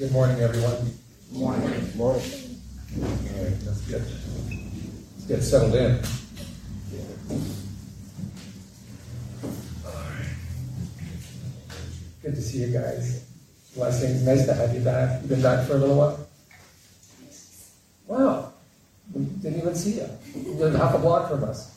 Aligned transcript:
Good 0.00 0.12
morning, 0.12 0.40
everyone. 0.40 0.90
Morning. 1.30 1.94
Morning. 1.94 2.22
All 2.96 3.04
right, 3.04 3.52
let's 3.66 3.82
get, 3.82 4.00
let's 4.00 5.26
get 5.28 5.42
settled 5.42 5.74
in. 5.74 6.00
All 9.84 9.92
right. 9.92 10.26
Good 12.22 12.34
to 12.34 12.40
see 12.40 12.62
you 12.64 12.68
guys. 12.68 13.26
Blessings. 13.74 14.24
Nice 14.24 14.46
to 14.46 14.54
have 14.54 14.72
you 14.72 14.80
back. 14.80 15.20
You've 15.20 15.28
been 15.28 15.42
back 15.42 15.66
for 15.66 15.74
a 15.74 15.76
little 15.76 15.96
while? 15.96 16.26
Wow. 18.06 18.52
We 19.12 19.26
didn't 19.26 19.58
even 19.58 19.74
see 19.74 19.96
you. 19.96 20.08
You 20.34 20.52
live 20.52 20.76
half 20.76 20.94
a 20.94 20.98
block 20.98 21.28
from 21.28 21.44
us. 21.44 21.76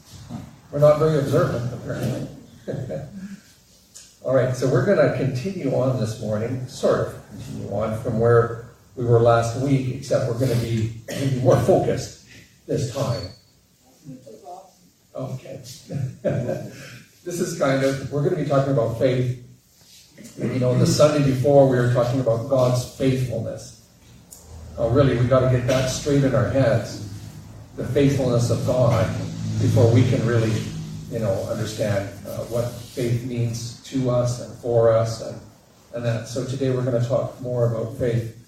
We're 0.72 0.80
not 0.80 0.98
very 0.98 1.20
observant, 1.20 1.74
apparently. 1.74 2.30
All 4.24 4.34
right, 4.34 4.56
so 4.56 4.70
we're 4.70 4.86
going 4.86 4.98
to 4.98 5.18
continue 5.18 5.76
on 5.76 6.00
this 6.00 6.22
morning, 6.22 6.66
sort 6.70 7.08
of 7.08 7.30
continue 7.30 7.70
on 7.74 8.02
from 8.02 8.22
where 8.22 8.68
we 8.96 9.04
were 9.04 9.20
last 9.20 9.60
week, 9.60 9.94
except 9.94 10.32
we're 10.32 10.40
going 10.40 10.58
to 10.58 10.64
be, 10.64 10.94
more 11.42 11.60
focused 11.60 12.26
this 12.66 12.96
time. 12.96 13.22
Okay. 15.14 15.56
this 16.24 17.40
is 17.42 17.60
kind 17.60 17.84
of, 17.84 18.10
we're 18.14 18.22
going 18.22 18.38
to 18.38 18.42
be 18.42 18.50
talking 18.50 18.72
about 18.72 18.98
faith. 18.98 19.46
You 20.38 20.60
know, 20.60 20.78
the 20.78 20.88
Sunday 20.88 21.30
before 21.30 21.68
we 21.68 21.76
were 21.76 21.94
talking 21.94 22.22
about 22.22 22.50
God's 22.50 22.96
faithfulness. 22.96 23.86
Oh, 24.78 24.90
really, 24.90 25.18
we've 25.18 25.30
got 25.30 25.42
to 25.42 25.56
get 25.56 25.68
that 25.68 25.90
straight 25.90 26.24
in 26.24 26.34
our 26.34 26.50
heads 26.50 27.10
the 27.76 27.86
faithfulness 27.88 28.52
of 28.52 28.66
God 28.66 29.06
before 29.60 29.92
we 29.94 30.08
can 30.10 30.26
really, 30.26 30.54
you 31.12 31.20
know, 31.20 31.34
understand 31.50 32.08
uh, 32.26 32.38
what 32.46 32.72
faith 32.72 33.26
means 33.26 33.73
to 33.94 34.10
us 34.10 34.42
and 34.42 34.54
for 34.60 34.92
us 34.92 35.22
and, 35.22 35.40
and 35.94 36.04
that. 36.04 36.28
So 36.28 36.46
today 36.46 36.72
we're 36.72 36.84
going 36.84 37.02
to 37.02 37.08
talk 37.08 37.40
more 37.42 37.72
about 37.72 37.98
faith. 37.98 38.40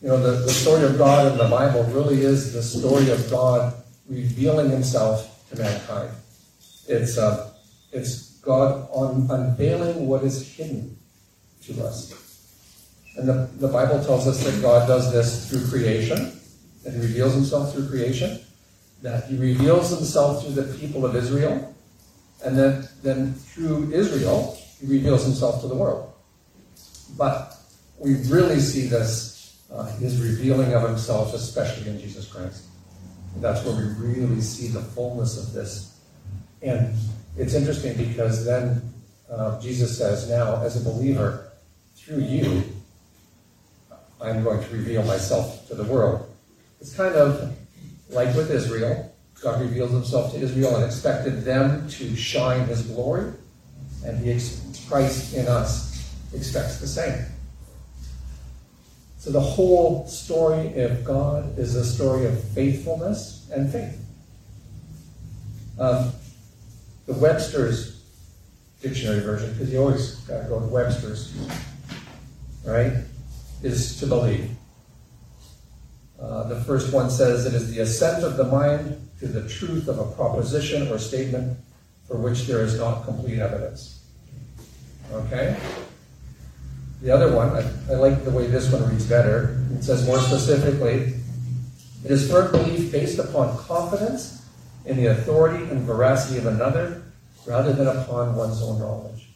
You 0.00 0.08
know, 0.08 0.20
the, 0.20 0.42
the 0.42 0.50
story 0.50 0.84
of 0.84 0.96
God 0.96 1.32
in 1.32 1.38
the 1.38 1.48
Bible 1.48 1.84
really 1.84 2.22
is 2.22 2.52
the 2.52 2.62
story 2.62 3.10
of 3.10 3.30
God 3.30 3.74
revealing 4.08 4.70
himself 4.70 5.44
to 5.50 5.60
mankind. 5.60 6.10
It's, 6.86 7.18
uh, 7.18 7.52
it's 7.92 8.38
God 8.38 8.88
unveiling 8.94 10.06
what 10.06 10.22
is 10.22 10.56
hidden 10.56 10.96
to 11.64 11.84
us. 11.84 12.14
And 13.16 13.28
the, 13.28 13.50
the 13.56 13.68
Bible 13.68 14.02
tells 14.04 14.28
us 14.28 14.42
that 14.44 14.62
God 14.62 14.86
does 14.86 15.12
this 15.12 15.50
through 15.50 15.68
creation, 15.68 16.40
that 16.84 16.94
he 16.94 17.00
reveals 17.00 17.34
himself 17.34 17.74
through 17.74 17.88
creation, 17.88 18.40
that 19.02 19.24
he 19.24 19.36
reveals 19.36 19.90
himself 19.90 20.44
through 20.44 20.54
the 20.54 20.78
people 20.78 21.04
of 21.04 21.16
Israel, 21.16 21.74
and 22.44 22.56
then, 22.56 22.88
then 23.02 23.34
through 23.34 23.92
Israel, 23.92 24.58
he 24.80 24.86
reveals 24.86 25.24
himself 25.24 25.60
to 25.62 25.68
the 25.68 25.74
world. 25.74 26.12
But 27.16 27.56
we 27.98 28.14
really 28.28 28.60
see 28.60 28.86
this 28.86 29.38
uh, 29.70 29.84
his 29.96 30.20
revealing 30.20 30.72
of 30.72 30.82
himself, 30.82 31.34
especially 31.34 31.90
in 31.90 32.00
Jesus 32.00 32.26
Christ. 32.26 32.64
That's 33.36 33.64
where 33.64 33.76
we 33.76 33.84
really 34.06 34.40
see 34.40 34.68
the 34.68 34.80
fullness 34.80 35.38
of 35.38 35.52
this. 35.52 35.98
And 36.62 36.94
it's 37.36 37.54
interesting 37.54 37.96
because 37.96 38.44
then 38.44 38.82
uh, 39.30 39.60
Jesus 39.60 39.96
says, 39.96 40.28
Now, 40.28 40.62
as 40.62 40.80
a 40.80 40.84
believer, 40.84 41.52
through 41.94 42.22
you, 42.22 42.64
I'm 44.20 44.42
going 44.42 44.62
to 44.64 44.70
reveal 44.70 45.04
myself 45.04 45.68
to 45.68 45.74
the 45.74 45.84
world. 45.84 46.34
It's 46.80 46.94
kind 46.96 47.14
of 47.14 47.56
like 48.08 48.34
with 48.34 48.50
Israel. 48.50 49.07
God 49.40 49.60
revealed 49.60 49.90
himself 49.90 50.32
to 50.32 50.38
Israel 50.38 50.76
and 50.76 50.84
expected 50.84 51.44
them 51.44 51.88
to 51.90 52.16
shine 52.16 52.66
his 52.66 52.82
glory. 52.82 53.32
And 54.04 54.18
he, 54.24 54.40
Christ 54.88 55.34
in 55.34 55.46
us 55.46 56.12
expects 56.32 56.80
the 56.80 56.88
same. 56.88 57.24
So 59.18 59.30
the 59.30 59.40
whole 59.40 60.06
story 60.06 60.80
of 60.82 61.04
God 61.04 61.58
is 61.58 61.74
a 61.74 61.84
story 61.84 62.26
of 62.26 62.42
faithfulness 62.50 63.48
and 63.52 63.70
faith. 63.70 63.98
Um, 65.78 66.12
the 67.06 67.14
Webster's 67.14 68.02
dictionary 68.80 69.20
version, 69.20 69.52
because 69.52 69.72
you 69.72 69.78
always 69.78 70.14
got 70.20 70.42
to 70.42 70.48
go 70.48 70.58
with 70.58 70.70
Webster's, 70.70 71.34
right, 72.64 72.92
is 73.62 73.98
to 74.00 74.06
believe. 74.06 74.50
Uh, 76.20 76.44
the 76.44 76.60
first 76.64 76.92
one 76.92 77.10
says 77.10 77.46
it 77.46 77.54
is 77.54 77.72
the 77.72 77.80
assent 77.80 78.24
of 78.24 78.36
the 78.36 78.44
mind 78.44 79.07
to 79.20 79.26
the 79.26 79.48
truth 79.48 79.88
of 79.88 79.98
a 79.98 80.04
proposition 80.12 80.88
or 80.88 80.98
statement 80.98 81.58
for 82.06 82.16
which 82.16 82.46
there 82.46 82.62
is 82.62 82.78
not 82.78 83.04
complete 83.04 83.38
evidence. 83.38 84.00
Okay? 85.12 85.56
The 87.02 87.10
other 87.10 87.34
one, 87.34 87.50
I, 87.50 87.60
I, 87.92 87.96
like 87.96 88.24
the 88.24 88.30
way 88.30 88.46
this 88.46 88.72
one 88.72 88.88
reads 88.88 89.06
better. 89.06 89.60
It 89.74 89.84
says 89.84 90.06
more 90.06 90.18
specifically, 90.18 91.14
it 92.04 92.10
is 92.10 92.30
firm 92.30 92.50
belief 92.50 92.90
based 92.90 93.18
upon 93.18 93.56
confidence 93.58 94.46
in 94.84 94.96
the 94.96 95.06
authority 95.06 95.64
and 95.64 95.82
veracity 95.82 96.38
of 96.38 96.46
another 96.46 97.02
rather 97.46 97.72
than 97.72 97.86
upon 97.86 98.34
one's 98.34 98.62
own 98.62 98.78
knowledge. 98.78 99.28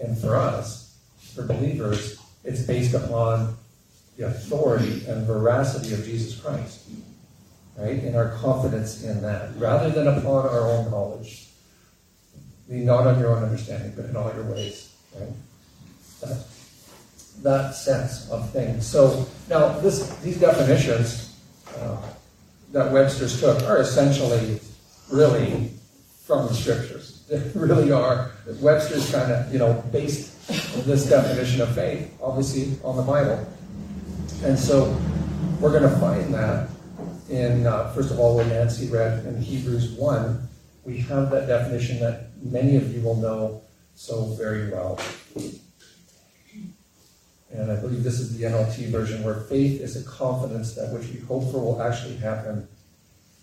And 0.00 0.18
for 0.18 0.36
us, 0.36 0.96
for 1.34 1.44
believers, 1.44 2.18
it's 2.42 2.62
based 2.62 2.94
upon 2.94 3.56
the 4.16 4.26
authority 4.26 5.04
and 5.06 5.26
veracity 5.26 5.94
of 5.94 6.04
Jesus 6.04 6.38
Christ, 6.38 6.88
right? 7.76 8.02
And 8.02 8.16
our 8.16 8.30
confidence 8.36 9.02
in 9.02 9.22
that, 9.22 9.50
rather 9.56 9.90
than 9.90 10.06
upon 10.06 10.46
our 10.46 10.70
own 10.70 10.90
knowledge. 10.90 11.48
Lean 12.68 12.86
not 12.86 13.06
on 13.06 13.18
your 13.18 13.36
own 13.36 13.42
understanding, 13.42 13.92
but 13.94 14.06
in 14.06 14.16
all 14.16 14.32
your 14.34 14.44
ways, 14.44 14.94
right? 15.18 15.28
That, 16.22 16.46
that 17.42 17.74
sense 17.74 18.30
of 18.30 18.48
things. 18.50 18.86
So 18.86 19.26
now, 19.48 19.78
this, 19.80 20.08
these 20.18 20.38
definitions 20.40 21.38
uh, 21.78 22.00
that 22.72 22.90
Webster's 22.90 23.38
took 23.38 23.62
are 23.64 23.78
essentially 23.78 24.60
really 25.10 25.70
from 26.24 26.46
the 26.48 26.54
scriptures. 26.54 27.10
They 27.26 27.38
really 27.54 27.90
are. 27.90 28.32
Webster's 28.60 29.10
kind 29.10 29.32
of, 29.32 29.50
you 29.50 29.58
know, 29.58 29.82
based 29.90 30.34
this 30.84 31.08
definition 31.08 31.62
of 31.62 31.74
faith, 31.74 32.14
obviously, 32.22 32.76
on 32.84 32.96
the 32.96 33.02
Bible. 33.02 33.46
And 34.42 34.58
so 34.58 34.94
we're 35.58 35.70
going 35.70 35.90
to 35.90 35.98
find 35.98 36.34
that 36.34 36.68
in, 37.28 37.66
uh, 37.66 37.92
first 37.92 38.10
of 38.10 38.18
all, 38.18 38.36
when 38.36 38.48
Nancy 38.48 38.88
read 38.88 39.24
in 39.26 39.40
Hebrews 39.40 39.92
1, 39.92 40.48
we 40.84 40.98
have 40.98 41.30
that 41.30 41.46
definition 41.46 41.98
that 42.00 42.30
many 42.42 42.76
of 42.76 42.94
you 42.94 43.02
will 43.02 43.16
know 43.16 43.62
so 43.94 44.34
very 44.34 44.70
well. 44.70 45.00
And 47.50 47.70
I 47.70 47.76
believe 47.76 48.02
this 48.02 48.18
is 48.18 48.36
the 48.36 48.44
NLT 48.44 48.88
version 48.88 49.22
where 49.22 49.36
faith 49.36 49.80
is 49.80 49.96
a 49.96 50.08
confidence 50.08 50.74
that 50.74 50.92
which 50.92 51.08
we 51.08 51.20
hope 51.20 51.50
for 51.52 51.60
will 51.60 51.80
actually 51.80 52.16
happen. 52.16 52.66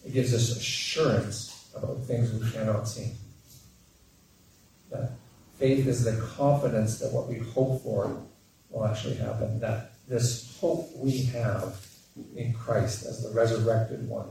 It 0.05 0.13
gives 0.13 0.33
us 0.33 0.55
assurance 0.55 1.69
about 1.75 2.03
things 2.03 2.31
we 2.33 2.51
cannot 2.51 2.87
see. 2.87 3.11
That 4.91 5.11
faith 5.57 5.87
is 5.87 6.03
the 6.03 6.21
confidence 6.35 6.99
that 6.99 7.13
what 7.13 7.29
we 7.29 7.37
hope 7.37 7.81
for 7.83 8.21
will 8.69 8.85
actually 8.85 9.15
happen. 9.15 9.59
That 9.61 9.93
this 10.07 10.57
hope 10.59 10.89
we 10.97 11.23
have 11.23 11.79
in 12.35 12.53
Christ 12.53 13.05
as 13.05 13.23
the 13.23 13.29
resurrected 13.29 14.07
one, 14.07 14.27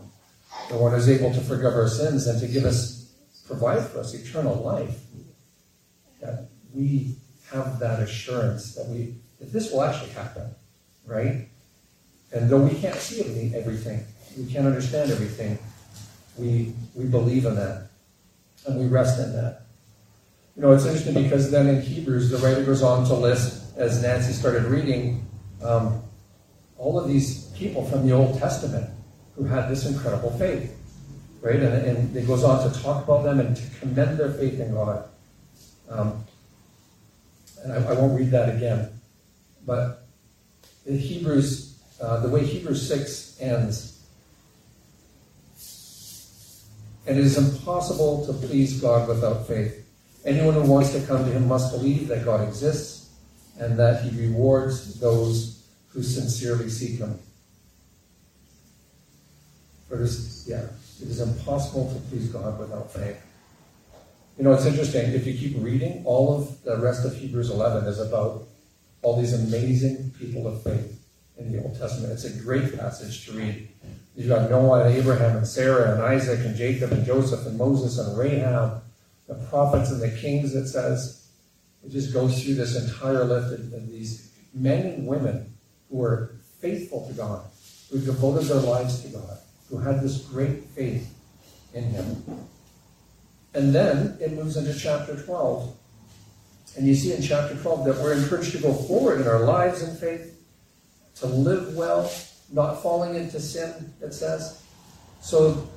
the 0.68 0.76
one 0.76 0.92
who's 0.92 1.08
able 1.08 1.32
to 1.32 1.40
forgive 1.40 1.74
our 1.74 1.88
sins 1.88 2.26
and 2.26 2.40
to 2.40 2.46
give 2.46 2.64
us, 2.64 3.12
provide 3.46 3.84
for 3.86 4.00
us 4.00 4.14
eternal 4.14 4.56
life, 4.56 5.00
that 6.20 6.48
we 6.72 7.16
have 7.52 7.78
that 7.80 8.00
assurance 8.00 8.74
that 8.74 8.86
we 8.88 9.14
that 9.38 9.52
this 9.52 9.72
will 9.72 9.82
actually 9.82 10.10
happen, 10.10 10.54
right? 11.06 11.48
And 12.32 12.48
though 12.48 12.60
we 12.60 12.78
can't 12.78 12.96
see 12.96 13.52
everything, 13.54 14.04
we 14.36 14.46
can't 14.52 14.66
understand 14.66 15.10
everything, 15.10 15.58
we 16.38 16.74
we 16.94 17.06
believe 17.06 17.46
in 17.46 17.56
that, 17.56 17.88
and 18.66 18.78
we 18.78 18.86
rest 18.86 19.18
in 19.18 19.32
that. 19.32 19.62
You 20.56 20.62
know, 20.62 20.72
it's 20.72 20.84
interesting 20.84 21.14
because 21.14 21.50
then 21.50 21.68
in 21.68 21.80
Hebrews, 21.80 22.30
the 22.30 22.36
writer 22.38 22.62
goes 22.64 22.82
on 22.82 23.06
to 23.06 23.14
list, 23.14 23.76
as 23.76 24.02
Nancy 24.02 24.32
started 24.32 24.64
reading, 24.64 25.26
um, 25.62 26.02
all 26.76 26.98
of 26.98 27.08
these 27.08 27.49
people 27.60 27.84
from 27.84 28.06
the 28.06 28.12
Old 28.12 28.38
Testament 28.38 28.88
who 29.36 29.44
had 29.44 29.68
this 29.68 29.86
incredible 29.86 30.30
faith, 30.38 30.74
right? 31.42 31.56
And, 31.56 31.86
and 31.86 32.16
it 32.16 32.26
goes 32.26 32.42
on 32.42 32.68
to 32.68 32.82
talk 32.82 33.04
about 33.04 33.22
them 33.22 33.38
and 33.38 33.54
to 33.54 33.62
commend 33.78 34.18
their 34.18 34.32
faith 34.32 34.58
in 34.58 34.72
God. 34.72 35.04
Um, 35.88 36.24
and 37.62 37.72
I, 37.72 37.90
I, 37.90 37.92
won't 37.92 38.18
read 38.18 38.30
that 38.30 38.48
again, 38.56 38.88
but 39.66 40.06
in 40.86 40.98
Hebrews, 40.98 41.78
uh, 42.00 42.20
the 42.20 42.28
way 42.28 42.44
Hebrews 42.44 42.88
6 42.88 43.36
ends, 43.40 43.98
and 47.06 47.18
it 47.18 47.24
is 47.24 47.36
impossible 47.36 48.24
to 48.26 48.32
please 48.32 48.80
God 48.80 49.08
without 49.08 49.46
faith. 49.46 49.84
Anyone 50.24 50.54
who 50.54 50.62
wants 50.62 50.92
to 50.92 51.04
come 51.06 51.24
to 51.24 51.30
him 51.30 51.48
must 51.48 51.72
believe 51.72 52.08
that 52.08 52.24
God 52.24 52.46
exists 52.46 53.10
and 53.58 53.78
that 53.78 54.02
he 54.02 54.28
rewards 54.28 54.98
those 55.00 55.66
who 55.88 56.02
sincerely 56.02 56.70
seek 56.70 56.98
him. 56.98 57.18
It 59.90 60.00
is, 60.00 60.44
yeah, 60.48 60.62
it 61.02 61.08
is 61.08 61.20
impossible 61.20 61.92
to 61.92 62.00
please 62.08 62.28
God 62.28 62.58
without 62.58 62.92
faith. 62.92 63.20
You 64.38 64.44
know, 64.44 64.52
it's 64.52 64.66
interesting. 64.66 65.12
If 65.12 65.26
you 65.26 65.34
keep 65.34 65.62
reading, 65.62 66.02
all 66.06 66.38
of 66.38 66.62
the 66.62 66.78
rest 66.78 67.04
of 67.04 67.14
Hebrews 67.14 67.50
11 67.50 67.86
is 67.86 67.98
about 67.98 68.46
all 69.02 69.20
these 69.20 69.34
amazing 69.34 70.12
people 70.18 70.46
of 70.46 70.62
faith 70.62 71.00
in 71.38 71.52
the 71.52 71.62
Old 71.62 71.78
Testament. 71.78 72.12
It's 72.12 72.24
a 72.24 72.42
great 72.42 72.78
passage 72.78 73.26
to 73.26 73.32
read. 73.32 73.68
You've 74.16 74.28
got 74.28 74.50
Noah 74.50 74.84
and 74.84 74.96
Abraham 74.96 75.36
and 75.36 75.46
Sarah 75.46 75.92
and 75.92 76.02
Isaac 76.02 76.40
and 76.40 76.56
Jacob 76.56 76.92
and 76.92 77.04
Joseph 77.04 77.46
and 77.46 77.56
Moses 77.56 77.98
and 77.98 78.16
Rahab, 78.18 78.82
the 79.26 79.34
prophets 79.34 79.90
and 79.90 80.00
the 80.00 80.10
kings, 80.10 80.54
it 80.54 80.68
says. 80.68 81.28
It 81.84 81.90
just 81.90 82.12
goes 82.12 82.42
through 82.42 82.54
this 82.54 82.76
entire 82.76 83.24
list 83.24 83.52
of 83.52 83.90
these 83.90 84.32
men 84.52 84.86
and 84.86 85.06
women 85.06 85.54
who 85.88 85.98
were 85.98 86.32
faithful 86.60 87.06
to 87.08 87.14
God, 87.14 87.44
who 87.90 88.00
devoted 88.00 88.46
their 88.46 88.60
lives 88.60 89.00
to 89.02 89.08
God, 89.08 89.38
who 89.70 89.78
had 89.78 90.02
this 90.02 90.18
great 90.22 90.64
faith 90.64 91.14
in 91.72 91.84
Him. 91.84 92.22
And 93.54 93.74
then 93.74 94.18
it 94.20 94.32
moves 94.32 94.56
into 94.56 94.78
chapter 94.78 95.16
12. 95.20 95.76
And 96.76 96.86
you 96.86 96.94
see 96.94 97.12
in 97.12 97.22
chapter 97.22 97.56
12 97.56 97.84
that 97.86 97.96
we're 97.96 98.14
encouraged 98.14 98.52
to 98.52 98.58
go 98.58 98.72
forward 98.72 99.20
in 99.20 99.26
our 99.26 99.40
lives 99.40 99.82
in 99.82 99.96
faith, 99.96 100.36
to 101.16 101.26
live 101.26 101.74
well, 101.74 102.10
not 102.52 102.82
falling 102.82 103.14
into 103.14 103.40
sin, 103.40 103.92
it 104.00 104.12
says. 104.12 104.62
So 105.20 105.68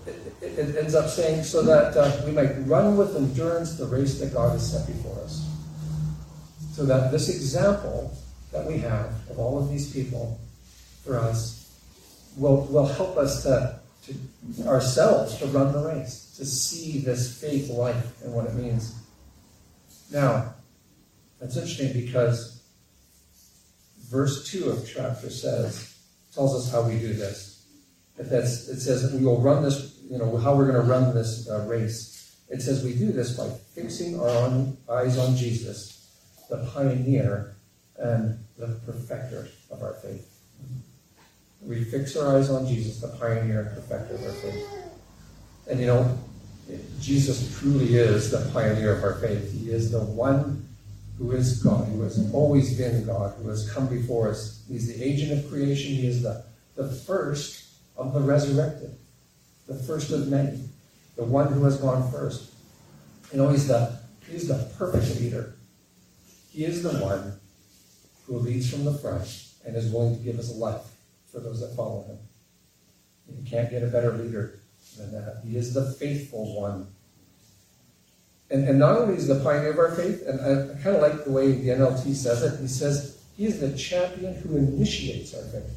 it, 0.41 0.59
it 0.59 0.75
ends 0.77 0.95
up 0.95 1.09
saying, 1.09 1.43
so 1.43 1.61
that 1.63 1.97
uh, 1.97 2.21
we 2.25 2.31
might 2.31 2.51
run 2.65 2.95
with 2.95 3.15
endurance 3.15 3.75
the 3.77 3.85
race 3.85 4.19
that 4.19 4.33
God 4.33 4.51
has 4.51 4.71
set 4.71 4.87
before 4.87 5.21
us. 5.23 5.49
So 6.73 6.85
that 6.85 7.11
this 7.11 7.29
example 7.29 8.15
that 8.51 8.65
we 8.65 8.77
have 8.79 9.07
of 9.29 9.39
all 9.39 9.57
of 9.57 9.69
these 9.69 9.91
people 9.91 10.39
for 11.03 11.19
us 11.19 11.63
will, 12.37 12.65
will 12.65 12.85
help 12.85 13.17
us 13.17 13.43
to, 13.43 13.79
to 14.05 14.67
ourselves 14.67 15.37
to 15.37 15.45
run 15.47 15.71
the 15.71 15.79
race, 15.79 16.33
to 16.37 16.45
see 16.45 16.99
this 16.99 17.39
faith 17.39 17.69
life 17.69 18.21
and 18.23 18.33
what 18.33 18.45
it 18.45 18.53
means. 18.53 18.95
Now, 20.11 20.53
that's 21.39 21.55
interesting 21.55 21.93
because 21.93 22.61
verse 24.09 24.49
2 24.51 24.69
of 24.69 24.89
chapter 24.91 25.29
says, 25.29 25.95
tells 26.33 26.55
us 26.55 26.71
how 26.71 26.81
we 26.87 26.99
do 26.99 27.13
this. 27.13 27.65
If 28.17 28.29
that's, 28.29 28.67
it 28.67 28.79
says 28.79 29.11
we 29.13 29.25
will 29.25 29.41
run 29.41 29.63
this, 29.63 29.97
you 30.09 30.17
know, 30.17 30.37
how 30.37 30.55
we're 30.55 30.69
going 30.69 30.81
to 30.81 30.89
run 30.89 31.13
this 31.15 31.49
uh, 31.49 31.65
race. 31.67 32.37
It 32.49 32.61
says 32.61 32.83
we 32.83 32.93
do 32.93 33.11
this 33.11 33.35
by 33.35 33.49
fixing 33.73 34.19
our 34.19 34.29
own 34.29 34.77
eyes 34.89 35.17
on 35.17 35.35
Jesus, 35.35 36.09
the 36.49 36.69
pioneer 36.73 37.55
and 37.97 38.43
the 38.57 38.67
perfecter 38.85 39.47
of 39.71 39.81
our 39.81 39.93
faith. 39.95 40.32
We 41.65 41.83
fix 41.83 42.15
our 42.15 42.37
eyes 42.37 42.49
on 42.49 42.67
Jesus, 42.67 42.99
the 42.99 43.07
pioneer 43.07 43.61
and 43.61 43.69
perfecter 43.69 44.15
of 44.15 44.23
our 44.23 44.31
faith. 44.31 44.67
And 45.69 45.79
you 45.79 45.87
know, 45.87 46.17
Jesus 46.99 47.57
truly 47.59 47.95
is 47.95 48.31
the 48.31 48.49
pioneer 48.51 48.95
of 48.95 49.03
our 49.03 49.15
faith. 49.15 49.51
He 49.51 49.71
is 49.71 49.91
the 49.91 50.01
one 50.01 50.67
who 51.17 51.31
is 51.31 51.61
God, 51.61 51.87
who 51.87 52.01
has 52.01 52.31
always 52.33 52.77
been 52.77 53.05
God, 53.05 53.35
who 53.37 53.49
has 53.49 53.71
come 53.71 53.87
before 53.87 54.29
us. 54.29 54.63
He's 54.67 54.93
the 54.93 55.03
agent 55.03 55.31
of 55.31 55.49
creation. 55.49 55.93
He 55.93 56.07
is 56.07 56.21
the, 56.21 56.43
the 56.75 56.89
first 56.89 57.65
of 57.95 58.13
the 58.13 58.19
resurrected, 58.19 58.95
the 59.67 59.75
first 59.75 60.11
of 60.11 60.27
many, 60.27 60.59
the 61.15 61.23
one 61.23 61.51
who 61.53 61.63
has 61.65 61.77
gone 61.77 62.11
first. 62.11 62.51
You 63.31 63.37
know, 63.37 63.49
he's 63.49 63.67
the, 63.67 63.97
he's 64.29 64.47
the 64.47 64.69
perfect 64.77 65.19
leader. 65.19 65.55
He 66.51 66.65
is 66.65 66.83
the 66.83 66.97
one 66.99 67.39
who 68.25 68.37
leads 68.37 68.69
from 68.69 68.85
the 68.85 68.93
front 68.93 69.47
and 69.65 69.75
is 69.75 69.91
willing 69.91 70.17
to 70.17 70.23
give 70.23 70.35
his 70.35 70.51
life 70.51 70.92
for 71.33 71.41
those 71.41 71.59
that 71.59 71.75
follow 71.75 72.03
him. 72.03 72.17
You 73.27 73.49
can't 73.49 73.69
get 73.69 73.83
a 73.83 73.87
better 73.87 74.13
leader 74.13 74.59
than 74.97 75.11
that. 75.11 75.41
He 75.45 75.57
is 75.57 75.73
the 75.73 75.91
faithful 75.93 76.55
one 76.55 76.87
and, 78.53 78.67
and 78.69 78.77
not 78.77 78.97
only 78.99 79.15
is 79.15 79.27
the 79.27 79.39
pioneer 79.39 79.71
of 79.71 79.79
our 79.79 79.91
faith, 79.95 80.23
and 80.27 80.39
I, 80.39 80.73
I 80.73 80.81
kind 80.83 80.95
of 80.95 81.01
like 81.01 81.25
the 81.25 81.31
way 81.31 81.51
the 81.53 81.69
NLT 81.69 82.13
says 82.13 82.43
it, 82.43 82.61
he 82.61 82.67
says 82.67 83.19
he 83.35 83.47
is 83.47 83.59
the 83.59 83.75
champion 83.75 84.35
who 84.35 84.57
initiates 84.57 85.33
our 85.33 85.41
faith. 85.45 85.75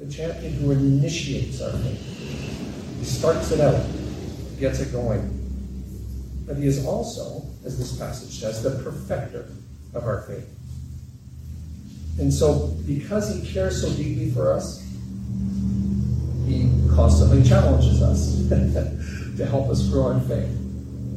The 0.00 0.10
champion 0.10 0.54
who 0.54 0.72
initiates 0.72 1.60
our 1.62 1.70
faith. 1.70 2.98
He 2.98 3.04
starts 3.04 3.52
it 3.52 3.60
out, 3.60 3.80
gets 4.58 4.80
it 4.80 4.90
going. 4.90 5.36
But 6.44 6.56
he 6.56 6.66
is 6.66 6.84
also, 6.84 7.46
as 7.64 7.78
this 7.78 7.96
passage 7.96 8.40
says, 8.40 8.60
the 8.60 8.82
perfecter 8.82 9.46
of 9.94 10.04
our 10.04 10.22
faith. 10.22 10.48
And 12.18 12.32
so, 12.32 12.68
because 12.86 13.34
he 13.34 13.52
cares 13.52 13.80
so 13.80 13.90
deeply 13.94 14.30
for 14.30 14.52
us, 14.52 14.86
he 16.46 16.70
constantly 16.94 17.42
challenges 17.42 18.02
us 18.02 18.48
to 19.36 19.46
help 19.46 19.68
us 19.68 19.88
grow 19.88 20.10
in 20.10 20.20
faith. 20.22 20.56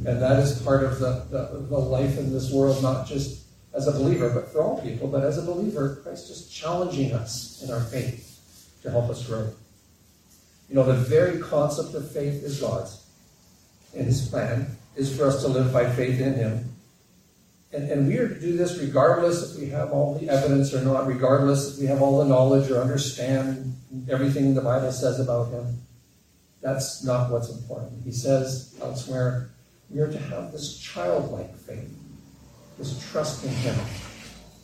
And 0.05 0.21
that 0.21 0.39
is 0.39 0.61
part 0.61 0.83
of 0.83 0.99
the, 0.99 1.25
the, 1.29 1.65
the, 1.69 1.77
life 1.77 2.17
in 2.17 2.31
this 2.31 2.51
world, 2.51 2.81
not 2.83 3.07
just 3.07 3.43
as 3.73 3.87
a 3.87 3.91
believer, 3.91 4.29
but 4.29 4.49
for 4.49 4.61
all 4.61 4.81
people. 4.81 5.07
But 5.07 5.23
as 5.23 5.37
a 5.37 5.41
believer, 5.41 6.01
Christ 6.03 6.29
is 6.29 6.49
challenging 6.49 7.13
us 7.13 7.63
in 7.63 7.71
our 7.71 7.79
faith 7.79 8.77
to 8.83 8.91
help 8.91 9.09
us 9.09 9.25
grow. 9.25 9.49
You 10.69 10.75
know, 10.75 10.83
the 10.83 10.93
very 10.93 11.39
concept 11.39 11.95
of 11.95 12.11
faith 12.11 12.43
is 12.43 12.59
God's. 12.59 13.05
And 13.95 14.05
his 14.05 14.27
plan 14.27 14.75
is 14.95 15.15
for 15.15 15.25
us 15.25 15.41
to 15.41 15.47
live 15.47 15.71
by 15.71 15.89
faith 15.89 16.19
in 16.19 16.33
him. 16.33 16.72
And, 17.73 17.89
and 17.89 18.07
we 18.07 18.17
are 18.17 18.27
to 18.27 18.39
do 18.39 18.55
this 18.55 18.77
regardless 18.77 19.55
if 19.55 19.59
we 19.59 19.69
have 19.69 19.91
all 19.91 20.17
the 20.19 20.29
evidence 20.29 20.73
or 20.73 20.81
not, 20.83 21.07
regardless 21.07 21.73
if 21.73 21.79
we 21.81 21.87
have 21.87 22.01
all 22.01 22.19
the 22.19 22.25
knowledge 22.25 22.69
or 22.69 22.81
understand 22.81 23.75
everything 24.09 24.53
the 24.53 24.61
Bible 24.61 24.91
says 24.91 25.19
about 25.19 25.51
him. 25.51 25.81
That's 26.61 27.03
not 27.03 27.31
what's 27.31 27.49
important. 27.49 28.03
He 28.05 28.11
says 28.11 28.75
elsewhere, 28.81 29.49
we 29.89 29.99
are 29.99 30.11
to 30.11 30.17
have 30.17 30.51
this 30.51 30.77
childlike 30.79 31.55
faith, 31.55 31.93
this 32.77 33.11
trust 33.11 33.43
in 33.43 33.51
Him, 33.51 33.75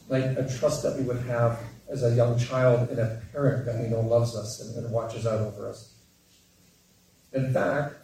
like 0.07 0.23
a 0.23 0.47
trust 0.57 0.81
that 0.83 0.97
we 0.97 1.03
would 1.03 1.21
have 1.23 1.59
as 1.87 2.03
a 2.03 2.15
young 2.15 2.37
child 2.39 2.89
in 2.89 2.99
a 2.99 3.21
parent 3.31 3.65
that 3.65 3.79
we 3.79 3.89
know 3.89 4.01
loves 4.01 4.35
us 4.35 4.61
and, 4.61 4.75
and 4.77 4.91
watches 4.91 5.27
out 5.27 5.39
over 5.41 5.67
us. 5.67 5.93
In 7.33 7.53
fact, 7.53 7.95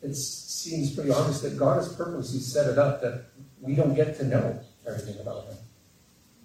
it 0.00 0.14
seems 0.14 0.94
pretty 0.94 1.10
obvious 1.10 1.40
that 1.42 1.58
God 1.58 1.76
has 1.76 1.92
purposely 1.92 2.40
set 2.40 2.66
it 2.66 2.78
up 2.78 3.02
that 3.02 3.29
we 3.60 3.74
don't 3.74 3.94
get 3.94 4.16
to 4.18 4.24
know 4.24 4.60
everything 4.86 5.20
about 5.20 5.44
Him. 5.44 5.56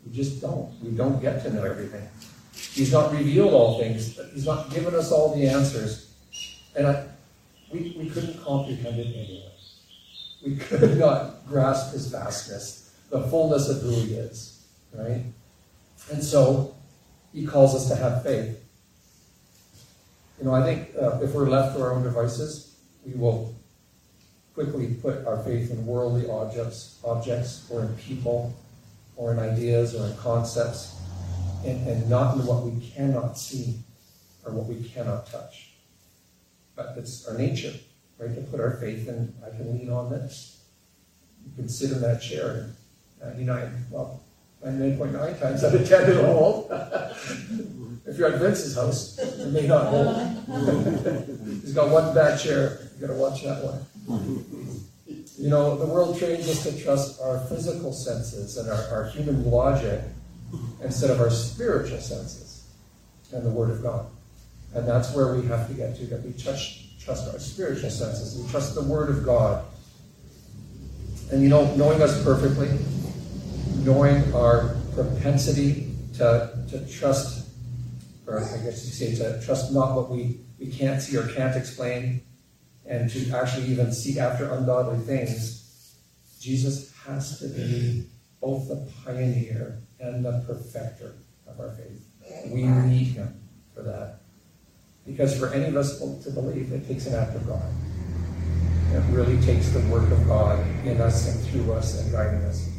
We 0.05 0.13
just 0.13 0.41
don't. 0.41 0.71
We 0.81 0.91
don't 0.91 1.21
get 1.21 1.43
to 1.43 1.53
know 1.53 1.63
everything. 1.63 2.07
He's 2.53 2.91
not 2.91 3.11
revealed 3.11 3.53
all 3.53 3.79
things. 3.79 4.19
He's 4.33 4.45
not 4.45 4.69
given 4.71 4.93
us 4.95 5.11
all 5.11 5.35
the 5.35 5.47
answers. 5.47 6.13
And 6.75 6.87
I, 6.87 7.07
we, 7.71 7.95
we 7.97 8.09
couldn't 8.09 8.43
comprehend 8.43 8.99
it 8.99 9.07
anyway 9.07 9.45
we 10.45 10.55
could 10.55 10.97
not 10.97 11.45
grasp 11.47 11.93
his 11.93 12.07
vastness, 12.07 12.93
the 13.09 13.23
fullness 13.23 13.67
of 13.67 13.81
who 13.81 13.89
he 14.01 14.13
is, 14.13 14.63
right? 14.93 15.23
And 16.11 16.23
so 16.23 16.75
he 17.33 17.45
calls 17.45 17.73
us 17.75 17.87
to 17.89 17.95
have 17.95 18.23
faith. 18.23 18.61
You 20.37 20.45
know, 20.45 20.53
I 20.53 20.63
think 20.63 20.89
uh, 21.01 21.19
if 21.21 21.33
we're 21.33 21.49
left 21.49 21.75
to 21.75 21.83
our 21.83 21.93
own 21.93 22.03
devices, 22.03 22.75
we 23.05 23.13
will 23.13 23.55
quickly 24.55 24.95
put 24.95 25.27
our 25.27 25.43
faith 25.43 25.69
in 25.69 25.85
worldly 25.85 26.27
objects, 26.27 26.99
objects 27.05 27.67
or 27.69 27.81
in 27.81 27.95
people, 27.97 28.55
or 29.15 29.31
in 29.33 29.39
ideas, 29.39 29.93
or 29.93 30.07
in 30.07 30.17
concepts, 30.17 30.99
and, 31.63 31.87
and 31.87 32.09
not 32.09 32.35
in 32.35 32.45
what 32.45 32.63
we 32.63 32.89
cannot 32.89 33.37
see 33.37 33.75
or 34.43 34.53
what 34.53 34.65
we 34.65 34.83
cannot 34.89 35.27
touch. 35.27 35.73
But 36.75 36.95
it's 36.97 37.27
our 37.27 37.37
nature 37.37 37.73
right? 38.17 38.33
To 38.33 38.41
put 38.41 38.59
our 38.59 38.71
faith 38.71 39.07
in, 39.07 39.33
I 39.45 39.55
can 39.55 39.77
lean 39.77 39.89
on 39.89 40.09
this. 40.09 40.61
You 41.45 41.51
can 41.55 41.69
sit 41.69 41.91
in 41.91 42.01
that 42.01 42.21
chair 42.21 42.69
99, 43.23 43.85
well, 43.91 44.21
99.9 44.65 45.39
times 45.39 45.63
out 45.63 45.75
of 45.75 45.87
10 45.87 46.09
it'll 46.09 46.25
hold. 46.25 46.71
if 48.05 48.17
you're 48.17 48.33
at 48.33 48.39
Vince's 48.39 48.75
house, 48.75 49.17
it 49.19 49.51
may 49.51 49.67
not 49.67 49.87
hold. 49.87 50.15
He's 51.61 51.73
got 51.73 51.89
one 51.89 52.13
bad 52.13 52.39
chair. 52.39 52.79
You 52.95 53.07
gotta 53.07 53.19
watch 53.19 53.43
that 53.43 53.63
one. 53.63 53.85
You 54.07 55.49
know, 55.49 55.77
the 55.77 55.85
world 55.85 56.17
trains 56.17 56.47
us 56.49 56.63
to 56.63 56.83
trust 56.83 57.21
our 57.21 57.39
physical 57.45 57.91
senses 57.91 58.57
and 58.57 58.69
our, 58.69 58.83
our 58.89 59.09
human 59.09 59.49
logic 59.49 60.01
instead 60.83 61.09
of 61.09 61.19
our 61.19 61.29
spiritual 61.29 61.99
senses 61.99 62.67
and 63.31 63.45
the 63.45 63.49
Word 63.49 63.69
of 63.69 63.83
God. 63.83 64.07
And 64.73 64.87
that's 64.87 65.13
where 65.13 65.35
we 65.35 65.45
have 65.47 65.67
to 65.67 65.73
get 65.73 65.95
to, 65.97 66.05
that 66.07 66.23
we 66.23 66.33
touch 66.33 66.81
trust 66.99 67.31
our 67.31 67.39
spiritual 67.39 67.89
senses. 67.89 68.41
We 68.41 68.49
trust 68.49 68.73
the 68.75 68.81
Word 68.81 69.09
of 69.09 69.23
God. 69.25 69.63
And 71.31 71.41
you 71.43 71.49
know, 71.49 71.73
knowing 71.75 72.01
us 72.01 72.23
perfectly, 72.23 72.69
knowing 73.83 74.33
our 74.33 74.75
propensity 74.93 75.91
to, 76.17 76.65
to 76.69 76.85
trust, 76.87 77.47
or 78.25 78.39
I 78.39 78.57
guess 78.57 78.85
you 78.85 78.91
say 78.91 79.15
to 79.15 79.41
trust 79.45 79.71
not 79.71 79.95
what 79.95 80.09
we, 80.09 80.39
we 80.59 80.67
can't 80.67 81.01
see 81.01 81.17
or 81.17 81.27
can't 81.27 81.55
explain, 81.55 82.21
and 82.87 83.09
to 83.09 83.31
actually 83.31 83.65
even 83.67 83.91
seek 83.91 84.17
after 84.17 84.49
ungodly 84.51 84.99
things, 84.99 85.95
Jesus 86.39 86.93
has 87.05 87.39
to 87.39 87.47
be 87.47 88.07
both 88.41 88.67
the 88.67 88.87
pioneer 89.03 89.79
and 89.99 90.23
the 90.23 90.43
perfecter 90.47 91.15
of 91.47 91.59
our 91.59 91.71
faith. 91.71 92.05
We 92.51 92.63
need 92.63 93.07
him 93.07 93.41
for 93.73 93.81
that. 93.83 94.21
Because 95.05 95.37
for 95.37 95.53
any 95.53 95.65
of 95.65 95.75
us 95.75 95.99
to 95.99 96.31
believe, 96.31 96.71
it 96.71 96.87
takes 96.87 97.05
an 97.05 97.15
act 97.15 97.35
of 97.35 97.47
God. 97.47 97.63
It 98.91 99.03
really 99.11 99.39
takes 99.41 99.69
the 99.69 99.79
work 99.81 100.09
of 100.11 100.27
God 100.27 100.59
in 100.85 101.01
us 101.01 101.27
and 101.27 101.45
through 101.47 101.73
us 101.73 102.01
and 102.01 102.11
guiding 102.11 102.41
us. 102.43 102.69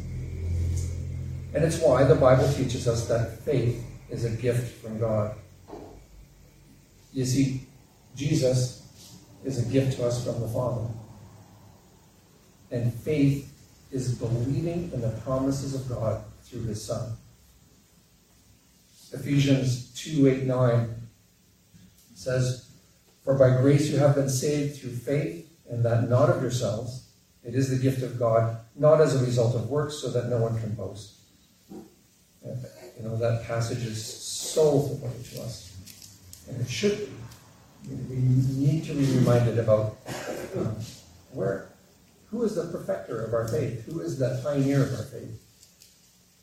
And 1.53 1.63
it's 1.63 1.79
why 1.79 2.03
the 2.03 2.15
Bible 2.15 2.51
teaches 2.53 2.87
us 2.87 3.07
that 3.07 3.39
faith 3.39 3.83
is 4.09 4.25
a 4.25 4.29
gift 4.29 4.81
from 4.81 4.99
God. 4.99 5.35
You 7.13 7.25
see, 7.25 7.67
Jesus 8.15 8.76
is 9.47 9.65
a 9.65 9.71
gift 9.71 9.97
to 9.97 10.05
us 10.05 10.23
from 10.23 10.41
the 10.41 10.47
Father. 10.47 10.85
And 12.69 12.93
faith 12.93 13.49
is 13.91 14.13
believing 14.15 14.91
in 14.93 15.01
the 15.01 15.09
promises 15.23 15.73
of 15.73 15.87
God 15.87 16.21
through 16.43 16.63
his 16.63 16.83
Son. 16.83 17.13
Ephesians 19.13 19.93
2 19.95 20.27
8 20.27 20.43
9 20.43 20.89
says, 22.13 22.69
For 23.23 23.35
by 23.35 23.61
grace 23.61 23.89
you 23.89 23.97
have 23.99 24.15
been 24.15 24.29
saved 24.29 24.79
through 24.79 24.91
faith, 24.91 25.49
and 25.69 25.83
that 25.85 26.09
not 26.09 26.29
of 26.29 26.41
yourselves. 26.41 27.05
It 27.45 27.55
is 27.55 27.69
the 27.69 27.81
gift 27.81 28.03
of 28.03 28.19
God, 28.19 28.57
not 28.75 28.99
as 28.99 29.15
a 29.15 29.25
result 29.25 29.55
of 29.55 29.69
works, 29.69 29.95
so 30.01 30.11
that 30.11 30.27
no 30.27 30.37
one 30.37 30.59
can 30.59 30.73
boast. 30.73 31.13
You 32.43 33.03
know, 33.03 33.15
that 33.17 33.45
passage 33.45 33.85
is 33.85 34.03
so 34.03 34.81
familiar 34.81 35.23
to 35.23 35.41
us. 35.43 35.73
And 36.49 36.59
it 36.59 36.69
should 36.69 36.97
be. 36.97 37.16
We 37.89 38.15
need 38.15 38.83
to 38.85 38.93
be 38.93 39.05
reminded 39.17 39.59
about 39.59 39.97
um, 40.57 40.75
where, 41.31 41.69
who 42.29 42.43
is 42.43 42.55
the 42.55 42.65
perfecter 42.65 43.23
of 43.23 43.33
our 43.33 43.47
faith? 43.47 43.85
Who 43.85 44.01
is 44.01 44.19
the 44.19 44.39
pioneer 44.43 44.83
of 44.83 44.93
our 44.93 45.03
faith? 45.03 45.41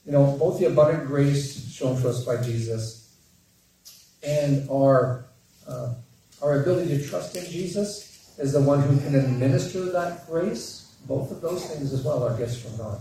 You 0.06 0.12
know, 0.12 0.36
both 0.38 0.58
the 0.58 0.66
abundant 0.66 1.06
grace 1.06 1.70
shown 1.72 2.00
to 2.00 2.08
us 2.08 2.24
by 2.24 2.42
Jesus 2.42 3.14
and 4.22 4.68
our, 4.70 5.24
uh, 5.68 5.94
our 6.42 6.60
ability 6.60 6.98
to 6.98 7.06
trust 7.06 7.36
in 7.36 7.44
Jesus 7.44 8.34
as 8.38 8.52
the 8.52 8.60
one 8.60 8.80
who 8.82 8.98
can 9.00 9.14
administer 9.14 9.90
that 9.92 10.26
grace, 10.26 10.94
both 11.06 11.30
of 11.30 11.40
those 11.40 11.66
things 11.66 11.92
as 11.92 12.02
well 12.02 12.22
are 12.22 12.36
gifts 12.36 12.60
from 12.60 12.76
God 12.76 13.00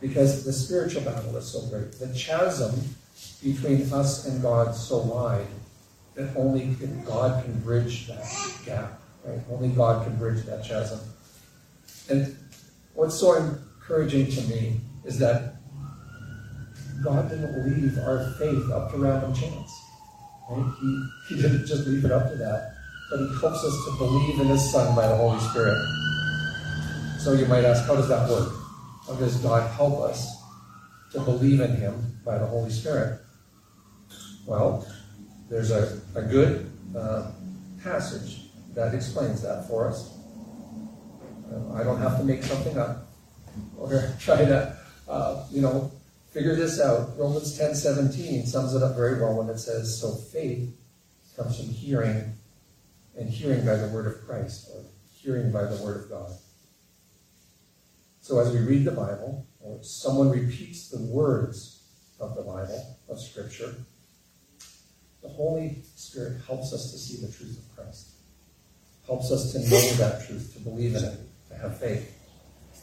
because 0.00 0.44
the 0.44 0.52
spiritual 0.52 1.02
battle 1.02 1.36
is 1.36 1.46
so 1.46 1.62
great. 1.66 1.92
The 1.92 2.08
chasm 2.16 2.94
between 3.42 3.92
us 3.92 4.26
and 4.26 4.40
God 4.40 4.74
so 4.74 4.98
wide 4.98 5.46
that 6.18 6.36
only 6.36 6.74
God 7.06 7.44
can 7.44 7.60
bridge 7.60 8.08
that 8.08 8.24
gap. 8.66 9.00
Right? 9.24 9.38
Only 9.50 9.68
God 9.68 10.04
can 10.04 10.16
bridge 10.16 10.44
that 10.46 10.64
chasm. 10.64 10.98
And 12.10 12.36
what's 12.94 13.18
so 13.20 13.34
encouraging 13.34 14.26
to 14.32 14.40
me 14.48 14.80
is 15.04 15.18
that 15.20 15.54
God 17.04 17.30
didn't 17.30 17.64
leave 17.64 17.96
our 17.98 18.34
faith 18.38 18.68
up 18.72 18.90
to 18.90 18.98
random 18.98 19.32
chance. 19.32 19.70
Right? 20.50 20.72
He, 20.80 21.08
he 21.28 21.42
didn't 21.42 21.66
just 21.66 21.86
leave 21.86 22.04
it 22.04 22.10
up 22.10 22.28
to 22.30 22.36
that, 22.36 22.74
but 23.10 23.20
He 23.20 23.28
helps 23.40 23.62
us 23.64 23.84
to 23.84 23.98
believe 23.98 24.40
in 24.40 24.46
His 24.48 24.72
Son 24.72 24.96
by 24.96 25.06
the 25.06 25.16
Holy 25.16 25.38
Spirit. 25.38 25.78
So 27.20 27.32
you 27.34 27.46
might 27.46 27.64
ask, 27.64 27.86
how 27.86 27.94
does 27.94 28.08
that 28.08 28.28
work? 28.28 28.52
How 29.06 29.14
does 29.14 29.36
God 29.36 29.70
help 29.76 30.00
us 30.00 30.42
to 31.12 31.20
believe 31.20 31.60
in 31.60 31.76
Him 31.76 32.18
by 32.24 32.38
the 32.38 32.46
Holy 32.46 32.70
Spirit? 32.70 33.20
Well, 34.46 34.84
there's 35.48 35.70
a, 35.70 36.00
a 36.14 36.22
good 36.22 36.70
uh, 36.96 37.30
passage 37.82 38.42
that 38.74 38.94
explains 38.94 39.42
that 39.42 39.66
for 39.66 39.88
us. 39.88 40.14
Uh, 41.50 41.74
I 41.74 41.82
don't 41.82 42.00
have 42.00 42.18
to 42.18 42.24
make 42.24 42.42
something 42.42 42.76
up 42.78 43.08
or 43.78 44.12
try 44.20 44.44
to, 44.44 44.76
uh, 45.08 45.46
you 45.50 45.62
know, 45.62 45.90
figure 46.30 46.54
this 46.54 46.80
out. 46.80 47.18
Romans 47.18 47.56
10 47.56 47.74
17 47.74 48.46
sums 48.46 48.74
it 48.74 48.82
up 48.82 48.94
very 48.94 49.20
well 49.20 49.34
when 49.34 49.48
it 49.48 49.58
says, 49.58 50.00
So 50.00 50.14
faith 50.14 50.70
comes 51.36 51.56
from 51.56 51.68
hearing, 51.68 52.34
and 53.18 53.30
hearing 53.30 53.64
by 53.64 53.76
the 53.76 53.88
word 53.88 54.06
of 54.06 54.26
Christ, 54.26 54.70
or 54.74 54.82
hearing 55.12 55.50
by 55.50 55.64
the 55.64 55.82
word 55.82 56.04
of 56.04 56.10
God. 56.10 56.30
So 58.20 58.38
as 58.38 58.52
we 58.52 58.58
read 58.58 58.84
the 58.84 58.92
Bible, 58.92 59.46
or 59.60 59.78
someone 59.82 60.30
repeats 60.30 60.90
the 60.90 61.00
words 61.00 61.82
of 62.20 62.36
the 62.36 62.42
Bible, 62.42 62.98
of 63.08 63.20
Scripture, 63.20 63.74
the 65.28 65.34
Holy 65.34 65.82
Spirit 65.96 66.40
helps 66.46 66.72
us 66.72 66.90
to 66.92 66.98
see 66.98 67.24
the 67.24 67.32
truth 67.32 67.58
of 67.58 67.76
Christ, 67.76 68.08
helps 69.06 69.30
us 69.30 69.52
to 69.52 69.58
know 69.60 69.90
that 69.96 70.26
truth, 70.26 70.52
to 70.54 70.60
believe 70.60 70.94
in 70.94 71.04
it, 71.04 71.18
to 71.48 71.54
have 71.56 71.78
faith. 71.78 72.14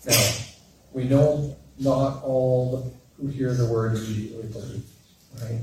Now, 0.05 0.55
we 0.91 1.05
know 1.05 1.55
not 1.79 2.23
all 2.23 2.93
who 3.17 3.27
hear 3.27 3.53
the 3.53 3.65
word 3.65 3.97
immediately 3.97 4.47
believe, 4.47 4.85
right? 5.41 5.59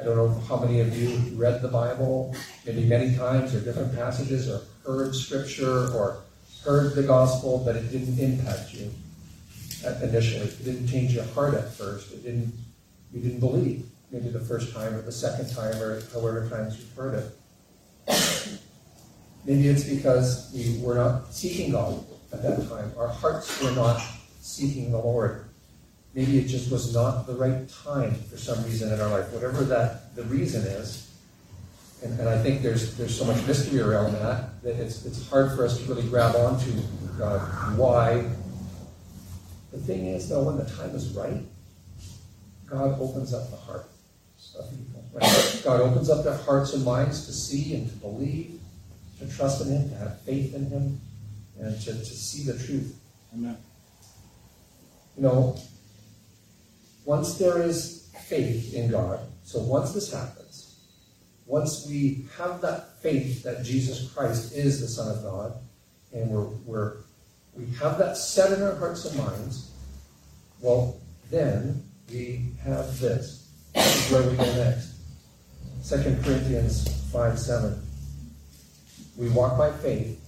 I 0.00 0.04
don't 0.04 0.16
know 0.16 0.40
how 0.48 0.56
many 0.56 0.80
of 0.80 0.96
you 0.96 1.36
read 1.36 1.62
the 1.62 1.68
Bible, 1.68 2.34
maybe 2.64 2.84
many 2.84 3.14
times, 3.16 3.54
or 3.54 3.60
different 3.60 3.94
passages, 3.94 4.48
or 4.48 4.62
heard 4.86 5.14
Scripture, 5.14 5.92
or 5.92 6.18
heard 6.64 6.94
the 6.94 7.02
gospel, 7.02 7.62
but 7.64 7.76
it 7.76 7.90
didn't 7.90 8.18
impact 8.18 8.74
you 8.74 8.90
initially. 10.02 10.42
It 10.42 10.64
didn't 10.64 10.88
change 10.88 11.12
your 11.14 11.24
heart 11.24 11.54
at 11.54 11.72
first. 11.72 12.12
It 12.12 12.24
didn't. 12.24 12.52
You 13.12 13.20
didn't 13.20 13.40
believe 13.40 13.91
maybe 14.12 14.28
the 14.28 14.40
first 14.40 14.74
time 14.74 14.94
or 14.94 15.02
the 15.02 15.10
second 15.10 15.50
time 15.50 15.74
or 15.80 16.02
however 16.12 16.48
times 16.48 16.78
you've 16.78 16.94
heard 16.94 17.14
it. 17.14 18.58
maybe 19.46 19.68
it's 19.68 19.84
because 19.84 20.52
we 20.54 20.78
were 20.82 20.94
not 20.94 21.32
seeking 21.32 21.72
God 21.72 22.04
at 22.32 22.42
that 22.42 22.68
time. 22.68 22.92
Our 22.98 23.08
hearts 23.08 23.62
were 23.62 23.72
not 23.72 24.02
seeking 24.40 24.92
the 24.92 24.98
Lord. 24.98 25.46
Maybe 26.14 26.38
it 26.38 26.46
just 26.46 26.70
was 26.70 26.94
not 26.94 27.26
the 27.26 27.34
right 27.34 27.66
time 27.84 28.14
for 28.14 28.36
some 28.36 28.62
reason 28.64 28.92
in 28.92 29.00
our 29.00 29.08
life. 29.08 29.32
Whatever 29.32 29.64
that 29.64 30.14
the 30.14 30.24
reason 30.24 30.60
is, 30.62 31.10
and, 32.04 32.18
and, 32.20 32.28
I 32.28 32.36
think 32.36 32.62
there's 32.62 32.96
there's 32.96 33.16
so 33.16 33.24
much 33.24 33.46
mystery 33.46 33.80
around 33.80 34.12
that 34.14 34.62
that 34.62 34.74
it's 34.74 35.06
it's 35.06 35.26
hard 35.30 35.56
for 35.56 35.64
us 35.64 35.78
to 35.78 35.84
really 35.84 36.06
grab 36.08 36.34
onto 36.34 36.70
uh, 37.22 37.38
why 37.76 38.28
the 39.70 39.78
thing 39.78 40.06
is, 40.06 40.28
though, 40.28 40.42
when 40.42 40.58
the 40.58 40.68
time 40.70 40.94
is 40.94 41.08
right, 41.12 41.42
God 42.66 43.00
opens 43.00 43.32
up 43.32 43.48
the 43.50 43.56
heart 43.56 43.86
of 44.58 44.70
people. 44.70 45.04
Right? 45.12 45.60
God 45.64 45.80
opens 45.80 46.10
up 46.10 46.24
their 46.24 46.36
hearts 46.36 46.72
and 46.74 46.84
minds 46.84 47.26
to 47.26 47.32
see 47.32 47.74
and 47.74 47.88
to 47.88 47.96
believe, 47.96 48.60
to 49.18 49.36
trust 49.36 49.62
in 49.62 49.68
Him, 49.68 49.90
to 49.90 49.96
have 49.96 50.20
faith 50.22 50.54
in 50.54 50.66
Him, 50.66 51.00
and 51.58 51.80
to, 51.82 51.92
to 51.92 52.04
see 52.04 52.50
the 52.50 52.58
truth. 52.64 52.98
Amen. 53.34 53.56
You 55.16 55.22
know, 55.22 55.56
once 57.04 57.34
there 57.34 57.62
is 57.62 58.10
faith 58.28 58.74
in 58.74 58.90
God, 58.90 59.20
so 59.44 59.60
once 59.60 59.92
this 59.92 60.12
happens, 60.12 60.78
once 61.46 61.86
we 61.86 62.26
have 62.38 62.60
that 62.62 63.00
faith 63.02 63.42
that 63.42 63.62
Jesus 63.64 64.10
Christ 64.12 64.54
is 64.54 64.80
the 64.80 64.88
Son 64.88 65.14
of 65.14 65.22
God, 65.22 65.54
and 66.12 66.30
we're, 66.30 66.46
we're 66.64 66.96
we 67.54 67.66
have 67.76 67.98
that 67.98 68.16
set 68.16 68.52
in 68.52 68.62
our 68.62 68.74
hearts 68.76 69.04
and 69.04 69.18
minds, 69.18 69.70
well, 70.60 70.98
then 71.30 71.82
we 72.10 72.52
have 72.62 72.98
this. 72.98 73.41
Is 73.74 74.10
where 74.10 74.22
we 74.22 74.36
go 74.36 74.44
next. 74.54 74.94
2 75.88 75.96
Corinthians 76.22 76.88
5 77.10 77.38
7. 77.38 77.82
We 79.16 79.28
walk 79.30 79.58
by 79.58 79.72
faith 79.72 80.18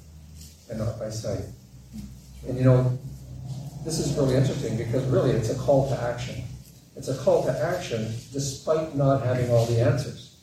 and 0.70 0.78
not 0.78 0.98
by 0.98 1.10
sight. 1.10 1.44
And 2.48 2.58
you 2.58 2.64
know, 2.64 2.98
this 3.84 3.98
is 3.98 4.16
really 4.16 4.34
interesting 4.34 4.76
because 4.76 5.04
really 5.06 5.30
it's 5.30 5.50
a 5.50 5.58
call 5.58 5.88
to 5.90 6.00
action. 6.02 6.42
It's 6.96 7.08
a 7.08 7.16
call 7.16 7.44
to 7.44 7.50
action 7.50 8.12
despite 8.32 8.94
not 8.94 9.24
having 9.24 9.50
all 9.50 9.66
the 9.66 9.80
answers. 9.80 10.36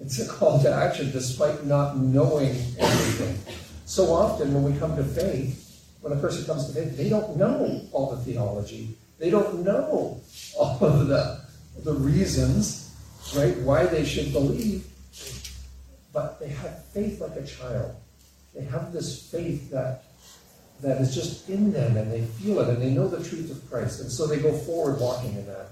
It's 0.00 0.18
a 0.20 0.28
call 0.28 0.60
to 0.62 0.70
action 0.70 1.10
despite 1.12 1.64
not 1.64 1.96
knowing 1.96 2.50
everything. 2.78 3.38
So 3.86 4.12
often 4.12 4.52
when 4.52 4.62
we 4.62 4.78
come 4.78 4.96
to 4.96 5.04
faith, 5.04 5.60
when 6.00 6.12
a 6.12 6.16
person 6.16 6.44
comes 6.44 6.66
to 6.66 6.72
faith, 6.72 6.96
they 6.96 7.08
don't 7.08 7.36
know 7.36 7.82
all 7.92 8.14
the 8.14 8.22
theology. 8.22 8.96
They 9.18 9.30
don't 9.30 9.64
know 9.64 10.20
all 10.58 10.78
of 10.84 11.08
the, 11.08 11.43
the 11.78 11.94
reasons, 11.94 12.94
right, 13.36 13.56
why 13.58 13.86
they 13.86 14.04
should 14.04 14.32
believe. 14.32 14.86
But 16.12 16.38
they 16.38 16.48
have 16.48 16.84
faith 16.86 17.20
like 17.20 17.36
a 17.36 17.44
child. 17.44 17.94
They 18.54 18.64
have 18.64 18.92
this 18.92 19.30
faith 19.30 19.70
that 19.70 20.04
that 20.80 21.00
is 21.00 21.14
just 21.14 21.48
in 21.48 21.72
them 21.72 21.96
and 21.96 22.12
they 22.12 22.22
feel 22.22 22.60
it 22.60 22.68
and 22.68 22.80
they 22.80 22.90
know 22.90 23.08
the 23.08 23.26
truth 23.26 23.50
of 23.50 23.70
Christ. 23.70 24.00
And 24.00 24.10
so 24.10 24.26
they 24.26 24.38
go 24.38 24.52
forward 24.52 25.00
walking 25.00 25.34
in 25.34 25.46
that. 25.46 25.68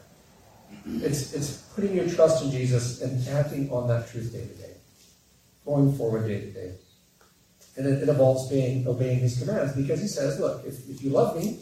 It's, 0.87 1.33
it's 1.33 1.59
putting 1.75 1.95
your 1.95 2.09
trust 2.09 2.43
in 2.45 2.51
Jesus 2.51 3.03
and 3.03 3.27
acting 3.29 3.71
on 3.71 3.89
that 3.89 4.09
truth 4.09 4.33
day 4.33 4.47
to 4.47 4.55
day, 4.55 4.75
going 5.65 5.93
forward 5.95 6.27
day 6.27 6.41
to 6.41 6.51
day. 6.51 6.73
And 7.77 7.87
it, 7.87 8.03
it 8.03 8.09
involves 8.09 8.49
being, 8.49 8.87
obeying 8.87 9.19
his 9.19 9.39
commands 9.39 9.75
because 9.75 10.01
he 10.01 10.09
says, 10.09 10.41
look, 10.41 10.65
if, 10.67 10.89
if 10.89 11.03
you 11.03 11.11
love 11.11 11.37
me 11.37 11.61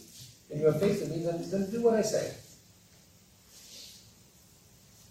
and 0.51 0.61
you 0.61 0.67
have 0.67 0.81
faith 0.81 1.03
in 1.03 1.11
me, 1.11 1.25
then, 1.25 1.43
then 1.51 1.71
do 1.71 1.83
what 1.83 1.95
I 1.95 2.03
say. 2.03 2.35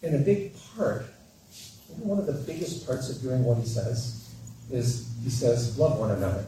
And 0.01 0.15
a 0.15 0.19
big 0.19 0.53
part, 0.75 1.05
one 1.97 2.19
of 2.19 2.25
the 2.25 2.33
biggest 2.33 2.85
parts 2.85 3.09
of 3.09 3.21
doing 3.21 3.43
what 3.43 3.57
he 3.57 3.65
says 3.65 4.33
is 4.71 5.11
he 5.23 5.29
says, 5.29 5.77
love 5.77 5.99
one 5.99 6.11
another. 6.11 6.45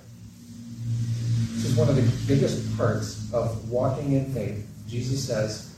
This 1.54 1.66
is 1.66 1.76
one 1.76 1.90
of 1.90 1.96
the 1.96 2.34
biggest 2.34 2.78
parts 2.78 3.32
of 3.34 3.70
walking 3.70 4.14
in 4.14 4.34
faith. 4.34 4.68
Jesus 4.88 5.26
says, 5.28 5.76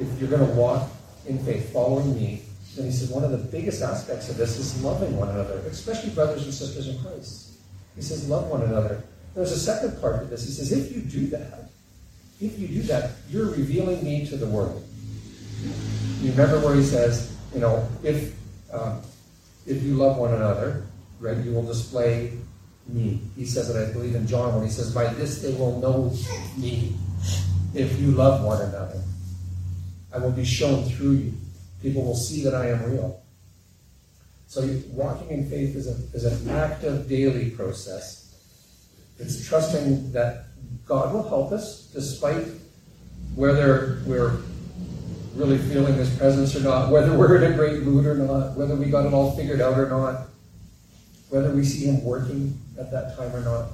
if 0.00 0.08
you're 0.20 0.30
going 0.30 0.46
to 0.46 0.54
walk 0.54 0.88
in 1.26 1.38
faith, 1.44 1.72
following 1.72 2.14
me, 2.14 2.42
then 2.76 2.86
he 2.86 2.92
says 2.92 3.10
one 3.10 3.24
of 3.24 3.30
the 3.30 3.38
biggest 3.38 3.82
aspects 3.82 4.30
of 4.30 4.36
this 4.36 4.58
is 4.58 4.82
loving 4.82 5.16
one 5.16 5.28
another, 5.28 5.58
especially 5.70 6.10
brothers 6.10 6.44
and 6.44 6.54
sisters 6.54 6.88
in 6.88 6.98
Christ. 7.00 7.58
He 7.94 8.02
says, 8.02 8.28
love 8.28 8.46
one 8.46 8.62
another. 8.62 9.02
There's 9.34 9.52
a 9.52 9.58
second 9.58 10.00
part 10.00 10.20
to 10.20 10.26
this. 10.26 10.44
He 10.44 10.52
says, 10.52 10.72
if 10.72 10.94
you 10.94 11.02
do 11.02 11.26
that, 11.28 11.70
if 12.40 12.58
you 12.58 12.68
do 12.68 12.82
that, 12.82 13.10
you're 13.28 13.50
revealing 13.50 14.02
me 14.02 14.26
to 14.26 14.36
the 14.36 14.46
world. 14.46 14.82
You 16.20 16.30
remember 16.30 16.60
where 16.60 16.74
he 16.74 16.82
says, 16.82 17.36
you 17.54 17.60
know, 17.60 17.88
if 18.02 18.34
uh, 18.72 19.00
if 19.66 19.82
you 19.82 19.94
love 19.94 20.16
one 20.16 20.34
another, 20.34 20.84
right, 21.20 21.36
you 21.38 21.52
will 21.52 21.66
display 21.66 22.32
me. 22.88 23.20
He 23.36 23.46
says 23.46 23.70
it, 23.70 23.76
I 23.76 23.92
believe, 23.92 24.14
in 24.14 24.26
John 24.26 24.54
when 24.54 24.64
he 24.64 24.70
says, 24.70 24.94
By 24.94 25.12
this 25.14 25.42
they 25.42 25.52
will 25.54 25.78
know 25.80 26.12
me, 26.56 26.96
if 27.74 27.98
you 28.00 28.12
love 28.12 28.44
one 28.44 28.60
another. 28.60 29.02
I 30.12 30.18
will 30.18 30.32
be 30.32 30.44
shown 30.44 30.84
through 30.84 31.12
you. 31.12 31.34
People 31.80 32.04
will 32.04 32.16
see 32.16 32.44
that 32.44 32.54
I 32.54 32.68
am 32.68 32.82
real. 32.90 33.22
So 34.46 34.68
walking 34.90 35.30
in 35.30 35.48
faith 35.48 35.74
is, 35.74 35.86
a, 35.86 35.92
is 36.14 36.24
an 36.24 36.50
active 36.50 37.08
daily 37.08 37.50
process. 37.50 38.34
It's 39.18 39.46
trusting 39.48 40.12
that 40.12 40.44
God 40.86 41.14
will 41.14 41.26
help 41.26 41.52
us 41.52 41.86
despite 41.94 42.44
whether 43.34 44.02
we're 44.04 44.38
really 45.34 45.58
feeling 45.58 45.94
His 45.94 46.14
presence 46.16 46.54
or 46.56 46.60
not, 46.60 46.90
whether 46.90 47.16
we're 47.16 47.42
in 47.42 47.52
a 47.52 47.56
great 47.56 47.82
mood 47.82 48.06
or 48.06 48.14
not, 48.14 48.56
whether 48.56 48.74
we 48.74 48.86
got 48.86 49.06
it 49.06 49.12
all 49.12 49.36
figured 49.36 49.60
out 49.60 49.78
or 49.78 49.88
not, 49.88 50.28
whether 51.30 51.50
we 51.50 51.64
see 51.64 51.86
Him 51.86 52.04
working 52.04 52.58
at 52.78 52.90
that 52.90 53.16
time 53.16 53.34
or 53.34 53.40
not. 53.40 53.68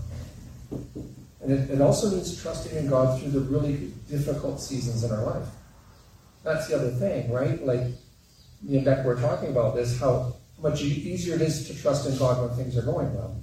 And 1.41 1.53
it, 1.53 1.71
it 1.71 1.81
also 1.81 2.11
means 2.11 2.41
trusting 2.41 2.77
in 2.77 2.89
God 2.89 3.21
through 3.21 3.31
the 3.31 3.41
really 3.41 3.93
difficult 4.09 4.61
seasons 4.61 5.05
in 5.05 5.11
our 5.11 5.25
life. 5.25 5.49
That's 6.45 6.69
the 6.69 6.77
other 6.77 6.91
thing, 6.91 7.31
right? 7.33 7.65
Like 7.65 7.81
me 8.63 8.77
and 8.77 8.85
Beck 8.85 9.05
were 9.05 9.17
talking 9.17 9.51
about 9.51 9.75
this, 9.75 9.99
how 9.99 10.35
much 10.61 10.83
easier 10.83 11.37
it 11.37 11.43
is 11.43 11.67
to 11.69 11.81
trust 11.81 12.09
in 12.09 12.17
God 12.19 12.41
when 12.41 12.57
things 12.57 12.77
are 12.77 12.83
going 12.83 13.15
well. 13.15 13.41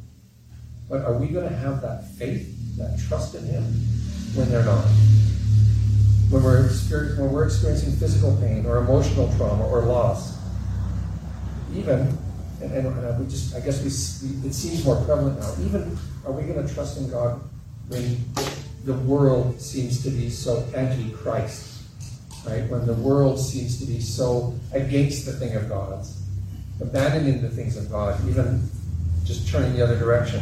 But 0.89 1.01
are 1.01 1.17
we 1.17 1.27
going 1.27 1.50
to 1.50 1.55
have 1.55 1.81
that 1.81 2.07
faith, 2.12 2.77
that 2.77 3.00
trust 3.07 3.36
in 3.36 3.45
Him 3.45 3.63
when 4.36 4.50
they're 4.50 4.65
not? 4.65 4.86
When 6.29 6.44
we're, 6.44 6.67
when 6.70 7.32
we're 7.32 7.46
experiencing 7.46 7.94
physical 7.94 8.36
pain 8.38 8.65
or 8.65 8.77
emotional 8.77 9.32
trauma 9.38 9.67
or 9.67 9.82
loss, 9.82 10.38
even, 11.74 12.17
and, 12.62 12.72
and 12.72 13.20
we 13.20 13.25
just, 13.27 13.55
I 13.55 13.60
guess 13.60 13.82
we, 13.82 13.89
it 14.48 14.53
seems 14.53 14.84
more 14.84 14.96
prevalent 15.03 15.39
now, 15.39 15.53
even 15.63 15.98
are 16.25 16.32
we 16.32 16.44
going 16.44 16.65
to 16.65 16.74
trust 16.74 16.98
in 16.98 17.10
God 17.10 17.41
when 17.88 18.24
the 18.86 18.94
world 18.94 19.62
seems 19.62 20.03
to 20.03 20.10
be 20.10 20.29
so 20.29 20.67
anti-Christ? 20.75 21.84
Right? 22.48 22.67
When 22.70 22.86
the 22.86 22.94
world 22.94 23.39
seems 23.39 23.79
to 23.79 23.86
be 23.86 24.00
so 24.00 24.53
against 24.72 25.25
the 25.25 25.34
thing 25.34 25.55
of 25.55 25.70
God, 25.70 26.05
abandoning 26.82 27.41
the 27.41 27.50
things 27.50 27.77
of 27.77 27.89
God, 27.89 28.20
even 28.27 28.70
just 29.24 29.48
turning 29.50 29.74
the 29.74 29.84
other 29.84 29.98
direction. 29.98 30.41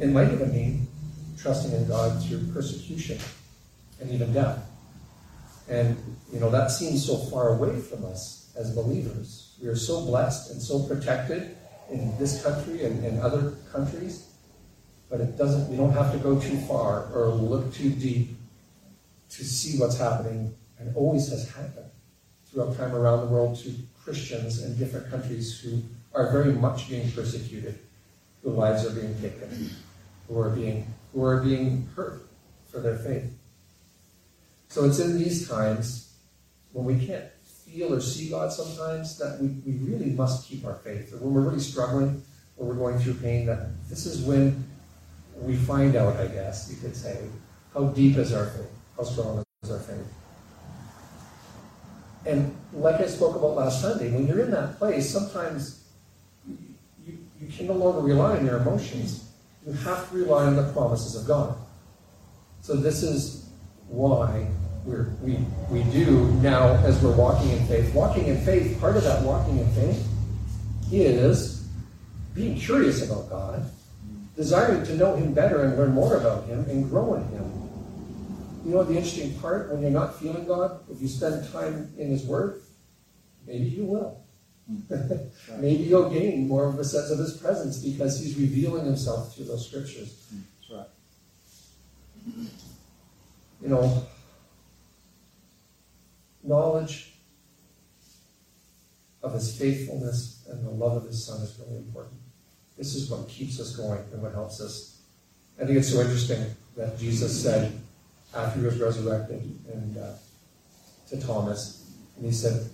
It 0.00 0.08
might 0.08 0.32
even 0.32 0.52
mean 0.52 0.88
trusting 1.46 1.70
in 1.70 1.86
God 1.86 2.20
through 2.24 2.44
persecution 2.52 3.18
and 4.00 4.10
even 4.10 4.32
death. 4.32 4.68
And, 5.68 5.96
you 6.32 6.40
know, 6.40 6.50
that 6.50 6.72
seems 6.72 7.06
so 7.06 7.16
far 7.16 7.50
away 7.50 7.78
from 7.78 8.04
us 8.04 8.52
as 8.58 8.74
believers. 8.74 9.56
We 9.62 9.68
are 9.68 9.76
so 9.76 10.04
blessed 10.04 10.50
and 10.50 10.60
so 10.60 10.82
protected 10.82 11.56
in 11.88 12.18
this 12.18 12.42
country 12.42 12.84
and 12.84 13.04
in 13.04 13.20
other 13.20 13.54
countries, 13.70 14.28
but 15.08 15.20
it 15.20 15.38
doesn't, 15.38 15.70
we 15.70 15.76
don't 15.76 15.92
have 15.92 16.10
to 16.12 16.18
go 16.18 16.38
too 16.40 16.58
far 16.62 17.06
or 17.14 17.28
look 17.28 17.72
too 17.72 17.90
deep 17.90 18.36
to 19.30 19.44
see 19.44 19.78
what's 19.78 19.96
happening 19.96 20.52
and 20.80 20.96
always 20.96 21.28
has 21.28 21.48
happened 21.54 21.90
throughout 22.50 22.76
time 22.76 22.92
around 22.92 23.20
the 23.20 23.26
world 23.26 23.56
to 23.58 23.72
Christians 24.02 24.64
in 24.64 24.76
different 24.76 25.08
countries 25.10 25.60
who 25.60 25.80
are 26.12 26.32
very 26.32 26.52
much 26.54 26.90
being 26.90 27.08
persecuted, 27.12 27.78
whose 28.42 28.54
lives 28.54 28.84
are 28.84 29.00
being 29.00 29.14
taken 29.20 29.70
who 30.28 30.40
are 30.40 30.50
being 30.50 30.92
who 31.16 31.24
are 31.24 31.40
being 31.40 31.88
hurt 31.96 32.28
for 32.70 32.78
their 32.78 32.98
faith. 32.98 33.24
So 34.68 34.84
it's 34.84 34.98
in 34.98 35.18
these 35.18 35.48
times 35.48 36.12
when 36.72 36.84
we 36.84 37.06
can't 37.06 37.24
feel 37.42 37.94
or 37.94 38.02
see 38.02 38.28
God 38.28 38.52
sometimes 38.52 39.16
that 39.16 39.40
we, 39.40 39.48
we 39.64 39.78
really 39.90 40.10
must 40.10 40.46
keep 40.46 40.66
our 40.66 40.74
faith. 40.74 41.14
Or 41.14 41.16
when 41.16 41.32
we're 41.32 41.40
really 41.40 41.60
struggling 41.60 42.22
or 42.58 42.66
we're 42.66 42.74
going 42.74 42.98
through 42.98 43.14
pain, 43.14 43.46
that 43.46 43.88
this 43.88 44.04
is 44.04 44.20
when 44.26 44.62
we 45.40 45.56
find 45.56 45.96
out, 45.96 46.16
I 46.16 46.26
guess 46.26 46.70
you 46.70 46.76
could 46.76 46.94
say, 46.94 47.18
how 47.72 47.84
deep 47.84 48.18
is 48.18 48.34
our 48.34 48.48
faith? 48.48 48.70
How 48.98 49.04
strong 49.04 49.42
is 49.62 49.70
our 49.70 49.78
faith? 49.78 50.12
And 52.26 52.54
like 52.74 52.96
I 52.96 53.06
spoke 53.06 53.36
about 53.36 53.56
last 53.56 53.80
Sunday, 53.80 54.12
when 54.12 54.26
you're 54.26 54.40
in 54.40 54.50
that 54.50 54.76
place, 54.76 55.08
sometimes 55.08 55.82
you, 57.06 57.16
you 57.40 57.48
can 57.48 57.68
no 57.68 57.72
longer 57.72 58.00
rely 58.00 58.36
on 58.36 58.44
your 58.44 58.58
emotions 58.58 59.25
you 59.66 59.72
have 59.72 60.08
to 60.10 60.16
rely 60.16 60.44
on 60.44 60.56
the 60.56 60.72
promises 60.72 61.20
of 61.20 61.26
God. 61.26 61.56
So 62.60 62.74
this 62.74 63.02
is 63.02 63.48
why 63.88 64.46
we, 64.84 65.38
we 65.70 65.82
do 65.90 66.26
now 66.34 66.74
as 66.84 67.02
we're 67.02 67.16
walking 67.16 67.50
in 67.50 67.66
faith. 67.66 67.92
Walking 67.92 68.28
in 68.28 68.40
faith, 68.42 68.78
part 68.80 68.96
of 68.96 69.02
that 69.02 69.22
walking 69.24 69.58
in 69.58 69.68
faith 69.72 70.06
is 70.92 71.66
being 72.34 72.56
curious 72.56 73.08
about 73.08 73.28
God, 73.28 73.68
desiring 74.36 74.84
to 74.84 74.94
know 74.96 75.16
Him 75.16 75.34
better 75.34 75.64
and 75.64 75.76
learn 75.76 75.92
more 75.92 76.16
about 76.16 76.44
Him 76.44 76.60
and 76.68 76.88
grow 76.88 77.14
in 77.14 77.24
Him. 77.28 77.52
You 78.64 78.72
know 78.72 78.84
the 78.84 78.96
interesting 78.96 79.34
part 79.40 79.70
when 79.72 79.82
you're 79.82 79.90
not 79.90 80.18
feeling 80.20 80.46
God, 80.46 80.80
if 80.90 81.00
you 81.00 81.08
spend 81.08 81.50
time 81.52 81.92
in 81.98 82.10
His 82.10 82.24
Word, 82.24 82.62
maybe 83.46 83.64
you 83.64 83.84
will. 83.84 84.25
Maybe 85.58 85.84
you'll 85.84 86.10
gain 86.10 86.48
more 86.48 86.66
of 86.66 86.78
a 86.78 86.84
sense 86.84 87.10
of 87.10 87.18
his 87.18 87.36
presence 87.36 87.78
because 87.78 88.20
he's 88.20 88.36
revealing 88.36 88.84
himself 88.84 89.34
through 89.34 89.46
those 89.46 89.66
scriptures. 89.68 90.26
That's 90.60 90.70
right. 90.70 90.88
You 93.62 93.68
know, 93.68 94.02
knowledge 96.42 97.12
of 99.22 99.34
his 99.34 99.56
faithfulness 99.56 100.46
and 100.48 100.64
the 100.64 100.70
love 100.70 100.96
of 100.96 101.04
his 101.04 101.24
son 101.24 101.40
is 101.42 101.58
really 101.60 101.78
important. 101.78 102.14
This 102.76 102.94
is 102.94 103.10
what 103.10 103.28
keeps 103.28 103.60
us 103.60 103.74
going 103.76 104.02
and 104.12 104.22
what 104.22 104.32
helps 104.32 104.60
us. 104.60 105.00
I 105.60 105.64
think 105.64 105.78
it's 105.78 105.92
so 105.92 106.00
interesting 106.00 106.44
that 106.76 106.98
Jesus 106.98 107.42
said 107.42 107.72
after 108.34 108.60
he 108.60 108.66
was 108.66 108.78
resurrected 108.78 109.42
and 109.72 109.96
uh, 109.96 110.12
to 111.08 111.20
Thomas, 111.20 111.90
and 112.16 112.26
he 112.26 112.32
said, 112.32 112.68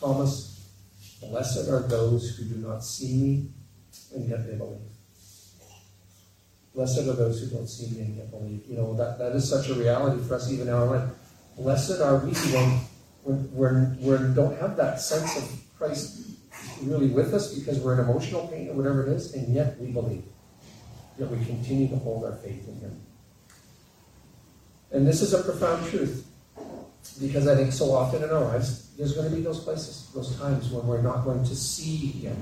Thomas, 0.00 0.47
Blessed 1.20 1.68
are 1.68 1.80
those 1.80 2.36
who 2.36 2.44
do 2.44 2.56
not 2.56 2.84
see 2.84 3.14
me 3.14 3.48
and 4.14 4.28
yet 4.28 4.46
they 4.46 4.56
believe. 4.56 4.78
Blessed 6.74 7.08
are 7.08 7.14
those 7.14 7.40
who 7.40 7.46
don't 7.48 7.66
see 7.66 7.94
me 7.94 8.02
and 8.02 8.16
yet 8.16 8.30
believe. 8.30 8.62
You 8.68 8.76
know, 8.76 8.94
that, 8.94 9.18
that 9.18 9.32
is 9.32 9.48
such 9.48 9.68
a 9.68 9.74
reality 9.74 10.22
for 10.22 10.34
us 10.34 10.50
even 10.50 10.66
now. 10.66 10.84
Like, 10.84 11.08
blessed 11.56 12.00
are 12.00 12.18
we 12.18 12.32
when, 13.24 13.98
we 14.00 14.34
don't 14.34 14.58
have 14.60 14.76
that 14.76 15.00
sense 15.00 15.36
of 15.36 15.60
Christ 15.76 16.20
really 16.82 17.08
with 17.08 17.34
us 17.34 17.54
because 17.54 17.78
we're 17.80 17.94
in 17.94 18.00
emotional 18.00 18.46
pain 18.48 18.68
or 18.68 18.74
whatever 18.74 19.06
it 19.06 19.12
is, 19.12 19.34
and 19.34 19.52
yet 19.52 19.78
we 19.80 19.90
believe. 19.90 20.22
Yet 21.18 21.30
we 21.30 21.44
continue 21.44 21.88
to 21.88 21.96
hold 21.96 22.24
our 22.24 22.36
faith 22.36 22.68
in 22.68 22.78
Him. 22.80 23.00
And 24.92 25.06
this 25.06 25.20
is 25.20 25.34
a 25.34 25.42
profound 25.42 25.86
truth. 25.90 26.27
Because 27.14 27.48
I 27.48 27.56
think 27.56 27.72
so 27.72 27.92
often 27.92 28.22
in 28.22 28.30
our 28.30 28.40
lives, 28.40 28.90
there's 28.96 29.14
going 29.14 29.30
to 29.30 29.34
be 29.34 29.42
those 29.42 29.60
places, 29.60 30.10
those 30.14 30.36
times 30.38 30.70
when 30.70 30.86
we're 30.86 31.02
not 31.02 31.24
going 31.24 31.44
to 31.44 31.56
see 31.56 32.08
Him. 32.08 32.36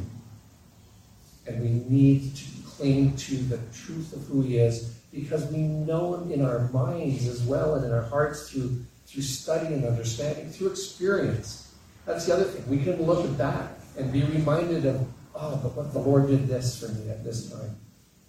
And 1.46 1.62
we 1.62 1.68
need 1.88 2.34
to 2.34 2.44
cling 2.66 3.16
to 3.16 3.36
the 3.36 3.58
truth 3.72 4.12
of 4.12 4.22
who 4.26 4.42
He 4.42 4.58
is 4.58 4.94
because 5.12 5.46
we 5.50 5.60
know 5.60 6.14
Him 6.14 6.32
in 6.32 6.44
our 6.44 6.68
minds 6.72 7.26
as 7.26 7.42
well 7.42 7.74
and 7.74 7.84
in 7.84 7.92
our 7.92 8.02
hearts 8.02 8.50
through, 8.50 8.84
through 9.06 9.22
study 9.22 9.66
and 9.66 9.84
understanding, 9.84 10.50
through 10.50 10.68
experience. 10.68 11.74
That's 12.04 12.26
the 12.26 12.34
other 12.34 12.44
thing. 12.44 12.68
We 12.68 12.82
can 12.84 13.02
look 13.02 13.36
back 13.36 13.70
and 13.96 14.12
be 14.12 14.22
reminded 14.22 14.84
of, 14.86 15.06
oh, 15.34 15.56
but 15.62 15.74
what 15.74 15.92
the 15.92 15.98
Lord 15.98 16.28
did 16.28 16.48
this 16.48 16.78
for 16.78 16.92
me 16.92 17.10
at 17.10 17.24
this 17.24 17.50
time. 17.50 17.76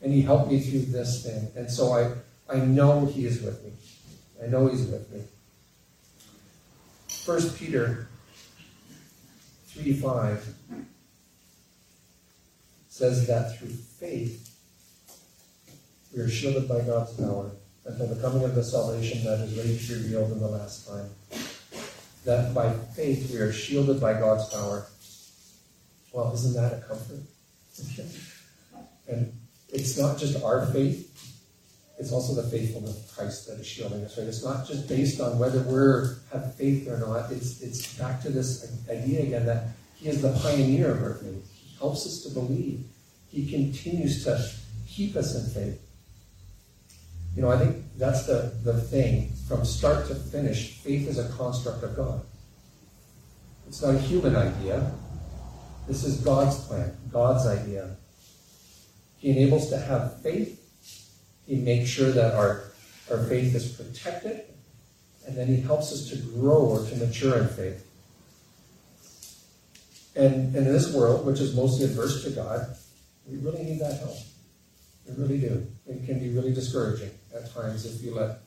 And 0.02 0.14
He 0.14 0.22
helped 0.22 0.52
me 0.52 0.60
through 0.60 0.92
this 0.92 1.24
thing. 1.24 1.48
And 1.56 1.70
so 1.70 1.94
I, 1.94 2.12
I 2.54 2.60
know 2.60 3.06
He 3.06 3.26
is 3.26 3.42
with 3.42 3.64
me. 3.64 3.72
I 4.44 4.48
know 4.48 4.68
He's 4.68 4.86
with 4.86 5.12
me. 5.12 5.24
1 7.28 7.50
Peter 7.58 8.08
3 9.68 9.92
5 10.00 10.56
says 12.88 13.28
that 13.28 13.60
through 13.60 13.68
faith 13.68 14.58
we 16.16 16.22
are 16.22 16.30
shielded 16.30 16.70
by 16.70 16.80
God's 16.80 17.12
power 17.18 17.52
until 17.84 18.08
the 18.08 18.22
coming 18.22 18.46
of 18.46 18.56
the 18.56 18.64
salvation 18.64 19.26
that 19.26 19.42
is 19.42 19.58
ready 19.58 19.78
to 19.78 19.88
be 19.88 20.04
revealed 20.04 20.32
in 20.32 20.40
the 20.40 20.48
last 20.48 20.88
time. 20.88 21.10
That 22.24 22.54
by 22.54 22.72
faith 22.96 23.30
we 23.30 23.40
are 23.40 23.52
shielded 23.52 24.00
by 24.00 24.14
God's 24.14 24.48
power. 24.48 24.88
Well, 26.14 26.34
isn't 26.34 26.54
that 26.54 26.76
a 26.76 26.82
comfort? 26.88 27.24
and 29.10 29.34
it's 29.68 29.98
not 29.98 30.18
just 30.18 30.42
our 30.42 30.66
faith, 30.68 31.37
it's 32.00 32.12
also 32.12 32.40
the 32.40 32.48
faithfulness 32.50 33.04
of 33.04 33.16
Christ 33.16 33.48
that 33.48 33.60
is 33.60 33.66
shielding 33.66 34.04
us, 34.04 34.18
right? 34.18 34.28
It's 34.28 34.44
not 34.44 34.68
just 34.68 34.88
based 34.88 35.20
on 35.20 35.40
whether 35.40 35.62
we 35.62 36.14
have 36.32 36.56
faith 36.56 36.88
or 36.88 37.00
not. 37.00 37.32
It's 37.32 37.62
it's 37.62 37.94
back 37.98 38.22
to 38.22 38.30
this 38.30 38.72
idea 38.90 39.24
again 39.24 39.46
that 39.48 39.70
He 39.96 40.10
is 40.10 40.22
the 40.22 40.32
pioneer 40.34 40.92
of 40.92 41.02
our 41.02 41.16
faith. 41.16 41.52
He 41.52 41.78
helps 41.78 42.06
us 42.06 42.22
to 42.24 42.30
believe. 42.30 42.86
He 43.30 43.50
continues 43.50 44.24
to 44.26 44.48
keep 44.88 45.16
us 45.16 45.36
in 45.36 45.50
faith. 45.52 45.82
You 47.36 47.44
know, 47.44 47.52
I 47.52 47.58
think 47.58 47.84
that's 47.98 48.26
the, 48.26 48.54
the 48.64 48.80
thing. 48.82 49.32
From 49.48 49.64
start 49.64 50.08
to 50.08 50.16
finish, 50.16 50.80
faith 50.80 51.08
is 51.08 51.20
a 51.20 51.30
construct 51.38 51.84
of 51.84 51.96
God. 51.96 52.22
It's 53.68 53.82
not 53.82 53.96
a 53.96 54.00
human 54.00 54.36
idea. 54.36 54.92
This 55.88 56.04
is 56.04 56.18
God's 56.18 56.60
plan, 56.68 56.96
God's 57.12 57.46
idea. 57.46 57.96
He 59.18 59.32
enables 59.32 59.70
to 59.70 59.78
have 59.78 60.22
faith. 60.22 60.67
He 61.48 61.56
makes 61.56 61.90
sure 61.90 62.12
that 62.12 62.36
our, 62.36 62.72
our 63.10 63.24
faith 63.26 63.56
is 63.56 63.72
protected. 63.72 64.44
And 65.26 65.36
then 65.36 65.48
he 65.48 65.60
helps 65.60 65.92
us 65.92 66.10
to 66.10 66.16
grow 66.18 66.58
or 66.58 66.86
to 66.86 66.96
mature 66.96 67.38
in 67.38 67.48
faith. 67.48 67.86
And, 70.16 70.56
and 70.56 70.68
in 70.68 70.74
this 70.74 70.94
world, 70.94 71.26
which 71.26 71.40
is 71.40 71.56
mostly 71.56 71.86
adverse 71.86 72.24
to 72.24 72.32
God, 72.32 72.76
we 73.30 73.38
really 73.38 73.64
need 73.64 73.80
that 73.80 74.00
help. 74.00 74.18
We 75.08 75.22
really 75.22 75.40
do. 75.40 75.68
It 75.88 76.06
can 76.06 76.20
be 76.20 76.30
really 76.30 76.54
discouraging 76.54 77.12
at 77.36 77.54
times 77.54 77.86
if 77.86 78.02
you 78.02 78.16
let, 78.16 78.40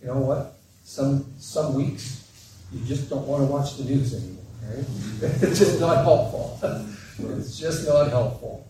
you 0.00 0.08
know 0.08 0.18
what? 0.18 0.54
Some 0.84 1.26
some 1.38 1.74
weeks 1.74 2.28
you 2.72 2.84
just 2.84 3.08
don't 3.08 3.26
want 3.26 3.46
to 3.46 3.52
watch 3.52 3.76
the 3.76 3.84
news 3.84 4.14
anymore. 4.14 4.44
Right? 4.64 4.84
it's 5.42 5.58
just 5.58 5.80
not 5.80 6.04
helpful. 6.04 6.58
it's 7.38 7.58
just 7.58 7.86
not 7.86 8.08
helpful. 8.10 8.66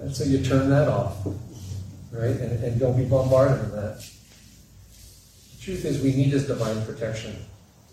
And 0.00 0.14
so 0.14 0.24
you 0.24 0.44
turn 0.44 0.68
that 0.70 0.88
off, 0.88 1.24
right? 2.22 2.36
And, 2.36 2.62
and 2.62 2.78
don't 2.78 2.96
be 2.96 3.04
bombarded 3.04 3.60
with 3.60 3.72
that. 3.72 3.98
The 5.56 5.62
truth 5.62 5.84
is, 5.84 6.02
we 6.02 6.14
need 6.14 6.30
His 6.30 6.46
divine 6.46 6.84
protection, 6.86 7.36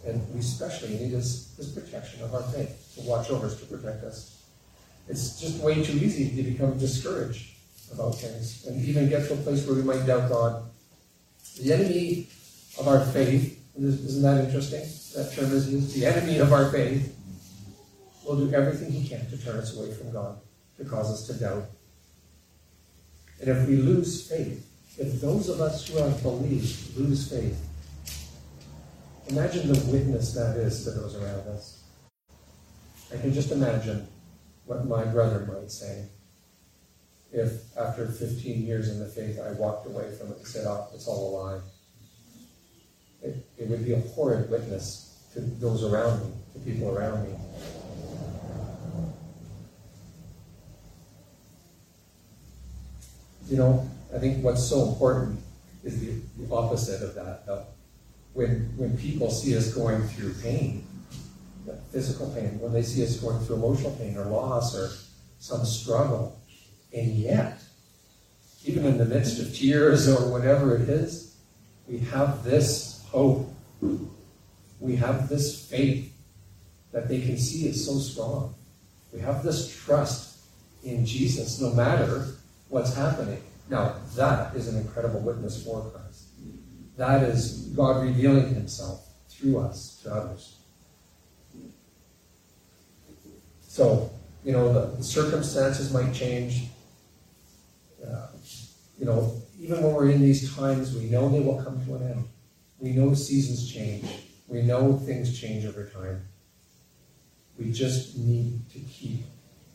and 0.05 0.21
we 0.33 0.39
especially 0.39 0.89
need 0.89 1.11
His, 1.11 1.53
His 1.57 1.69
protection 1.69 2.23
of 2.23 2.33
our 2.33 2.43
faith 2.43 2.93
to 2.95 3.01
watch 3.01 3.29
over 3.29 3.47
us, 3.47 3.59
to 3.59 3.65
protect 3.65 4.03
us. 4.03 4.43
It's 5.07 5.39
just 5.39 5.61
way 5.63 5.83
too 5.83 5.93
easy 5.93 6.35
to 6.35 6.43
become 6.43 6.77
discouraged 6.77 7.55
about 7.91 8.15
things 8.15 8.67
and 8.67 8.85
even 8.85 9.09
get 9.09 9.27
to 9.27 9.33
a 9.33 9.37
place 9.37 9.65
where 9.65 9.75
we 9.75 9.81
might 9.81 10.05
doubt 10.05 10.29
God. 10.29 10.69
The 11.59 11.73
enemy 11.73 12.27
of 12.79 12.87
our 12.87 13.03
faith, 13.05 13.59
isn't 13.75 14.21
that 14.21 14.45
interesting? 14.45 14.85
That 15.15 15.33
term 15.33 15.51
is 15.51 15.73
used. 15.73 15.95
The 15.95 16.05
enemy 16.05 16.37
of 16.37 16.53
our 16.53 16.71
faith 16.71 17.15
will 18.23 18.37
do 18.37 18.53
everything 18.53 18.91
he 18.91 19.07
can 19.07 19.27
to 19.31 19.37
turn 19.43 19.57
us 19.57 19.75
away 19.75 19.91
from 19.91 20.11
God, 20.11 20.39
to 20.77 20.85
cause 20.85 21.09
us 21.11 21.25
to 21.27 21.33
doubt. 21.33 21.65
And 23.39 23.49
if 23.49 23.67
we 23.67 23.77
lose 23.77 24.27
faith, 24.29 24.65
if 24.97 25.21
those 25.21 25.49
of 25.49 25.61
us 25.61 25.87
who 25.87 25.97
have 25.97 26.21
believed 26.21 26.97
lose 26.97 27.29
faith, 27.29 27.57
imagine 29.27 29.71
the 29.71 29.79
witness 29.91 30.33
that 30.33 30.57
is 30.57 30.83
to 30.83 30.91
those 30.91 31.15
around 31.15 31.47
us. 31.47 31.83
I 33.13 33.17
can 33.17 33.33
just 33.33 33.51
imagine 33.51 34.07
what 34.65 34.85
my 34.85 35.03
brother 35.05 35.47
might 35.51 35.71
say 35.71 36.05
if 37.31 37.77
after 37.77 38.07
15 38.07 38.65
years 38.65 38.89
in 38.89 38.99
the 38.99 39.05
faith 39.05 39.39
I 39.39 39.51
walked 39.53 39.85
away 39.85 40.11
from 40.17 40.31
it 40.31 40.37
and 40.37 40.47
said, 40.47 40.65
oh, 40.65 40.87
it's 40.93 41.07
all 41.07 41.29
a 41.29 41.31
lie. 41.37 41.59
It, 43.21 43.45
it 43.57 43.67
would 43.67 43.85
be 43.85 43.93
a 43.93 43.99
horrid 43.99 44.49
witness 44.49 45.15
to 45.33 45.41
those 45.41 45.83
around 45.83 46.21
me, 46.23 46.31
to 46.53 46.59
people 46.59 46.89
around 46.89 47.23
me. 47.23 47.35
You 53.49 53.57
know, 53.57 53.89
I 54.13 54.19
think 54.19 54.43
what's 54.43 54.63
so 54.63 54.89
important 54.89 55.39
is 55.83 55.99
the, 55.99 56.21
the 56.37 56.53
opposite 56.53 57.01
of 57.01 57.15
that. 57.15 57.43
Uh, 57.51 57.63
when, 58.33 58.71
when 58.77 58.95
people 58.97 59.31
see 59.31 59.57
us 59.57 59.73
going 59.73 60.07
through 60.09 60.35
pain, 60.35 60.85
physical 61.91 62.29
pain, 62.29 62.59
when 62.59 62.71
they 62.71 62.83
see 62.83 63.03
us 63.03 63.17
going 63.17 63.39
through 63.39 63.55
emotional 63.55 63.91
pain 63.91 64.15
or 64.17 64.25
loss 64.25 64.75
or 64.75 64.91
some 65.39 65.65
struggle, 65.65 66.39
and 66.93 67.07
yet, 67.07 67.59
even 68.65 68.85
in 68.85 68.97
the 68.99 69.05
midst 69.05 69.39
of 69.39 69.55
tears 69.55 70.07
or 70.07 70.31
whatever 70.31 70.75
it 70.75 70.87
is, 70.87 71.35
we 71.87 71.97
have 71.99 72.43
this 72.43 73.03
hope. 73.07 73.51
We 74.79 74.95
have 74.97 75.27
this 75.27 75.67
faith 75.67 76.13
that 76.91 77.07
they 77.07 77.21
can 77.21 77.37
see 77.37 77.67
is 77.67 77.85
so 77.85 77.97
strong. 77.97 78.53
We 79.11 79.19
have 79.21 79.43
this 79.43 79.75
trust 79.75 80.37
in 80.83 81.05
Jesus 81.05 81.59
no 81.59 81.71
matter 81.71 82.27
what's 82.69 82.95
happening. 82.95 83.41
Now, 83.69 83.95
that 84.15 84.55
is 84.55 84.67
an 84.67 84.79
incredible 84.79 85.19
witness 85.19 85.63
for 85.63 85.81
Christ. 85.81 86.29
That 86.97 87.23
is 87.23 87.71
God 87.75 88.03
revealing 88.03 88.53
himself 88.53 89.07
through 89.29 89.59
us 89.59 89.99
to 90.03 90.13
others. 90.13 90.57
So, 93.61 94.11
you 94.43 94.51
know, 94.51 94.73
the, 94.73 94.97
the 94.97 95.03
circumstances 95.03 95.93
might 95.93 96.13
change, 96.13 96.67
uh, 98.05 98.27
you 98.97 99.05
know, 99.05 99.39
even 99.59 99.83
when 99.83 99.93
we're 99.93 100.09
in 100.09 100.21
these 100.21 100.55
times, 100.55 100.95
we 100.95 101.05
know 101.05 101.29
they 101.29 101.41
will 101.41 101.61
come 101.61 101.85
to 101.85 101.95
an 101.95 102.03
end. 102.03 102.27
We 102.79 102.91
know 102.91 103.13
seasons 103.13 103.71
change. 103.71 104.05
We 104.47 104.61
know 104.61 104.97
things 104.97 105.39
change 105.39 105.65
over 105.65 105.85
time. 105.85 106.27
We 107.57 107.71
just 107.71 108.17
need 108.17 108.69
to 108.71 108.79
keep 108.79 109.25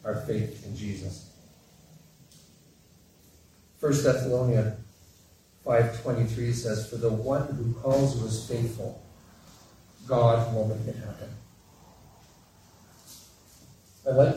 our 0.04 0.16
faith 0.16 0.66
in 0.66 0.76
Jesus. 0.76 1.30
1 3.84 3.92
Thessalonians 4.02 4.80
5.23 5.66 6.54
says, 6.54 6.88
For 6.88 6.96
the 6.96 7.10
one 7.10 7.46
who 7.48 7.74
calls 7.82 8.18
you 8.18 8.26
is 8.26 8.48
faithful, 8.48 9.02
God 10.06 10.54
will 10.54 10.68
make 10.68 10.88
it 10.88 10.96
happen. 10.96 11.28
I 14.08 14.10
like 14.12 14.36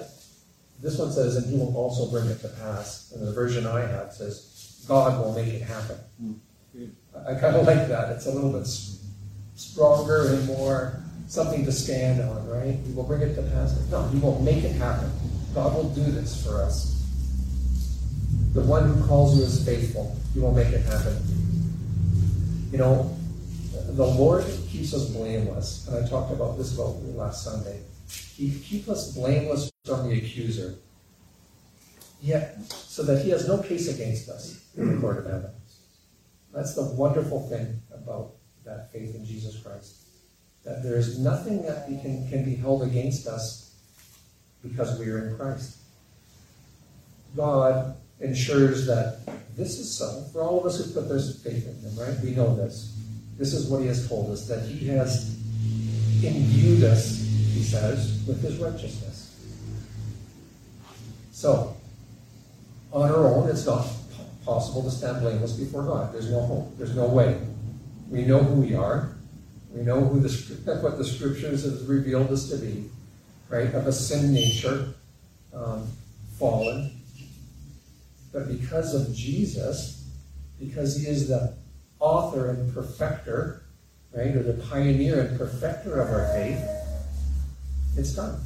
this 0.81 0.97
one 0.97 1.13
says, 1.13 1.37
and 1.37 1.49
he 1.49 1.57
will 1.57 1.73
also 1.77 2.11
bring 2.11 2.27
it 2.27 2.41
to 2.41 2.49
pass. 2.49 3.13
And 3.13 3.25
the 3.25 3.31
version 3.31 3.65
I 3.65 3.87
have 3.87 4.11
says, 4.11 4.83
God 4.85 5.17
will 5.23 5.31
make 5.31 5.47
it 5.47 5.61
happen. 5.61 5.95
Mm. 6.21 6.39
I, 7.25 7.35
kind 7.35 7.55
of 7.55 7.65
like 7.65 7.87
that. 7.87 8.11
It's 8.11 8.25
a 8.25 8.31
little 8.31 8.51
bit 8.51 8.67
stronger 9.55 10.27
and 10.27 10.45
more 10.45 11.01
something 11.29 11.63
to 11.63 11.71
stand 11.71 12.21
on, 12.21 12.49
right? 12.49 12.77
He 12.85 12.91
will 12.91 13.03
bring 13.03 13.21
it 13.21 13.33
to 13.35 13.43
pass. 13.43 13.79
No, 13.89 14.09
he 14.09 14.19
will 14.19 14.41
make 14.41 14.65
it 14.65 14.73
happen. 14.73 15.09
God 15.55 15.73
will 15.73 15.89
do 15.91 16.03
this 16.03 16.45
for 16.45 16.61
us. 16.61 16.96
The 18.53 18.61
one 18.61 18.91
who 18.91 19.07
calls 19.07 19.37
you 19.37 19.43
is 19.43 19.63
faithful. 19.65 20.15
He 20.33 20.39
will 20.39 20.53
make 20.53 20.67
it 20.67 20.81
happen. 20.85 21.17
You 22.71 22.77
know, 22.77 23.17
the 23.89 24.05
Lord 24.05 24.45
keeps 24.69 24.93
us 24.93 25.09
blameless. 25.09 25.87
And 25.87 26.03
I 26.03 26.07
talked 26.07 26.31
about 26.31 26.57
this 26.57 26.73
about 26.73 27.01
last 27.15 27.43
Sunday. 27.43 27.79
He 28.35 28.51
keeps 28.59 28.89
us 28.89 29.13
blameless 29.13 29.71
from 29.85 30.09
the 30.09 30.17
accuser. 30.17 30.75
Yet, 32.21 32.61
so 32.71 33.03
that 33.03 33.23
he 33.23 33.29
has 33.29 33.47
no 33.47 33.61
case 33.61 33.93
against 33.93 34.29
us 34.29 34.65
in 34.75 34.93
the 34.93 35.01
court 35.01 35.19
of 35.19 35.25
heaven. 35.25 35.51
That's 36.53 36.73
the 36.73 36.83
wonderful 36.83 37.47
thing 37.47 37.81
about 37.93 38.33
that 38.65 38.91
faith 38.91 39.15
in 39.15 39.25
Jesus 39.25 39.59
Christ. 39.59 39.95
That 40.63 40.83
there 40.83 40.97
is 40.97 41.19
nothing 41.19 41.61
that 41.63 41.87
can, 41.87 42.27
can 42.29 42.43
be 42.43 42.55
held 42.55 42.83
against 42.83 43.27
us 43.27 43.75
because 44.63 44.99
we 44.99 45.09
are 45.09 45.27
in 45.27 45.37
Christ. 45.37 45.77
God 47.35 47.95
ensures 48.19 48.85
that 48.87 49.19
this 49.55 49.79
is 49.79 49.93
so 49.93 50.23
for 50.31 50.41
all 50.41 50.59
of 50.59 50.65
us 50.65 50.83
who 50.83 50.91
put 50.93 51.09
their 51.09 51.19
faith 51.19 51.67
in 51.67 51.75
Him, 51.81 51.97
right? 51.97 52.19
We 52.23 52.31
know 52.31 52.55
this. 52.55 52.95
This 53.37 53.53
is 53.53 53.67
what 53.67 53.81
He 53.81 53.87
has 53.87 54.07
told 54.07 54.31
us, 54.31 54.47
that 54.47 54.63
He 54.65 54.87
has 54.87 55.35
imbued 56.23 56.83
us, 56.83 57.19
He 57.53 57.63
says, 57.63 58.23
with 58.27 58.41
His 58.41 58.57
righteousness. 58.57 59.35
So, 61.31 61.75
on 62.91 63.09
our 63.11 63.27
own, 63.27 63.49
it's 63.49 63.65
not 63.65 63.87
possible 64.43 64.81
to 64.83 64.89
stand 64.89 65.21
blameless 65.21 65.53
before 65.53 65.83
God. 65.83 66.13
There's 66.13 66.31
no 66.31 66.41
hope. 66.41 66.77
There's 66.77 66.95
no 66.95 67.07
way. 67.07 67.39
We 68.09 68.25
know 68.25 68.39
who 68.39 68.61
we 68.61 68.73
are. 68.75 69.11
We 69.71 69.83
know 69.83 69.99
who 70.01 70.19
the 70.19 70.79
what 70.81 70.97
the 70.97 71.03
scriptures 71.03 71.63
has 71.63 71.83
revealed 71.85 72.31
us 72.31 72.49
to 72.49 72.57
be, 72.57 72.89
right? 73.49 73.73
Of 73.75 73.85
a 73.85 73.91
sin 73.91 74.33
nature, 74.33 74.93
um, 75.53 75.87
fallen. 76.39 76.96
But 78.37 78.49
because 78.49 78.93
of 78.93 79.15
Jesus, 79.15 80.07
because 80.59 80.95
He 80.95 81.07
is 81.07 81.27
the 81.27 81.55
author 81.99 82.51
and 82.51 82.71
perfecter, 82.71 83.63
right, 84.15 84.35
or 84.35 84.43
the 84.43 84.61
pioneer 84.65 85.21
and 85.21 85.39
perfecter 85.39 85.99
of 85.99 86.07
our 86.11 86.27
faith, 86.33 86.63
it's 87.97 88.13
done. 88.13 88.39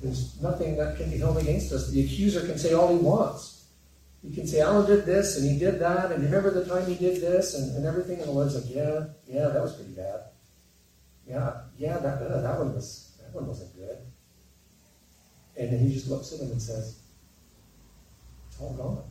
There's 0.00 0.40
nothing 0.40 0.76
that 0.76 0.98
can 0.98 1.10
be 1.10 1.18
held 1.18 1.38
against 1.38 1.72
us. 1.72 1.90
The 1.90 2.04
accuser 2.04 2.46
can 2.46 2.58
say 2.58 2.74
all 2.74 2.96
he 2.96 3.02
wants. 3.02 3.64
He 4.22 4.32
can 4.32 4.46
say, 4.46 4.60
Alan 4.60 4.86
did 4.86 5.04
this 5.04 5.36
and 5.36 5.50
he 5.50 5.58
did 5.58 5.80
that, 5.80 6.12
and 6.12 6.22
remember 6.22 6.52
the 6.52 6.66
time 6.72 6.86
he 6.86 6.94
did 6.94 7.20
this 7.20 7.56
and, 7.56 7.74
and 7.74 7.84
everything. 7.84 8.20
And 8.20 8.28
the 8.28 8.32
Lord's 8.32 8.54
like, 8.54 8.72
yeah, 8.72 9.06
yeah, 9.26 9.48
that 9.48 9.60
was 9.60 9.74
pretty 9.74 9.94
bad. 9.94 10.20
Yeah, 11.26 11.62
yeah, 11.76 11.98
that, 11.98 12.22
uh, 12.22 12.40
that 12.40 12.56
one 12.56 12.72
was 12.72 13.16
that 13.18 13.34
one 13.34 13.48
wasn't 13.48 13.74
good. 13.74 13.98
And 15.56 15.72
then 15.72 15.80
he 15.80 15.92
just 15.92 16.06
looks 16.06 16.32
at 16.32 16.38
him 16.38 16.52
and 16.52 16.62
says, 16.62 16.99
all 18.60 18.74
gone. 18.74 19.02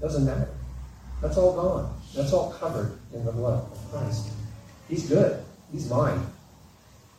Doesn't 0.00 0.24
matter. 0.24 0.48
That's 1.20 1.36
all 1.36 1.54
gone. 1.54 2.00
That's 2.14 2.32
all 2.32 2.52
covered 2.52 2.98
in 3.12 3.24
the 3.24 3.32
blood 3.32 3.70
of 3.70 3.90
Christ. 3.90 4.30
He's 4.88 5.08
good. 5.08 5.42
He's 5.72 5.88
mine. 5.88 6.26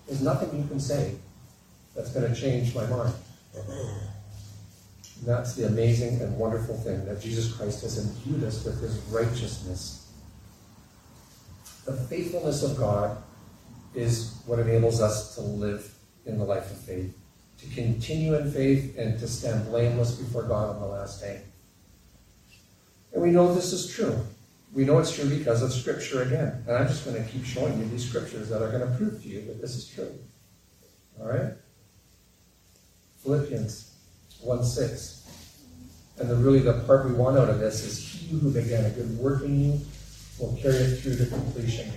There's 0.08 0.21
nothing 0.21 0.60
you 0.60 0.67
can 0.67 0.80
say 0.80 1.15
that's 1.95 2.12
going 2.12 2.34
to 2.34 2.39
change 2.39 2.74
my 2.76 2.86
mind. 2.88 3.13
And 3.56 5.28
that's 5.28 5.54
the 5.54 5.67
amazing 5.67 6.19
and 6.21 6.36
wonderful 6.38 6.76
thing 6.78 7.06
that 7.06 7.21
Jesus 7.21 7.54
Christ 7.54 7.82
has 7.84 7.97
imbued 7.97 8.43
us 8.43 8.65
with 8.65 8.82
his 8.82 8.97
righteousness. 9.12 10.12
The 11.86 11.93
faithfulness 11.93 12.63
of 12.63 12.78
God 12.78 13.17
is 13.93 14.41
what 14.45 14.60
enables 14.60 15.02
us 15.02 15.36
to 15.36 15.41
live 15.41 15.93
in 16.26 16.38
the 16.38 16.43
life 16.43 16.71
of 16.71 16.78
faith, 16.78 17.15
to 17.60 17.67
continue 17.67 18.36
in 18.36 18.52
faith, 18.52 18.97
and 18.97 19.19
to 19.19 19.28
stand 19.28 19.65
blameless 19.65 20.15
before 20.15 20.43
God 20.43 20.76
on 20.76 20.82
the 20.82 20.88
last 20.88 21.21
day. 21.21 21.41
And 23.13 23.21
we 23.21 23.32
know 23.32 23.54
this 23.54 23.74
is 23.74 23.93
true. 23.93 24.17
We 24.74 24.86
know 24.86 25.00
it's 25.00 25.13
true 25.13 25.30
because 25.30 25.62
of 25.62 25.74
Scripture 25.74 26.21
again. 26.21 26.63
And 26.67 26.78
I'm 26.78 26.88
just 26.88 27.06
going 27.06 27.21
to 27.21 27.30
keep 27.30 27.43
showing 27.43 27.78
you 27.78 27.86
these 27.89 28.08
scriptures 28.08 28.50
that 28.50 28.62
are 28.62 28.71
going 28.71 28.89
to 28.89 28.97
prove 28.97 29.21
to 29.21 29.28
you 29.28 29.41
that 29.47 29.60
this 29.62 29.76
is 29.76 29.88
true. 29.88 30.13
All 31.19 31.28
right? 31.28 31.54
Philippians 33.24 33.93
1 34.41 34.63
6. 34.63 35.17
And 36.19 36.30
the, 36.30 36.36
really 36.36 36.60
the 36.60 36.74
part 36.86 37.06
we 37.06 37.13
want 37.13 37.38
out 37.38 37.50
of 37.50 37.60
this 37.60 37.84
is 37.84 38.00
He 38.00 38.38
who 38.38 38.52
began 38.52 38.86
a 38.86 38.89
good 38.91 39.17
work 39.17 39.43
in 39.43 39.60
you 39.60 39.82
will 40.39 40.58
carry 40.62 40.76
it 40.76 40.97
through 40.97 41.17
to 41.17 41.26
completion. 41.26 41.91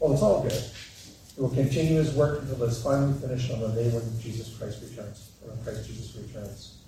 Well, 0.00 0.12
it's 0.12 0.22
all 0.22 0.42
good. 0.42 0.52
It 0.52 1.40
will 1.40 1.50
continue 1.50 1.98
His 1.98 2.12
work 2.14 2.42
until 2.42 2.62
it's 2.64 2.82
finally 2.82 3.18
finished 3.20 3.50
on 3.50 3.60
the 3.60 3.68
day 3.68 3.88
when 3.90 4.02
Jesus 4.20 4.56
Christ 4.56 4.82
returns, 4.82 5.30
or 5.42 5.50
when 5.50 5.64
Christ 5.64 5.86
Jesus 5.86 6.16
returns. 6.16 6.81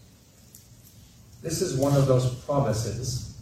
This 1.44 1.60
is 1.60 1.76
one 1.76 1.94
of 1.94 2.06
those 2.06 2.34
promises 2.46 3.36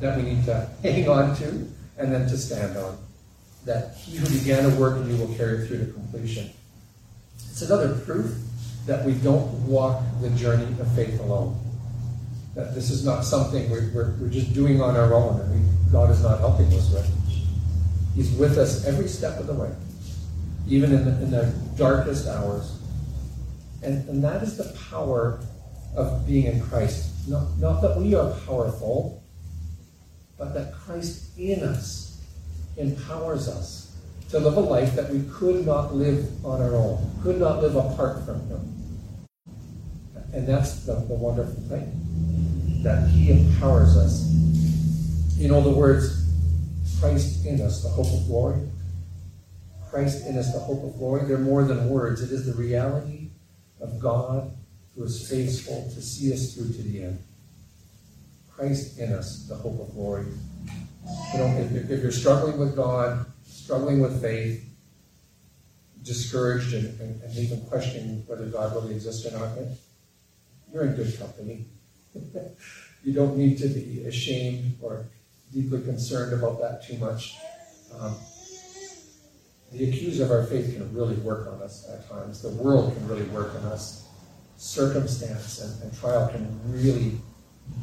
that 0.00 0.18
we 0.18 0.22
need 0.22 0.44
to 0.44 0.68
hang 0.82 1.08
on 1.08 1.34
to 1.36 1.46
and 1.96 2.12
then 2.12 2.28
to 2.28 2.36
stand 2.36 2.76
on. 2.76 2.98
That 3.64 3.94
He 3.96 4.18
who 4.18 4.38
began 4.38 4.70
a 4.70 4.74
work 4.76 4.98
in 4.98 5.08
you 5.08 5.16
will 5.16 5.34
carry 5.34 5.62
it 5.62 5.66
through 5.66 5.86
to 5.86 5.92
completion. 5.92 6.50
It's 7.50 7.62
another 7.62 7.94
proof 8.00 8.36
that 8.84 9.02
we 9.06 9.14
don't 9.14 9.50
walk 9.66 10.02
the 10.20 10.28
journey 10.30 10.66
of 10.78 10.94
faith 10.94 11.18
alone. 11.20 11.58
That 12.54 12.74
this 12.74 12.90
is 12.90 13.02
not 13.02 13.24
something 13.24 13.70
we're, 13.70 13.90
we're, 13.94 14.14
we're 14.20 14.28
just 14.28 14.52
doing 14.52 14.82
on 14.82 14.94
our 14.94 15.14
own 15.14 15.40
and 15.40 15.54
we, 15.54 15.90
God 15.90 16.10
is 16.10 16.22
not 16.22 16.38
helping 16.40 16.66
us 16.74 16.92
with. 16.92 17.10
He's 18.14 18.30
with 18.32 18.58
us 18.58 18.84
every 18.84 19.08
step 19.08 19.40
of 19.40 19.46
the 19.46 19.54
way, 19.54 19.70
even 20.68 20.92
in 20.92 21.06
the, 21.06 21.12
in 21.22 21.30
the 21.30 21.50
darkest 21.78 22.28
hours. 22.28 22.78
And, 23.82 24.06
and 24.06 24.22
that 24.22 24.42
is 24.42 24.58
the 24.58 24.76
power 24.90 25.40
of 25.96 26.26
being 26.26 26.44
in 26.44 26.60
Christ. 26.60 27.11
Not, 27.26 27.58
not 27.58 27.80
that 27.82 27.96
we 27.96 28.14
are 28.14 28.30
powerful, 28.46 29.22
but 30.38 30.54
that 30.54 30.74
Christ 30.74 31.38
in 31.38 31.62
us 31.62 32.20
empowers 32.76 33.48
us 33.48 33.96
to 34.30 34.40
live 34.40 34.56
a 34.56 34.60
life 34.60 34.94
that 34.96 35.10
we 35.10 35.22
could 35.30 35.64
not 35.64 35.94
live 35.94 36.26
on 36.44 36.60
our 36.60 36.74
own, 36.74 37.20
could 37.22 37.38
not 37.38 37.60
live 37.60 37.76
apart 37.76 38.24
from 38.24 38.40
Him. 38.48 39.26
And 40.32 40.48
that's 40.48 40.84
the, 40.86 40.94
the 40.94 41.14
wonderful 41.14 41.62
thing, 41.68 42.80
that 42.82 43.08
He 43.10 43.30
empowers 43.30 43.96
us. 43.96 44.26
You 45.36 45.48
know 45.48 45.60
the 45.60 45.70
words, 45.70 46.26
Christ 46.98 47.44
in 47.46 47.60
us, 47.60 47.82
the 47.82 47.88
hope 47.90 48.06
of 48.06 48.26
glory. 48.26 48.68
Christ 49.90 50.26
in 50.26 50.38
us, 50.38 50.52
the 50.52 50.60
hope 50.60 50.82
of 50.82 50.96
glory. 50.96 51.26
They're 51.26 51.38
more 51.38 51.64
than 51.64 51.90
words. 51.90 52.22
It 52.22 52.32
is 52.32 52.46
the 52.46 52.54
reality 52.54 53.28
of 53.80 54.00
God 54.00 54.50
who 54.96 55.04
is 55.04 55.28
faithful 55.28 55.90
to 55.94 56.02
see 56.02 56.32
us 56.32 56.54
through 56.54 56.68
to 56.68 56.82
the 56.82 57.04
end. 57.04 57.22
Christ 58.54 58.98
in 58.98 59.12
us, 59.12 59.46
the 59.48 59.54
hope 59.54 59.80
of 59.80 59.94
glory. 59.94 60.26
You 61.32 61.38
know, 61.38 61.46
if, 61.58 61.90
if 61.90 62.02
you're 62.02 62.12
struggling 62.12 62.58
with 62.58 62.76
God, 62.76 63.26
struggling 63.44 64.00
with 64.00 64.20
faith, 64.20 64.64
discouraged 66.02 66.74
and, 66.74 67.00
and, 67.00 67.22
and 67.22 67.38
even 67.38 67.60
questioning 67.62 68.24
whether 68.26 68.46
God 68.46 68.74
really 68.74 68.94
exists 68.94 69.26
or 69.26 69.38
not, 69.38 69.50
you're 70.72 70.84
in 70.84 70.94
good 70.94 71.18
company. 71.18 71.66
you 73.04 73.12
don't 73.12 73.36
need 73.36 73.58
to 73.58 73.68
be 73.68 74.04
ashamed 74.04 74.76
or 74.80 75.06
deeply 75.52 75.82
concerned 75.82 76.32
about 76.32 76.60
that 76.60 76.84
too 76.84 76.98
much. 76.98 77.36
Um, 77.98 78.14
the 79.72 79.88
accuser 79.88 80.24
of 80.24 80.30
our 80.30 80.44
faith 80.44 80.74
can 80.74 80.94
really 80.94 81.16
work 81.16 81.46
on 81.46 81.62
us 81.62 81.88
at 81.88 82.08
times. 82.08 82.42
The 82.42 82.50
world 82.50 82.94
can 82.94 83.08
really 83.08 83.24
work 83.24 83.54
on 83.54 83.64
us. 83.72 84.06
Circumstance 84.56 85.60
and, 85.60 85.82
and 85.82 85.98
trial 85.98 86.28
can 86.28 86.60
really 86.66 87.18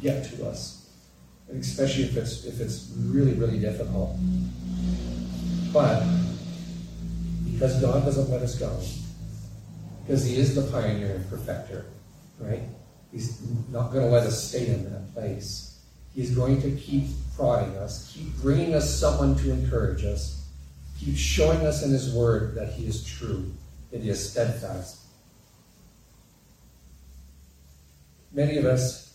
get 0.00 0.24
to 0.30 0.46
us, 0.48 0.88
especially 1.52 2.04
if 2.04 2.16
it's 2.16 2.44
if 2.44 2.60
it's 2.60 2.90
really 2.96 3.34
really 3.34 3.58
difficult. 3.58 4.16
But 5.72 6.02
because 7.52 7.80
God 7.80 8.04
doesn't 8.04 8.30
let 8.30 8.42
us 8.42 8.58
go, 8.58 8.80
because 10.02 10.24
He 10.24 10.36
is 10.36 10.54
the 10.54 10.62
pioneer 10.70 11.16
and 11.16 11.28
perfecter, 11.28 11.86
right? 12.38 12.62
He's 13.12 13.40
not 13.70 13.92
going 13.92 14.04
to 14.04 14.10
let 14.10 14.26
us 14.26 14.48
stay 14.48 14.68
in 14.68 14.84
that 14.90 15.12
place. 15.12 15.78
He's 16.14 16.30
going 16.34 16.60
to 16.62 16.70
keep 16.72 17.04
prodding 17.36 17.76
us, 17.76 18.12
keep 18.12 18.34
bringing 18.36 18.74
us 18.74 18.92
someone 18.92 19.36
to 19.36 19.50
encourage 19.50 20.04
us, 20.04 20.44
keep 20.98 21.16
showing 21.16 21.60
us 21.66 21.82
in 21.82 21.90
His 21.90 22.12
Word 22.12 22.54
that 22.54 22.72
He 22.72 22.86
is 22.86 23.04
true, 23.04 23.50
that 23.90 24.00
He 24.00 24.10
is 24.10 24.30
steadfast. 24.30 24.98
Many 28.40 28.56
of 28.56 28.64
us 28.64 29.12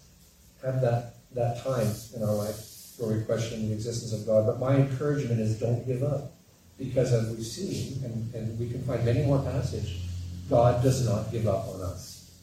have 0.64 0.82
that, 0.82 1.16
that 1.34 1.64
time 1.64 1.88
in 2.16 2.22
our 2.22 2.36
life 2.36 2.94
where 3.00 3.18
we 3.18 3.24
question 3.24 3.68
the 3.68 3.74
existence 3.74 4.14
of 4.14 4.24
God, 4.24 4.46
but 4.46 4.60
my 4.60 4.76
encouragement 4.76 5.40
is 5.40 5.60
don't 5.60 5.84
give 5.88 6.04
up. 6.04 6.34
Because 6.78 7.12
as 7.12 7.28
we've 7.32 7.44
seen, 7.44 8.04
and, 8.04 8.36
and 8.36 8.60
we 8.60 8.70
can 8.70 8.84
find 8.84 9.04
many 9.04 9.26
more 9.26 9.40
passages, 9.40 10.00
God 10.48 10.84
does 10.84 11.10
not 11.10 11.32
give 11.32 11.48
up 11.48 11.68
on 11.70 11.82
us. 11.82 12.38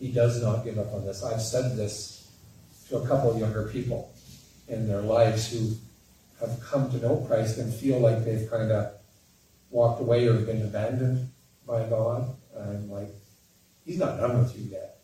He 0.00 0.10
does 0.10 0.42
not 0.42 0.64
give 0.64 0.76
up 0.76 0.92
on 0.92 1.08
us. 1.08 1.22
I've 1.22 1.40
said 1.40 1.76
this 1.76 2.32
to 2.88 2.96
a 2.96 3.06
couple 3.06 3.30
of 3.30 3.38
younger 3.38 3.68
people 3.68 4.12
in 4.66 4.88
their 4.88 5.02
lives 5.02 5.52
who 5.52 5.76
have 6.40 6.60
come 6.68 6.90
to 6.90 6.96
know 6.96 7.24
Christ 7.28 7.58
and 7.58 7.72
feel 7.72 8.00
like 8.00 8.24
they've 8.24 8.50
kind 8.50 8.72
of 8.72 8.92
walked 9.70 10.00
away 10.00 10.26
or 10.26 10.34
been 10.34 10.62
abandoned 10.62 11.28
by 11.64 11.84
God. 11.84 12.34
I'm 12.58 12.90
like, 12.90 13.14
He's 13.84 13.98
not 13.98 14.18
done 14.18 14.42
with 14.42 14.58
you 14.58 14.64
yet. 14.72 14.95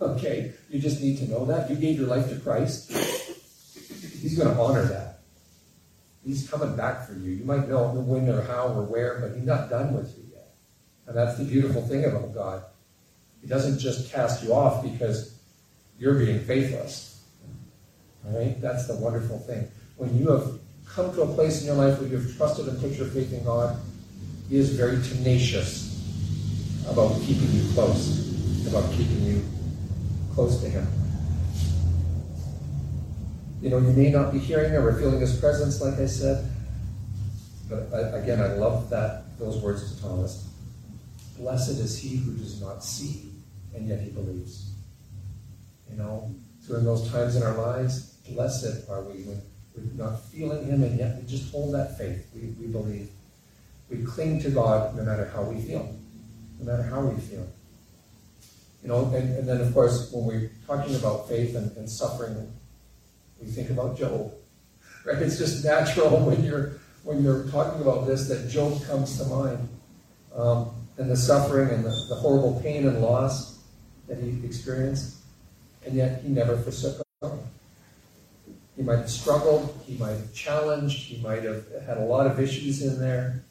Okay? 0.00 0.52
You 0.68 0.80
just 0.80 1.00
need 1.00 1.18
to 1.18 1.28
know 1.28 1.44
that. 1.46 1.70
You 1.70 1.76
gave 1.76 1.98
your 1.98 2.08
life 2.08 2.28
to 2.30 2.36
Christ. 2.36 2.90
He's 4.20 4.36
going 4.38 4.54
to 4.54 4.60
honor 4.60 4.82
that. 4.84 5.20
He's 6.24 6.48
coming 6.48 6.76
back 6.76 7.06
for 7.06 7.14
you. 7.14 7.32
You 7.32 7.44
might 7.44 7.68
know 7.68 7.88
when 7.88 8.28
or 8.28 8.42
how 8.42 8.68
or 8.68 8.82
where, 8.82 9.20
but 9.20 9.34
He's 9.34 9.46
not 9.46 9.70
done 9.70 9.94
with 9.94 10.16
you 10.16 10.24
yet. 10.32 10.52
And 11.06 11.16
that's 11.16 11.38
the 11.38 11.44
beautiful 11.44 11.82
thing 11.82 12.04
about 12.04 12.34
God. 12.34 12.62
He 13.40 13.46
doesn't 13.46 13.78
just 13.78 14.12
cast 14.12 14.44
you 14.44 14.52
off 14.52 14.82
because 14.82 15.34
you're 15.98 16.14
being 16.14 16.40
faithless. 16.40 17.22
All 18.26 18.38
right? 18.38 18.60
That's 18.60 18.86
the 18.86 18.96
wonderful 18.96 19.38
thing. 19.38 19.70
When 19.96 20.16
you 20.18 20.28
have 20.28 20.58
come 20.86 21.12
to 21.14 21.22
a 21.22 21.34
place 21.34 21.60
in 21.60 21.66
your 21.66 21.76
life 21.76 21.98
where 22.00 22.08
you've 22.08 22.36
trusted 22.36 22.68
and 22.68 22.78
put 22.80 22.92
your 22.92 23.06
faith 23.06 23.32
in 23.32 23.42
God, 23.44 23.78
He 24.48 24.56
is 24.56 24.70
very 24.70 25.02
tenacious 25.02 25.88
about 26.88 27.18
keeping 27.22 27.50
you 27.52 27.72
close, 27.72 28.66
about 28.68 28.90
keeping 28.92 29.22
you 29.24 29.42
close 30.34 30.60
to 30.62 30.68
Him. 30.68 30.86
You 33.60 33.70
know, 33.70 33.78
you 33.78 33.92
may 33.92 34.10
not 34.10 34.32
be 34.32 34.38
hearing 34.38 34.74
or 34.74 34.92
feeling 34.98 35.20
His 35.20 35.38
presence, 35.38 35.80
like 35.80 35.98
I 35.98 36.06
said, 36.06 36.50
but 37.68 38.14
again, 38.14 38.40
I 38.40 38.54
love 38.54 38.90
that 38.90 39.38
those 39.38 39.58
words 39.58 39.94
to 39.94 40.02
Thomas. 40.02 40.48
Blessed 41.38 41.78
is 41.78 41.98
he 41.98 42.16
who 42.16 42.32
does 42.32 42.60
not 42.60 42.84
see, 42.84 43.30
and 43.74 43.88
yet 43.88 44.00
he 44.00 44.10
believes. 44.10 44.72
You 45.90 45.96
know, 45.96 46.34
in 46.68 46.84
those 46.84 47.10
times 47.10 47.36
in 47.36 47.42
our 47.42 47.56
lives, 47.56 48.14
blessed 48.28 48.88
are 48.88 49.02
we 49.02 49.22
when 49.22 49.40
we're 49.76 50.04
not 50.04 50.20
feeling 50.24 50.66
Him, 50.66 50.82
and 50.82 50.98
yet 50.98 51.16
we 51.16 51.26
just 51.26 51.50
hold 51.50 51.74
that 51.74 51.96
faith. 51.96 52.28
We, 52.34 52.48
we 52.60 52.66
believe. 52.66 53.10
We 53.88 54.04
cling 54.04 54.40
to 54.42 54.50
God 54.50 54.96
no 54.96 55.02
matter 55.02 55.30
how 55.34 55.42
we 55.42 55.60
feel, 55.60 55.96
no 56.58 56.64
matter 56.64 56.82
how 56.82 57.00
we 57.00 57.20
feel. 57.20 57.46
You 58.82 58.88
know, 58.88 59.04
and, 59.14 59.36
and 59.36 59.48
then 59.48 59.60
of 59.60 59.72
course, 59.74 60.10
when 60.12 60.24
we're 60.24 60.50
talking 60.66 60.94
about 60.96 61.28
faith 61.28 61.54
and, 61.54 61.76
and 61.76 61.88
suffering, 61.88 62.50
we 63.40 63.46
think 63.46 63.70
about 63.70 63.98
Job. 63.98 64.32
Right? 65.02 65.16
It's 65.22 65.38
just 65.38 65.64
natural 65.64 66.18
when 66.26 66.44
you're 66.44 66.72
when 67.04 67.24
you're 67.24 67.44
talking 67.48 67.80
about 67.80 68.06
this 68.06 68.28
that 68.28 68.50
Job 68.50 68.84
comes 68.84 69.16
to 69.16 69.24
mind. 69.24 69.66
Um, 70.36 70.70
and 70.98 71.10
the 71.10 71.16
suffering 71.16 71.70
and 71.70 71.84
the, 71.84 72.06
the, 72.10 72.14
horrible 72.14 72.60
pain 72.62 72.86
and 72.86 73.00
loss 73.00 73.58
that 74.06 74.18
he 74.18 74.38
experienced. 74.44 75.16
And 75.86 75.94
yet 75.94 76.22
he 76.22 76.28
never 76.28 76.58
forsook 76.58 77.02
God. 77.22 77.38
He 78.76 78.82
might 78.82 78.98
have 78.98 79.10
struggled, 79.10 79.82
he 79.86 79.96
might 79.96 80.10
have 80.10 80.32
challenged, 80.34 80.98
he 81.06 81.22
might 81.22 81.42
have 81.42 81.64
had 81.86 81.96
a 81.96 82.04
lot 82.04 82.26
of 82.26 82.38
issues 82.38 82.82
in 82.82 83.00
there. 83.00 83.42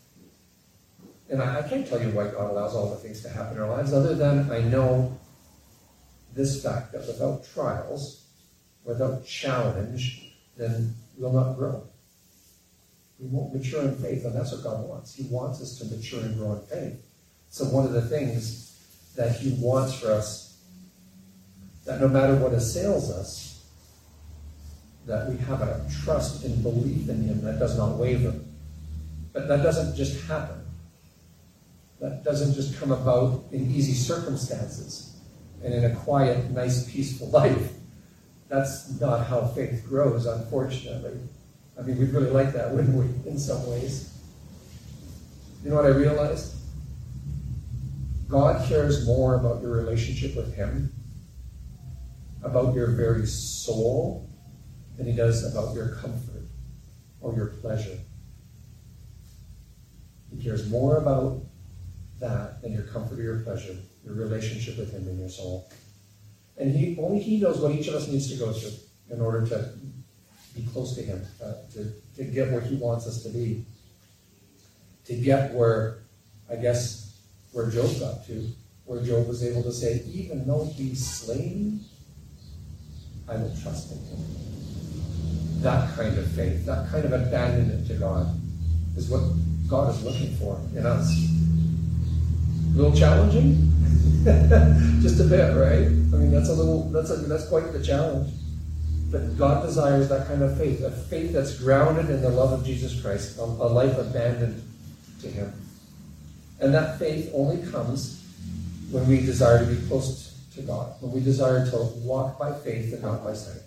And 1.30 1.42
I, 1.42 1.60
I 1.60 1.68
can't 1.68 1.88
tell 1.88 2.02
you 2.02 2.10
why 2.10 2.28
God 2.28 2.52
allows 2.52 2.76
all 2.76 2.92
the 2.92 2.98
things 2.98 3.22
to 3.24 3.30
happen 3.30 3.58
in 3.58 3.64
our 3.64 3.70
lives, 3.70 3.94
other 3.94 4.16
than 4.16 4.52
I 4.52 4.62
know 4.62 5.19
this 6.34 6.64
fact 6.64 6.92
that 6.94 7.08
without 7.08 7.46
trials, 7.54 8.26
without 8.84 9.26
challenge, 9.26 10.34
then 10.58 10.94
we'll 11.18 11.34
not 11.34 11.56
grow. 11.56 11.84
We 13.20 13.28
won't 13.28 13.54
mature 13.54 13.82
in 13.82 13.96
faith, 13.98 14.26
and 14.26 14.36
that's 14.36 14.52
what 14.52 14.64
God 14.64 14.88
wants. 14.88 15.16
He 15.16 15.24
wants 15.24 15.62
us 15.62 15.78
to 15.80 15.86
mature 15.86 16.22
and 16.22 16.38
grow 16.38 16.54
in 16.54 16.62
faith. 16.68 17.06
So 17.50 17.66
one 17.66 17.86
of 17.86 17.94
the 17.94 18.02
things 18.02 18.78
that 19.16 19.36
He 19.36 19.52
wants 19.60 20.00
for 20.00 20.12
us 20.12 20.58
that 21.86 22.00
no 22.00 22.08
matter 22.08 22.36
what 22.36 22.54
assails 22.54 23.10
us, 23.12 23.66
that 25.06 25.28
we 25.28 25.38
have 25.38 25.62
a 25.62 25.90
trust 26.04 26.46
and 26.46 26.62
belief 26.62 27.10
in 27.10 27.24
Him 27.24 27.42
that 27.42 27.58
does 27.58 27.78
not 27.78 27.98
waver. 27.98 28.34
But 29.34 29.48
that 29.48 29.64
doesn't 29.64 29.96
just 29.96 30.26
happen. 30.28 30.62
That 32.00 32.24
doesn't 32.24 32.54
just 32.54 32.80
come 32.80 32.92
about 32.92 33.44
in 33.52 33.72
easy 33.72 33.94
circumstances 33.94 35.09
and 35.64 35.74
in 35.74 35.86
a 35.86 35.96
quiet, 35.96 36.52
nice, 36.52 36.90
peaceful 36.92 37.30
life. 37.32 37.74
That's 38.48 39.00
not 39.00 39.28
how 39.28 39.46
faith 39.48 39.86
grows, 39.88 40.26
unfortunately. 40.26 41.20
I 41.78 41.84
mean, 41.84 42.00
we'd 42.00 42.10
really 42.10 42.32
like 42.32 42.54
that, 42.54 42.72
wouldn't 42.72 42.96
we, 42.96 43.30
in 43.30 43.38
some 43.38 43.66
ways? 43.70 44.14
You 45.64 45.70
know 45.70 45.76
what 45.76 45.86
I 45.86 45.90
realized? 45.90 46.56
God 48.28 48.68
cares 48.68 49.06
more 49.06 49.36
about 49.36 49.62
your 49.62 49.72
relationship 49.72 50.36
with 50.36 50.54
Him, 50.56 50.92
about 52.44 52.74
your 52.76 52.88
very 52.88 53.26
soul, 53.26 54.30
than 54.98 55.08
He 55.08 55.14
does 55.14 55.52
about 55.52 55.74
your 55.74 55.96
comfort 55.96 56.44
or 57.22 57.34
your 57.34 57.48
pleasure. 57.48 57.98
He 60.32 60.44
cares 60.44 60.70
more 60.70 60.98
about 60.98 61.42
that 62.20 62.62
than 62.62 62.74
your 62.74 62.84
comfort 62.84 63.20
or 63.20 63.24
your 63.24 63.40
pleasure, 63.40 63.78
your 64.06 64.16
relationship 64.16 64.78
with 64.78 64.92
Him 64.92 65.08
in 65.08 65.20
your 65.20 65.30
soul. 65.30 65.70
And 66.58 66.76
he 66.76 66.98
only 67.00 67.20
He 67.20 67.40
knows 67.40 67.60
what 67.60 67.72
each 67.72 67.88
of 67.88 67.96
us 67.96 68.08
needs 68.08 68.30
to 68.32 68.38
go 68.38 68.52
through 68.52 68.72
in 69.10 69.22
order 69.22 69.46
to 69.48 69.72
be 70.56 70.68
close 70.72 70.96
to 70.96 71.02
Him, 71.02 71.26
uh, 71.44 71.54
to, 71.74 71.92
to 72.16 72.24
get 72.24 72.52
where 72.52 72.62
He 72.62 72.76
wants 72.76 73.08
us 73.08 73.24
to 73.24 73.30
be, 73.30 73.66
to 75.06 75.16
get 75.16 75.54
where, 75.54 76.00
I 76.50 76.56
guess, 76.56 77.18
where 77.52 77.70
Job 77.70 78.00
got 78.00 78.26
to, 78.28 78.48
where 78.86 79.02
Job 79.02 79.28
was 79.28 79.44
able 79.44 79.64
to 79.64 79.72
say, 79.72 80.04
even 80.12 80.46
though 80.46 80.66
He 80.66 80.96
slay 80.96 81.54
me, 81.56 81.80
I 83.28 83.36
will 83.36 83.56
trust 83.62 83.92
in 83.92 83.98
Him. 84.00 84.26
That 85.62 85.96
kind 85.96 86.18
of 86.18 86.28
faith, 86.32 86.66
that 86.66 86.90
kind 86.90 87.06
of 87.06 87.14
abandonment 87.14 87.88
to 87.88 87.94
God, 87.96 88.28
is 88.96 89.10
what 89.10 89.22
God 89.68 89.94
is 89.94 90.04
looking 90.04 90.36
for 90.38 90.60
in 90.76 90.86
us. 90.86 91.16
A 92.74 92.78
little 92.78 92.96
challenging, 92.96 93.69
just 95.02 95.20
a 95.20 95.24
bit, 95.24 95.56
right? 95.56 95.88
I 95.88 96.18
mean, 96.18 96.32
that's 96.32 96.50
a 96.50 96.54
little, 96.54 96.90
that's 96.90 97.10
a, 97.10 97.18
that's 97.18 97.48
quite 97.48 97.72
the 97.72 97.84
challenge. 97.84 98.34
But 99.12 99.38
God 99.38 99.66
desires 99.66 100.10
that 100.10 100.28
kind 100.28 100.44
of 100.44 100.58
faith, 100.58 100.84
a 100.84 100.92
faith 100.92 101.34
that's 101.34 101.58
grounded 101.58 102.10
in 102.10 102.22
the 102.22 102.30
love 102.30 102.52
of 102.52 102.66
Jesus 102.66 103.02
Christ, 103.02 103.40
a, 103.40 103.44
a 103.44 103.70
life 103.70 103.98
abandoned 103.98 104.62
to 105.22 105.28
Him. 105.28 105.54
And 106.60 106.74
that 106.74 107.00
faith 107.00 107.32
only 107.34 107.66
comes 107.72 108.22
when 108.92 109.08
we 109.08 109.22
desire 109.22 109.66
to 109.66 109.72
be 109.72 109.88
close 109.88 110.38
to 110.56 110.62
God, 110.62 110.94
when 111.02 111.12
we 111.12 111.22
desire 111.22 111.70
to 111.72 111.78
walk 112.04 112.38
by 112.38 112.54
faith 112.60 112.94
and 112.94 113.02
not 113.02 113.24
by 113.24 113.34
sight. 113.34 113.62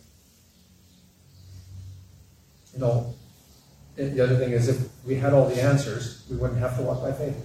You 2.75 2.81
know, 2.81 3.15
the 3.97 4.21
other 4.21 4.37
thing 4.37 4.53
is 4.53 4.69
if 4.69 4.89
we 5.05 5.15
had 5.15 5.33
all 5.33 5.49
the 5.49 5.61
answers, 5.63 6.25
we 6.31 6.37
wouldn't 6.37 6.61
have 6.61 6.77
to 6.77 6.83
walk 6.83 7.03
by 7.03 7.13
faith. 7.13 7.37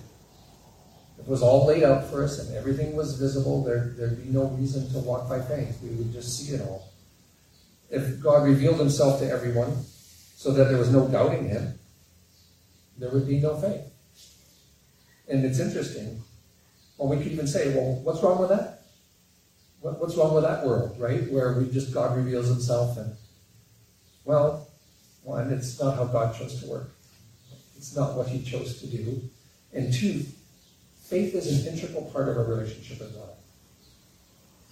It 1.19 1.27
was 1.27 1.41
all 1.41 1.65
laid 1.65 1.83
out 1.83 2.09
for 2.09 2.23
us 2.23 2.39
and 2.39 2.55
everything 2.55 2.95
was 2.95 3.19
visible, 3.19 3.63
there, 3.63 3.93
there'd 3.97 4.23
be 4.23 4.29
no 4.29 4.45
reason 4.45 4.89
to 4.91 4.99
walk 4.99 5.27
by 5.27 5.41
faith. 5.41 5.79
We 5.81 5.89
would 5.89 6.13
just 6.13 6.37
see 6.37 6.53
it 6.53 6.61
all. 6.61 6.91
If 7.89 8.21
God 8.21 8.43
revealed 8.43 8.79
himself 8.79 9.19
to 9.19 9.29
everyone 9.29 9.83
so 10.35 10.51
that 10.51 10.65
there 10.65 10.77
was 10.77 10.91
no 10.91 11.07
doubting 11.07 11.49
him, 11.49 11.79
there 12.97 13.09
would 13.09 13.27
be 13.27 13.39
no 13.39 13.57
faith. 13.57 13.81
And 15.27 15.43
it's 15.45 15.59
interesting. 15.59 16.21
Well, 16.97 17.09
we 17.09 17.17
could 17.17 17.31
even 17.31 17.47
say, 17.47 17.73
well, 17.75 17.95
what's 18.03 18.21
wrong 18.23 18.39
with 18.39 18.49
that? 18.49 18.81
What, 19.81 19.99
what's 19.99 20.15
wrong 20.15 20.33
with 20.33 20.43
that 20.43 20.65
world, 20.65 20.99
right? 20.99 21.29
Where 21.31 21.53
we 21.53 21.69
just 21.69 21.93
God 21.93 22.15
reveals 22.15 22.47
himself 22.47 22.97
and, 22.97 23.15
well, 24.25 24.67
one, 25.23 25.51
it's 25.51 25.79
not 25.79 25.95
how 25.95 26.05
God 26.05 26.35
chose 26.35 26.61
to 26.61 26.67
work. 26.67 26.89
It's 27.75 27.95
not 27.95 28.15
what 28.15 28.27
he 28.27 28.41
chose 28.41 28.79
to 28.79 28.87
do. 28.87 29.21
And 29.73 29.93
two, 29.93 30.25
faith 31.07 31.33
is 31.35 31.65
an 31.65 31.73
integral 31.73 32.03
part 32.11 32.27
of 32.27 32.37
our 32.37 32.43
relationship 32.43 32.99
with 32.99 33.15
God. 33.15 33.29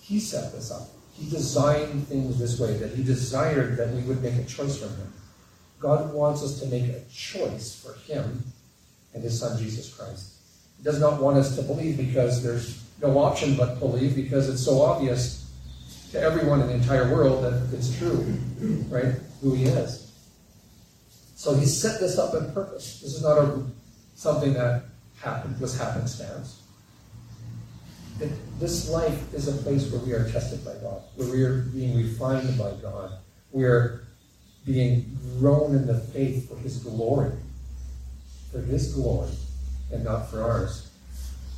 He 0.01 0.19
set 0.19 0.51
this 0.51 0.71
up. 0.71 0.89
He 1.13 1.29
designed 1.29 2.07
things 2.07 2.37
this 2.37 2.59
way, 2.59 2.73
that 2.77 2.91
he 2.91 3.03
desired 3.03 3.77
that 3.77 3.89
we 3.91 4.01
would 4.01 4.21
make 4.21 4.35
a 4.35 4.43
choice 4.43 4.77
from 4.77 4.89
him. 4.89 5.13
God 5.79 6.13
wants 6.13 6.43
us 6.43 6.59
to 6.59 6.67
make 6.67 6.85
a 6.85 7.01
choice 7.11 7.81
for 7.81 7.93
him 8.11 8.43
and 9.13 9.23
his 9.23 9.39
son 9.39 9.57
Jesus 9.57 9.93
Christ. 9.93 10.33
He 10.77 10.83
does 10.83 10.99
not 10.99 11.21
want 11.21 11.37
us 11.37 11.55
to 11.55 11.61
believe 11.61 11.95
because 11.95 12.43
there's 12.43 12.83
no 13.01 13.17
option 13.17 13.55
but 13.55 13.79
believe 13.79 14.15
because 14.15 14.49
it's 14.49 14.63
so 14.63 14.81
obvious 14.81 15.49
to 16.11 16.19
everyone 16.19 16.61
in 16.61 16.67
the 16.67 16.73
entire 16.73 17.13
world 17.13 17.43
that 17.43 17.73
it's 17.73 17.97
true, 17.97 18.25
right? 18.89 19.15
Who 19.41 19.53
he 19.53 19.65
is. 19.65 20.11
So 21.35 21.53
he 21.55 21.65
set 21.65 21.99
this 21.99 22.17
up 22.17 22.33
on 22.33 22.53
purpose. 22.53 23.01
This 23.01 23.15
is 23.15 23.21
not 23.21 23.37
a, 23.37 23.63
something 24.15 24.53
that 24.53 24.83
happened, 25.25 25.59
was 25.59 25.77
happenstance. 25.77 26.61
It, 28.21 28.31
this 28.59 28.89
life 28.89 29.33
is 29.33 29.47
a 29.47 29.63
place 29.63 29.91
where 29.91 29.99
we 30.01 30.13
are 30.13 30.31
tested 30.31 30.63
by 30.63 30.75
God, 30.75 31.01
where 31.15 31.29
we 31.29 31.43
are 31.43 31.63
being 31.73 31.97
refined 31.97 32.57
by 32.57 32.71
God. 32.81 33.11
We 33.51 33.65
are 33.65 34.07
being 34.65 35.17
grown 35.39 35.75
in 35.75 35.85
the 35.85 35.99
faith 35.99 36.47
for 36.47 36.57
his 36.57 36.77
glory. 36.77 37.31
For 38.51 38.61
his 38.61 38.93
glory 38.93 39.31
and 39.91 40.03
not 40.03 40.29
for 40.29 40.41
ours. 40.41 40.91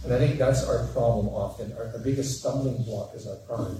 And 0.03 0.13
I 0.13 0.17
think 0.17 0.37
that's 0.37 0.63
our 0.63 0.87
problem 0.87 1.27
often. 1.27 1.73
Our, 1.73 1.91
our 1.93 1.99
biggest 1.99 2.39
stumbling 2.39 2.83
block 2.83 3.11
is 3.13 3.27
our 3.27 3.35
pride. 3.35 3.77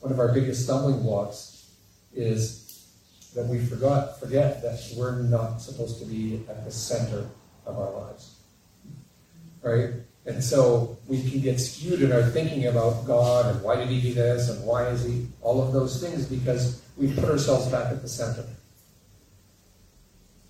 One 0.00 0.12
of 0.12 0.18
our 0.18 0.32
biggest 0.32 0.64
stumbling 0.64 1.02
blocks 1.02 1.70
is 2.14 2.88
that 3.34 3.46
we 3.46 3.64
forgot 3.64 4.18
forget 4.20 4.62
that 4.62 4.78
we're 4.96 5.22
not 5.22 5.60
supposed 5.60 5.98
to 6.00 6.04
be 6.04 6.44
at 6.48 6.64
the 6.64 6.70
center 6.70 7.28
of 7.66 7.78
our 7.78 7.90
lives. 7.92 8.31
Right? 9.62 9.90
And 10.24 10.42
so 10.42 10.98
we 11.08 11.28
can 11.28 11.40
get 11.40 11.58
skewed 11.58 12.02
in 12.02 12.12
our 12.12 12.22
thinking 12.22 12.66
about 12.66 13.06
God 13.06 13.46
and 13.46 13.62
why 13.62 13.76
did 13.76 13.88
he 13.88 14.00
do 14.00 14.14
this 14.14 14.48
and 14.50 14.64
why 14.64 14.86
is 14.88 15.04
he 15.04 15.26
all 15.40 15.60
of 15.60 15.72
those 15.72 16.00
things 16.00 16.26
because 16.26 16.80
we 16.96 17.12
put 17.12 17.24
ourselves 17.24 17.66
back 17.66 17.90
at 17.90 18.02
the 18.02 18.08
center. 18.08 18.44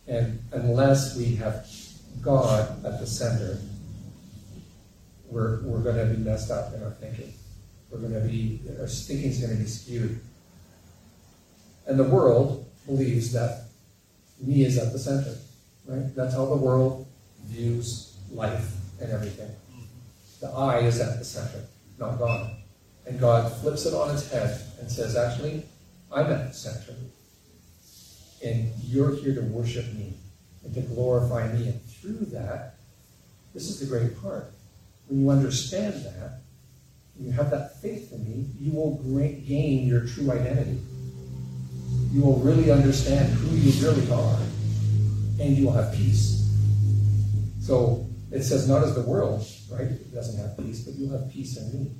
And 0.06 0.42
unless 0.52 1.16
we 1.16 1.36
have 1.36 1.66
God 2.20 2.84
at 2.84 3.00
the 3.00 3.06
center, 3.06 3.58
we're, 5.30 5.62
we're 5.62 5.80
going 5.80 5.96
to 5.96 6.14
be 6.14 6.22
messed 6.22 6.50
up 6.50 6.74
in 6.74 6.82
our 6.82 6.90
thinking. 6.90 7.32
We're 7.90 8.00
going 8.00 8.12
to 8.12 8.20
be, 8.20 8.60
our 8.78 8.86
thinking 8.86 9.30
is 9.30 9.38
going 9.38 9.56
to 9.56 9.62
be 9.62 9.68
skewed. 9.68 10.20
And 11.86 11.98
the 11.98 12.04
world 12.04 12.66
believes 12.84 13.32
that 13.32 13.68
me 14.38 14.64
is 14.64 14.76
at 14.76 14.92
the 14.92 14.98
center, 14.98 15.34
right? 15.86 16.14
That's 16.14 16.34
how 16.34 16.44
the 16.44 16.56
world 16.56 17.06
views 17.46 18.18
life 18.30 18.81
everything. 19.10 19.50
The 20.40 20.48
I 20.48 20.78
is 20.80 21.00
at 21.00 21.18
the 21.18 21.24
center, 21.24 21.64
not 21.98 22.18
God. 22.18 22.56
And 23.06 23.18
God 23.18 23.52
flips 23.60 23.86
it 23.86 23.94
on 23.94 24.14
its 24.14 24.30
head 24.30 24.60
and 24.80 24.90
says, 24.90 25.16
actually, 25.16 25.64
I'm 26.12 26.26
at 26.26 26.48
the 26.48 26.54
center. 26.54 26.94
And 28.44 28.72
you're 28.82 29.14
here 29.16 29.34
to 29.34 29.42
worship 29.42 29.86
me 29.94 30.14
and 30.64 30.74
to 30.74 30.80
glorify 30.80 31.52
me. 31.52 31.68
And 31.68 31.82
through 31.84 32.26
that, 32.32 32.76
this 33.54 33.68
is 33.68 33.80
the 33.80 33.86
great 33.86 34.20
part. 34.20 34.52
When 35.08 35.20
you 35.20 35.30
understand 35.30 35.94
that, 36.04 36.40
you 37.18 37.30
have 37.32 37.50
that 37.50 37.80
faith 37.80 38.12
in 38.12 38.24
me, 38.24 38.46
you 38.58 38.72
will 38.72 38.96
gain 38.96 39.86
your 39.86 40.06
true 40.06 40.32
identity 40.32 40.80
you 42.12 42.20
will 42.20 42.38
really 42.40 42.70
understand 42.70 43.32
who 43.32 43.56
you 43.56 43.72
really 43.86 44.10
are, 44.10 44.38
and 45.40 45.56
you 45.56 45.64
will 45.64 45.72
have 45.72 45.94
peace. 45.94 46.46
So 47.60 48.06
it 48.32 48.42
says, 48.42 48.68
not 48.68 48.82
as 48.82 48.94
the 48.94 49.02
world, 49.02 49.46
right? 49.70 49.82
It 49.82 50.14
doesn't 50.14 50.38
have 50.40 50.56
peace, 50.56 50.80
but 50.80 50.94
you'll 50.94 51.16
have 51.18 51.30
peace 51.30 51.56
in 51.56 51.72
me. 51.72 51.90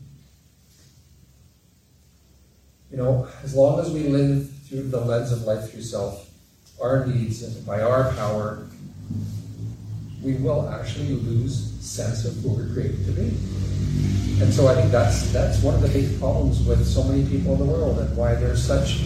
You 2.90 2.98
know, 2.98 3.28
as 3.42 3.54
long 3.54 3.80
as 3.80 3.90
we 3.90 4.04
live 4.04 4.50
through 4.68 4.88
the 4.88 5.00
lens 5.00 5.32
of 5.32 5.42
life 5.42 5.70
through 5.70 5.82
self, 5.82 6.30
our 6.80 7.06
needs, 7.06 7.42
and 7.42 7.66
by 7.66 7.80
our 7.80 8.12
power, 8.14 8.66
we 10.22 10.34
will 10.34 10.68
actually 10.68 11.14
lose 11.14 11.72
sense 11.80 12.24
of 12.24 12.34
who 12.36 12.50
we're 12.50 12.72
created 12.72 13.04
to 13.06 13.12
be. 13.12 13.28
And 14.42 14.52
so 14.52 14.66
I 14.68 14.74
think 14.74 14.90
that's 14.90 15.32
that's 15.32 15.62
one 15.62 15.74
of 15.74 15.82
the 15.82 15.88
big 15.88 16.18
problems 16.18 16.66
with 16.66 16.84
so 16.86 17.04
many 17.04 17.24
people 17.26 17.52
in 17.52 17.58
the 17.60 17.64
world 17.64 17.98
and 17.98 18.16
why 18.16 18.34
there's 18.34 18.62
such 18.62 19.00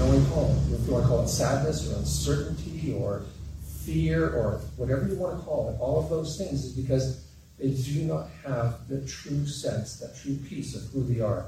know 0.00 0.06
what 0.06 0.18
you 0.18 0.26
call 0.32 0.50
it. 0.50 0.80
If 0.80 0.86
you 0.86 0.92
want 0.94 1.04
to 1.04 1.08
call 1.08 1.22
it 1.22 1.28
sadness 1.28 1.90
or 1.90 1.96
uncertainty 1.96 2.94
or 2.98 3.22
fear 3.84 4.30
or 4.30 4.60
whatever 4.76 5.06
you 5.06 5.16
want 5.16 5.38
to 5.38 5.44
call 5.44 5.70
it, 5.70 5.80
all 5.80 5.98
of 5.98 6.08
those 6.08 6.36
things 6.36 6.64
is 6.64 6.72
because 6.72 7.24
they 7.58 7.70
do 7.70 8.02
not 8.02 8.28
have 8.44 8.88
the 8.88 9.00
true 9.06 9.46
sense, 9.46 9.98
that 10.00 10.16
true 10.16 10.36
peace 10.48 10.74
of 10.74 10.90
who 10.92 11.02
they 11.04 11.20
are. 11.20 11.46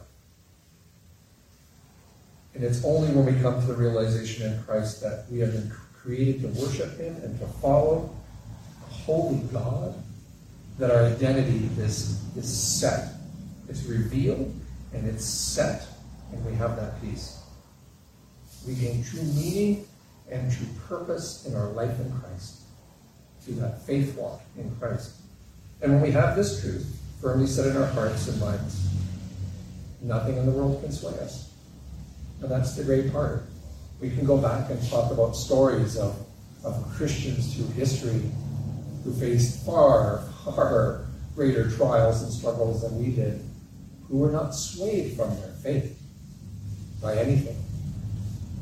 And 2.54 2.62
it's 2.62 2.84
only 2.84 3.12
when 3.14 3.34
we 3.34 3.40
come 3.40 3.60
to 3.60 3.66
the 3.66 3.74
realization 3.74 4.52
in 4.52 4.62
Christ 4.64 5.00
that 5.00 5.24
we 5.30 5.38
have 5.40 5.52
been 5.52 5.72
created 5.94 6.42
to 6.42 6.48
worship 6.60 6.98
Him 6.98 7.16
and 7.22 7.38
to 7.40 7.46
follow 7.46 8.14
a 8.86 8.92
holy 8.92 9.40
God 9.52 9.94
that 10.78 10.90
our 10.90 11.04
identity 11.04 11.70
is, 11.78 12.20
is 12.36 12.80
set. 12.80 13.14
It's 13.68 13.84
revealed 13.84 14.54
and 14.92 15.06
it's 15.06 15.24
set, 15.24 15.86
and 16.32 16.44
we 16.44 16.52
have 16.54 16.76
that 16.76 17.00
peace. 17.00 17.38
We 18.66 18.74
gain 18.74 19.02
true 19.02 19.22
meaning 19.22 19.86
and 20.32 20.50
true 20.50 20.66
purpose 20.88 21.46
in 21.46 21.54
our 21.54 21.68
life 21.68 21.98
in 22.00 22.10
Christ 22.20 22.62
through 23.40 23.54
that 23.56 23.82
faith 23.82 24.16
walk 24.16 24.40
in 24.56 24.74
Christ. 24.76 25.12
And 25.80 25.92
when 25.92 26.00
we 26.00 26.10
have 26.12 26.36
this 26.36 26.60
truth 26.60 27.00
firmly 27.20 27.46
set 27.46 27.66
in 27.66 27.76
our 27.76 27.86
hearts 27.86 28.28
and 28.28 28.40
minds, 28.40 28.88
nothing 30.00 30.36
in 30.36 30.46
the 30.46 30.52
world 30.52 30.80
can 30.82 30.92
sway 30.92 31.12
us. 31.18 31.50
And 32.40 32.50
that's 32.50 32.74
the 32.74 32.84
great 32.84 33.12
part. 33.12 33.44
We 34.00 34.10
can 34.10 34.24
go 34.24 34.36
back 34.36 34.70
and 34.70 34.90
talk 34.90 35.12
about 35.12 35.36
stories 35.36 35.96
of, 35.96 36.16
of 36.64 36.84
Christians 36.96 37.54
through 37.54 37.68
history 37.68 38.22
who 39.04 39.12
faced 39.12 39.64
far, 39.64 40.22
far 40.44 41.06
greater 41.34 41.70
trials 41.70 42.22
and 42.22 42.32
struggles 42.32 42.82
than 42.82 42.98
we 42.98 43.10
did, 43.10 43.44
who 44.08 44.18
were 44.18 44.30
not 44.30 44.54
swayed 44.54 45.16
from 45.16 45.36
their 45.40 45.52
faith 45.62 45.98
by 47.00 47.16
anything 47.16 47.61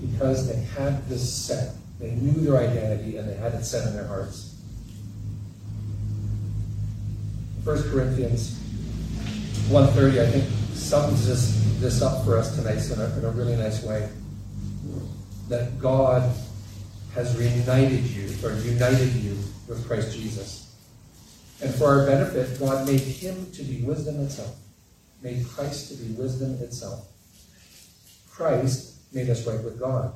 because 0.01 0.49
they 0.49 0.61
had 0.61 1.09
this 1.09 1.33
set. 1.33 1.75
They 1.99 2.13
knew 2.13 2.33
their 2.41 2.57
identity 2.57 3.17
and 3.17 3.29
they 3.29 3.35
had 3.35 3.55
it 3.55 3.65
set 3.65 3.87
in 3.87 3.95
their 3.95 4.07
hearts. 4.07 4.57
1 7.65 7.91
Corinthians 7.91 8.59
1.30, 9.69 10.27
I 10.27 10.31
think, 10.31 10.45
sums 10.73 11.27
this, 11.27 11.79
this 11.79 12.01
up 12.01 12.25
for 12.25 12.39
us 12.39 12.57
tonight 12.57 12.85
in 12.91 13.01
a, 13.01 13.19
in 13.19 13.25
a 13.25 13.31
really 13.31 13.57
nice 13.57 13.83
way. 13.83 14.09
That 15.49 15.79
God 15.79 16.23
has 17.15 17.37
reunited 17.37 18.05
you, 18.05 18.31
or 18.43 18.53
united 18.55 19.13
you 19.15 19.37
with 19.69 19.87
Christ 19.87 20.17
Jesus. 20.17 20.75
And 21.61 21.75
for 21.75 21.87
our 21.87 22.07
benefit, 22.07 22.59
God 22.59 22.87
made 22.87 23.01
him 23.01 23.51
to 23.53 23.63
be 23.63 23.83
wisdom 23.83 24.21
itself, 24.21 24.57
made 25.23 25.47
Christ 25.49 25.89
to 25.89 25.95
be 25.95 26.13
wisdom 26.15 26.55
itself. 26.63 27.07
Christ 28.31 28.95
made 29.13 29.29
us 29.29 29.47
right 29.47 29.63
with 29.63 29.79
God. 29.79 30.13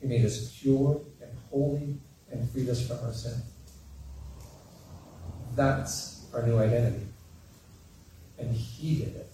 He 0.00 0.06
made 0.06 0.24
us 0.24 0.58
pure 0.60 1.00
and 1.20 1.30
holy 1.50 1.96
and 2.30 2.50
freed 2.50 2.68
us 2.68 2.86
from 2.86 2.98
our 3.04 3.12
sin. 3.12 3.34
That's 5.54 6.26
our 6.34 6.42
new 6.42 6.58
identity. 6.58 7.06
And 8.38 8.54
He 8.54 8.98
did 8.98 9.16
it. 9.16 9.32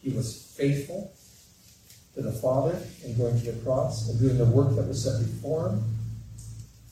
He 0.00 0.10
was 0.10 0.54
faithful 0.56 1.12
to 2.14 2.22
the 2.22 2.32
Father 2.32 2.78
in 3.04 3.16
going 3.16 3.38
to 3.40 3.52
the 3.52 3.60
cross 3.62 4.08
and 4.08 4.18
doing 4.18 4.38
the 4.38 4.46
work 4.46 4.74
that 4.76 4.88
was 4.88 5.04
set 5.04 5.20
before 5.20 5.68
Him. 5.68 5.84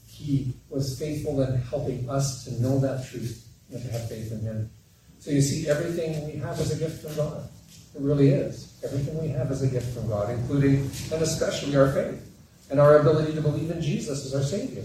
He 0.06 0.52
was 0.68 0.98
faithful 0.98 1.40
in 1.42 1.60
helping 1.62 2.08
us 2.10 2.44
to 2.44 2.60
know 2.60 2.78
that 2.80 3.08
truth 3.08 3.46
and 3.72 3.82
to 3.82 3.90
have 3.90 4.08
faith 4.08 4.30
in 4.32 4.40
Him. 4.40 4.70
So 5.20 5.30
you 5.30 5.40
see, 5.40 5.68
everything 5.68 6.26
we 6.26 6.38
have 6.38 6.58
is 6.60 6.72
a 6.72 6.76
gift 6.76 7.02
from 7.02 7.16
God. 7.16 7.48
It 7.94 8.00
really 8.00 8.28
is. 8.28 8.78
Everything 8.84 9.20
we 9.20 9.28
have 9.28 9.50
is 9.50 9.62
a 9.62 9.66
gift 9.66 9.94
from 9.94 10.08
God, 10.08 10.30
including 10.30 10.90
and 11.12 11.22
especially 11.22 11.76
our 11.76 11.92
faith 11.92 12.24
and 12.70 12.80
our 12.80 12.98
ability 12.98 13.34
to 13.34 13.40
believe 13.40 13.70
in 13.70 13.80
Jesus 13.80 14.26
as 14.26 14.34
our 14.34 14.42
Savior. 14.42 14.84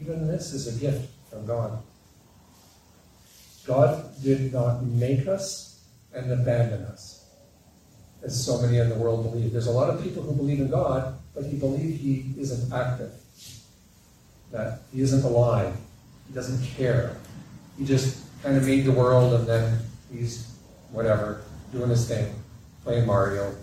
Even 0.00 0.26
this 0.26 0.52
is 0.52 0.76
a 0.76 0.80
gift 0.80 1.10
from 1.30 1.46
God. 1.46 1.82
God 3.66 4.04
did 4.22 4.52
not 4.52 4.82
make 4.84 5.26
us 5.26 5.80
and 6.12 6.30
abandon 6.30 6.82
us, 6.82 7.24
as 8.22 8.44
so 8.44 8.60
many 8.60 8.78
in 8.78 8.88
the 8.88 8.94
world 8.94 9.30
believe. 9.30 9.52
There's 9.52 9.66
a 9.66 9.72
lot 9.72 9.90
of 9.90 10.02
people 10.02 10.22
who 10.22 10.34
believe 10.34 10.60
in 10.60 10.70
God, 10.70 11.18
but 11.34 11.44
he 11.44 11.56
believe 11.56 11.98
he 11.98 12.34
isn't 12.38 12.72
active, 12.72 13.12
that 14.52 14.82
he 14.92 15.00
isn't 15.00 15.24
alive, 15.24 15.74
he 16.28 16.34
doesn't 16.34 16.64
care. 16.76 17.16
He 17.78 17.84
just 17.84 18.22
kind 18.42 18.56
of 18.56 18.66
made 18.66 18.84
the 18.84 18.92
world 18.92 19.32
and 19.34 19.46
then 19.46 19.78
he's 20.12 20.54
whatever, 20.92 21.42
doing 21.74 21.90
his 21.90 22.08
thing, 22.08 22.34
playing 22.82 23.06
Mario. 23.06 23.54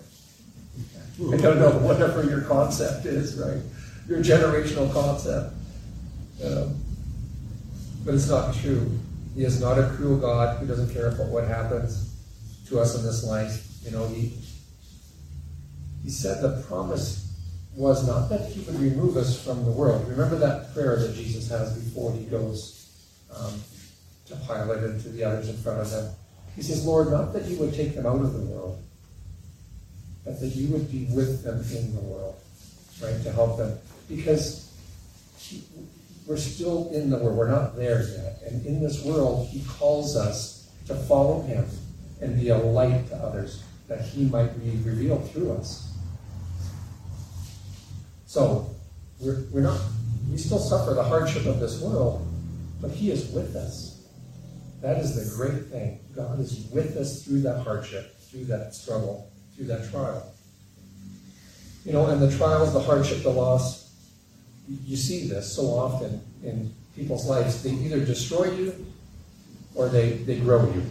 I 1.32 1.36
don't 1.36 1.58
know, 1.58 1.78
whatever 1.78 2.24
your 2.24 2.42
concept 2.42 3.06
is, 3.06 3.36
right? 3.36 3.60
Your 4.08 4.20
generational 4.20 4.92
concept. 4.92 5.54
Um, 6.44 6.80
but 8.04 8.14
it's 8.14 8.28
not 8.28 8.54
true. 8.54 8.98
He 9.34 9.44
is 9.44 9.60
not 9.60 9.78
a 9.78 9.88
cruel 9.90 10.18
God 10.18 10.58
who 10.58 10.66
doesn't 10.66 10.92
care 10.92 11.08
about 11.08 11.28
what 11.28 11.44
happens 11.44 12.14
to 12.68 12.80
us 12.80 12.96
in 12.96 13.04
this 13.04 13.24
life. 13.24 13.66
You 13.84 13.92
know, 13.92 14.06
he 14.08 14.32
he 16.02 16.10
said 16.10 16.42
the 16.42 16.62
promise 16.62 17.32
was 17.74 18.06
not 18.06 18.28
that 18.28 18.50
he 18.50 18.60
would 18.60 18.80
remove 18.80 19.16
us 19.16 19.42
from 19.42 19.64
the 19.64 19.70
world. 19.70 20.06
Remember 20.08 20.36
that 20.36 20.74
prayer 20.74 20.96
that 20.96 21.14
Jesus 21.14 21.48
has 21.48 21.72
before 21.78 22.12
he 22.12 22.24
goes 22.24 22.90
um, 23.34 23.54
to 24.26 24.36
Pilate 24.46 24.82
and 24.82 25.00
to 25.02 25.08
the 25.08 25.24
others 25.24 25.48
in 25.48 25.56
front 25.56 25.80
of 25.80 25.90
them. 25.90 26.12
He 26.56 26.62
says, 26.62 26.84
Lord, 26.84 27.10
not 27.10 27.32
that 27.32 27.44
you 27.44 27.58
would 27.58 27.74
take 27.74 27.94
them 27.94 28.06
out 28.06 28.20
of 28.20 28.32
the 28.32 28.40
world, 28.40 28.82
but 30.24 30.40
that 30.40 30.48
you 30.48 30.68
would 30.68 30.90
be 30.90 31.06
with 31.10 31.42
them 31.42 31.60
in 31.76 31.94
the 31.94 32.00
world, 32.00 32.36
right, 33.02 33.22
to 33.22 33.32
help 33.32 33.56
them. 33.56 33.78
Because 34.08 34.70
we're 36.26 36.36
still 36.36 36.90
in 36.92 37.10
the 37.10 37.16
world, 37.16 37.36
we're 37.36 37.50
not 37.50 37.76
there 37.76 38.02
yet. 38.02 38.42
And 38.46 38.64
in 38.66 38.80
this 38.80 39.04
world, 39.04 39.48
he 39.48 39.64
calls 39.64 40.16
us 40.16 40.70
to 40.86 40.94
follow 40.94 41.42
him 41.42 41.64
and 42.20 42.38
be 42.38 42.50
a 42.50 42.58
light 42.58 43.08
to 43.08 43.16
others, 43.16 43.62
that 43.88 44.02
he 44.02 44.24
might 44.24 44.58
be 44.62 44.70
revealed 44.88 45.28
through 45.32 45.52
us. 45.52 45.92
So, 48.26 48.74
we're, 49.20 49.42
we're 49.50 49.62
not, 49.62 49.80
we 50.30 50.36
still 50.36 50.58
suffer 50.58 50.94
the 50.94 51.02
hardship 51.02 51.46
of 51.46 51.60
this 51.60 51.80
world, 51.80 52.26
but 52.80 52.90
he 52.90 53.10
is 53.10 53.30
with 53.30 53.54
us. 53.56 53.91
That 54.82 54.98
is 54.98 55.14
the 55.14 55.36
great 55.36 55.66
thing. 55.66 56.00
God 56.14 56.40
is 56.40 56.66
with 56.72 56.96
us 56.96 57.24
through 57.24 57.42
that 57.42 57.62
hardship, 57.62 58.18
through 58.20 58.46
that 58.46 58.74
struggle, 58.74 59.30
through 59.54 59.66
that 59.66 59.88
trial. 59.90 60.34
You 61.84 61.92
know, 61.92 62.06
and 62.06 62.20
the 62.20 62.36
trials, 62.36 62.72
the 62.72 62.80
hardship, 62.80 63.22
the 63.22 63.30
loss, 63.30 63.92
you 64.84 64.96
see 64.96 65.28
this 65.28 65.54
so 65.54 65.66
often 65.66 66.20
in 66.42 66.74
people's 66.96 67.26
lives. 67.26 67.62
They 67.62 67.70
either 67.70 68.04
destroy 68.04 68.50
you 68.50 68.86
or 69.76 69.88
they, 69.88 70.10
they 70.10 70.40
grow 70.40 70.64
you. 70.72 70.82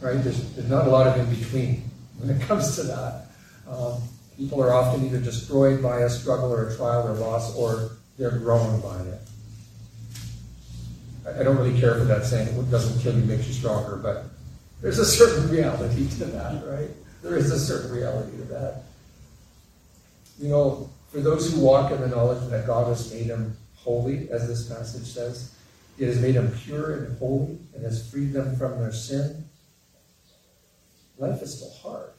Right? 0.00 0.22
There's, 0.24 0.54
there's 0.54 0.68
not 0.68 0.86
a 0.86 0.90
lot 0.90 1.06
of 1.06 1.18
in 1.18 1.34
between 1.38 1.82
when 2.18 2.34
it 2.34 2.40
comes 2.42 2.76
to 2.76 2.84
that. 2.84 3.26
Um, 3.68 4.00
people 4.38 4.62
are 4.62 4.72
often 4.72 5.04
either 5.04 5.20
destroyed 5.20 5.82
by 5.82 6.00
a 6.00 6.10
struggle 6.10 6.50
or 6.50 6.68
a 6.68 6.76
trial 6.76 7.06
or 7.08 7.12
loss, 7.12 7.54
or 7.56 7.92
they're 8.18 8.38
grown 8.38 8.80
by 8.80 9.00
it. 9.00 9.20
I 11.26 11.42
don't 11.42 11.56
really 11.56 11.78
care 11.80 11.94
for 11.94 12.04
that 12.04 12.24
saying, 12.26 12.54
what 12.56 12.70
doesn't 12.70 13.00
kill 13.00 13.18
you 13.18 13.24
makes 13.24 13.46
you 13.46 13.54
stronger, 13.54 13.96
but 13.96 14.26
there's 14.82 14.98
a 14.98 15.06
certain 15.06 15.48
reality 15.48 16.06
to 16.06 16.24
that, 16.26 16.66
right? 16.66 16.90
There 17.22 17.36
is 17.36 17.50
a 17.50 17.58
certain 17.58 17.90
reality 17.90 18.36
to 18.36 18.44
that. 18.44 18.82
You 20.38 20.48
know, 20.50 20.90
for 21.10 21.20
those 21.20 21.50
who 21.50 21.60
walk 21.60 21.92
in 21.92 22.00
the 22.00 22.08
knowledge 22.08 22.50
that 22.50 22.66
God 22.66 22.88
has 22.88 23.10
made 23.12 23.28
them 23.28 23.56
holy, 23.76 24.30
as 24.30 24.46
this 24.46 24.68
passage 24.68 25.06
says, 25.06 25.54
it 25.98 26.06
has 26.06 26.20
made 26.20 26.34
them 26.34 26.52
pure 26.52 27.04
and 27.04 27.18
holy 27.18 27.58
and 27.74 27.82
has 27.84 28.10
freed 28.10 28.32
them 28.32 28.56
from 28.56 28.78
their 28.78 28.92
sin. 28.92 29.44
Life 31.16 31.40
is 31.40 31.56
still 31.56 31.72
hard, 31.82 32.10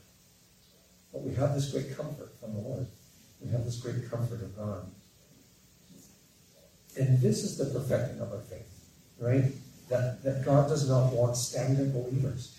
but 1.11 1.21
we 1.21 1.35
have 1.35 1.53
this 1.53 1.71
great 1.71 1.95
comfort 1.95 2.33
from 2.39 2.53
the 2.55 2.61
Lord. 2.61 2.87
We 3.41 3.51
have 3.51 3.65
this 3.65 3.75
great 3.75 4.09
comfort 4.09 4.41
of 4.41 4.55
God. 4.55 4.89
And 6.97 7.21
this 7.21 7.43
is 7.43 7.57
the 7.57 7.65
perfecting 7.65 8.21
of 8.21 8.31
our 8.31 8.39
faith 8.39 8.74
right? 9.19 9.43
That, 9.89 10.23
that 10.23 10.43
God 10.45 10.67
does 10.67 10.89
not 10.89 11.13
want 11.13 11.37
stagnant 11.37 11.93
believers, 11.93 12.57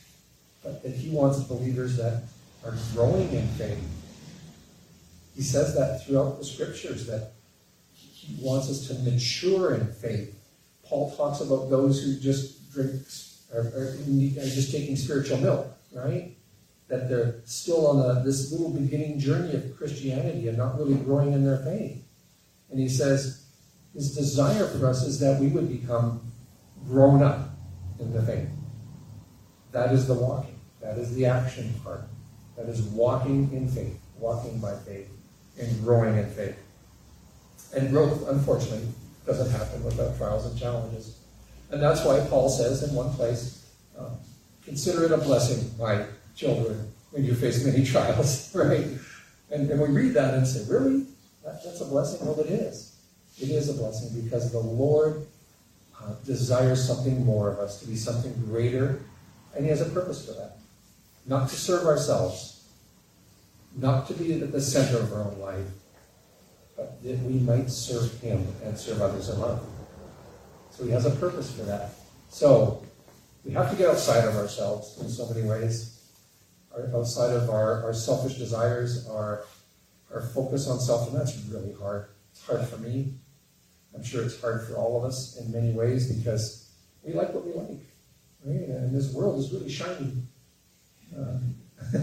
but 0.62 0.82
that 0.82 0.92
He 0.92 1.10
wants 1.10 1.40
believers 1.40 1.96
that 1.96 2.22
are 2.64 2.74
growing 2.94 3.32
in 3.32 3.46
faith. 3.48 3.84
He 5.34 5.42
says 5.42 5.74
that 5.74 6.04
throughout 6.04 6.38
the 6.38 6.44
scriptures 6.44 7.06
that 7.06 7.32
He 7.94 8.36
wants 8.40 8.70
us 8.70 8.86
to 8.88 8.94
mature 9.10 9.74
in 9.74 9.92
faith. 9.92 10.34
Paul 10.84 11.14
talks 11.16 11.40
about 11.40 11.68
those 11.68 12.02
who 12.02 12.18
just 12.18 12.72
drink, 12.72 12.92
are, 13.52 13.60
are, 13.60 13.96
just 14.44 14.70
taking 14.70 14.96
spiritual 14.96 15.38
milk, 15.38 15.66
right? 15.92 16.36
That 16.88 17.08
they're 17.08 17.40
still 17.44 17.88
on 17.88 18.24
this 18.24 18.52
little 18.52 18.70
beginning 18.70 19.18
journey 19.18 19.54
of 19.54 19.76
Christianity 19.76 20.46
and 20.46 20.56
not 20.56 20.78
really 20.78 20.94
growing 20.94 21.32
in 21.32 21.44
their 21.44 21.58
faith. 21.58 22.02
And 22.70 22.78
he 22.78 22.88
says, 22.88 23.44
his 23.94 24.14
desire 24.14 24.66
for 24.66 24.86
us 24.86 25.02
is 25.04 25.18
that 25.20 25.40
we 25.40 25.48
would 25.48 25.68
become 25.68 26.25
grown 26.88 27.22
up 27.22 27.50
in 27.98 28.12
the 28.12 28.22
faith. 28.22 28.48
That 29.72 29.92
is 29.92 30.06
the 30.06 30.14
walking. 30.14 30.58
That 30.80 30.98
is 30.98 31.14
the 31.14 31.26
action 31.26 31.74
part. 31.82 32.02
That 32.56 32.68
is 32.68 32.82
walking 32.82 33.50
in 33.52 33.68
faith, 33.68 33.98
walking 34.18 34.58
by 34.60 34.74
faith, 34.86 35.08
and 35.60 35.82
growing 35.82 36.16
in 36.16 36.28
faith. 36.30 36.56
And 37.76 37.90
growth, 37.90 38.28
unfortunately, 38.28 38.88
doesn't 39.26 39.50
happen 39.50 39.82
without 39.84 40.16
trials 40.16 40.46
and 40.46 40.58
challenges. 40.58 41.18
And 41.70 41.82
that's 41.82 42.04
why 42.04 42.20
Paul 42.30 42.48
says 42.48 42.82
in 42.84 42.94
one 42.94 43.12
place, 43.14 43.66
uh, 43.98 44.10
consider 44.64 45.04
it 45.04 45.12
a 45.12 45.18
blessing, 45.18 45.70
my 45.78 46.04
children, 46.36 46.92
when 47.10 47.24
you 47.24 47.34
face 47.34 47.64
many 47.64 47.84
trials, 47.92 48.50
right? 48.54 48.86
And, 49.50 49.70
and 49.70 49.80
we 49.80 49.88
read 49.88 50.14
that 50.14 50.34
and 50.34 50.46
say, 50.46 50.64
really? 50.72 51.06
That, 51.44 51.62
that's 51.64 51.80
a 51.80 51.84
blessing? 51.84 52.26
Well, 52.26 52.38
it 52.40 52.50
is. 52.50 52.96
It 53.40 53.50
is 53.50 53.68
a 53.68 53.74
blessing 53.74 54.22
because 54.22 54.50
the 54.52 54.58
Lord 54.58 55.26
uh, 56.06 56.14
desires 56.24 56.86
something 56.86 57.24
more 57.24 57.50
of 57.50 57.58
us, 57.58 57.80
to 57.80 57.86
be 57.86 57.96
something 57.96 58.32
greater, 58.46 59.00
and 59.54 59.64
He 59.64 59.70
has 59.70 59.80
a 59.80 59.90
purpose 59.90 60.24
for 60.26 60.32
that. 60.32 60.58
not 61.26 61.48
to 61.48 61.56
serve 61.56 61.86
ourselves, 61.86 62.64
not 63.76 64.06
to 64.06 64.14
be 64.14 64.40
at 64.40 64.52
the 64.52 64.60
center 64.60 64.98
of 64.98 65.12
our 65.12 65.22
own 65.22 65.38
life, 65.40 65.66
but 66.76 67.02
that 67.02 67.18
we 67.20 67.40
might 67.40 67.68
serve 67.68 68.20
Him 68.20 68.46
and 68.64 68.78
serve 68.78 69.02
others 69.02 69.28
in 69.28 69.40
love. 69.40 69.66
So 70.70 70.84
He 70.84 70.90
has 70.90 71.06
a 71.06 71.10
purpose 71.10 71.50
for 71.50 71.64
that. 71.64 71.90
So 72.30 72.84
we 73.44 73.52
have 73.52 73.70
to 73.70 73.76
get 73.76 73.90
outside 73.90 74.24
of 74.24 74.36
ourselves 74.36 74.98
in 75.00 75.08
so 75.08 75.26
many 75.28 75.42
ways, 75.48 76.00
outside 76.94 77.32
of 77.34 77.50
our, 77.50 77.82
our 77.82 77.94
selfish 77.94 78.34
desires, 78.34 79.08
our, 79.08 79.44
our 80.12 80.20
focus 80.20 80.68
on 80.68 80.78
self, 80.78 81.08
and 81.08 81.18
that's 81.18 81.36
really 81.48 81.72
hard. 81.72 82.06
It's 82.30 82.46
hard 82.46 82.66
for 82.68 82.76
me. 82.76 83.14
I'm 83.96 84.04
sure 84.04 84.22
it's 84.22 84.38
hard 84.40 84.66
for 84.66 84.74
all 84.74 84.98
of 84.98 85.04
us 85.04 85.38
in 85.38 85.50
many 85.50 85.72
ways 85.72 86.12
because 86.12 86.68
we 87.02 87.14
like 87.14 87.32
what 87.32 87.46
we 87.46 87.52
like. 87.52 87.80
Right? 88.44 88.68
And 88.68 88.94
this 88.94 89.12
world 89.12 89.38
is 89.38 89.50
really 89.52 89.70
shiny. 89.70 90.12
Uh, 91.16 91.38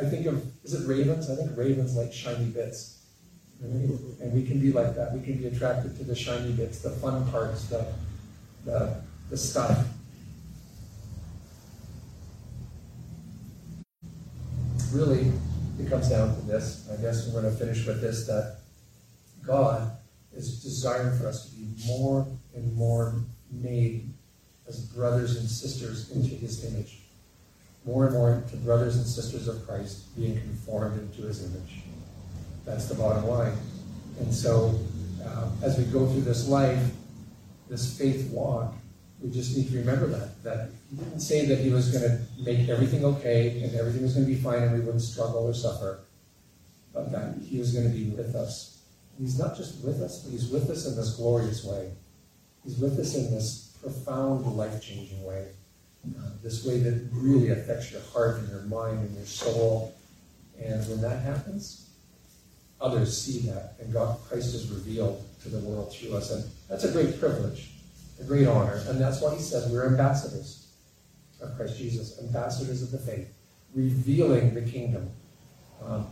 I 0.00 0.04
think 0.04 0.26
of, 0.26 0.44
is 0.64 0.74
it 0.74 0.86
ravens? 0.86 1.28
I 1.28 1.34
think 1.34 1.56
ravens 1.56 1.96
like 1.96 2.12
shiny 2.12 2.46
bits. 2.46 3.02
Right? 3.60 3.90
And 4.20 4.32
we 4.32 4.46
can 4.46 4.60
be 4.60 4.72
like 4.72 4.94
that. 4.94 5.12
We 5.12 5.20
can 5.20 5.36
be 5.36 5.46
attracted 5.46 5.96
to 5.98 6.04
the 6.04 6.14
shiny 6.14 6.52
bits, 6.52 6.78
the 6.78 6.90
fun 6.90 7.28
parts, 7.30 7.64
the, 7.64 7.86
the, 8.64 9.02
the 9.28 9.36
stuff. 9.36 9.84
Really, 14.92 15.32
it 15.80 15.88
comes 15.88 16.08
down 16.08 16.36
to 16.36 16.42
this. 16.42 16.88
I 16.92 17.00
guess 17.00 17.26
we're 17.26 17.40
going 17.40 17.52
to 17.52 17.58
finish 17.58 17.84
with 17.86 18.00
this 18.00 18.26
that 18.26 18.58
God 19.42 19.90
is 20.34 20.62
desiring 20.62 21.18
for 21.18 21.26
us 21.26 21.48
to 21.48 21.56
be 21.56 21.66
more 21.86 22.26
and 22.54 22.74
more 22.74 23.14
made 23.50 24.08
as 24.68 24.80
brothers 24.80 25.36
and 25.36 25.48
sisters 25.48 26.10
into 26.10 26.34
his 26.34 26.64
image. 26.64 27.00
More 27.84 28.06
and 28.06 28.14
more 28.14 28.42
to 28.48 28.56
brothers 28.56 28.96
and 28.96 29.06
sisters 29.06 29.48
of 29.48 29.66
Christ 29.66 30.16
being 30.16 30.38
conformed 30.40 31.00
into 31.00 31.22
his 31.22 31.44
image. 31.44 31.82
That's 32.64 32.86
the 32.86 32.94
bottom 32.94 33.26
line. 33.26 33.54
And 34.20 34.32
so, 34.32 34.78
uh, 35.24 35.50
as 35.62 35.78
we 35.78 35.84
go 35.84 36.06
through 36.06 36.22
this 36.22 36.48
life, 36.48 36.82
this 37.68 37.98
faith 37.98 38.30
walk, 38.30 38.74
we 39.20 39.30
just 39.30 39.56
need 39.56 39.68
to 39.70 39.78
remember 39.78 40.06
that. 40.06 40.42
That 40.42 40.70
he 40.90 40.96
didn't 40.96 41.20
say 41.20 41.46
that 41.46 41.58
he 41.58 41.70
was 41.70 41.90
going 41.90 42.04
to 42.04 42.20
make 42.42 42.68
everything 42.68 43.04
okay 43.04 43.62
and 43.62 43.74
everything 43.74 44.02
was 44.02 44.14
going 44.14 44.26
to 44.26 44.32
be 44.32 44.38
fine 44.38 44.62
and 44.62 44.72
we 44.72 44.80
wouldn't 44.80 45.02
struggle 45.02 45.48
or 45.48 45.54
suffer, 45.54 46.00
but 46.92 47.10
that 47.12 47.36
he 47.42 47.58
was 47.58 47.72
going 47.72 47.90
to 47.90 47.96
be 47.96 48.10
with 48.10 48.34
us. 48.34 48.71
He's 49.18 49.38
not 49.38 49.56
just 49.56 49.84
with 49.84 50.00
us, 50.00 50.22
but 50.22 50.32
he's 50.32 50.48
with 50.48 50.70
us 50.70 50.86
in 50.86 50.96
this 50.96 51.14
glorious 51.14 51.64
way. 51.64 51.90
He's 52.64 52.78
with 52.78 52.98
us 52.98 53.14
in 53.14 53.30
this 53.30 53.76
profound, 53.80 54.46
life 54.56 54.82
changing 54.82 55.22
way. 55.24 55.48
Uh, 56.04 56.30
this 56.42 56.64
way 56.64 56.78
that 56.78 57.08
really 57.12 57.50
affects 57.50 57.92
your 57.92 58.00
heart 58.12 58.38
and 58.38 58.48
your 58.48 58.62
mind 58.62 58.98
and 59.00 59.14
your 59.16 59.26
soul. 59.26 59.94
And 60.60 60.86
when 60.88 61.00
that 61.02 61.22
happens, 61.22 61.90
others 62.80 63.16
see 63.16 63.38
that, 63.50 63.74
and 63.80 63.92
God, 63.92 64.18
Christ 64.28 64.54
is 64.54 64.68
revealed 64.68 65.24
to 65.42 65.48
the 65.48 65.58
world 65.58 65.92
through 65.92 66.16
us. 66.16 66.30
And 66.32 66.44
that's 66.68 66.84
a 66.84 66.92
great 66.92 67.18
privilege, 67.20 67.70
a 68.20 68.24
great 68.24 68.46
honor. 68.46 68.82
And 68.88 69.00
that's 69.00 69.20
why 69.20 69.34
he 69.34 69.40
says 69.40 69.70
we're 69.70 69.86
ambassadors 69.86 70.66
of 71.40 71.56
Christ 71.56 71.78
Jesus, 71.78 72.18
ambassadors 72.20 72.82
of 72.82 72.90
the 72.90 72.98
faith, 72.98 73.32
revealing 73.74 74.54
the 74.54 74.62
kingdom. 74.62 75.10
Um, 75.84 76.06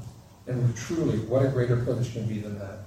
and 0.46 0.76
truly, 0.76 1.18
what 1.18 1.44
a 1.44 1.48
greater 1.48 1.76
privilege 1.76 2.12
can 2.12 2.26
be 2.26 2.38
than 2.38 2.58
that? 2.58 2.78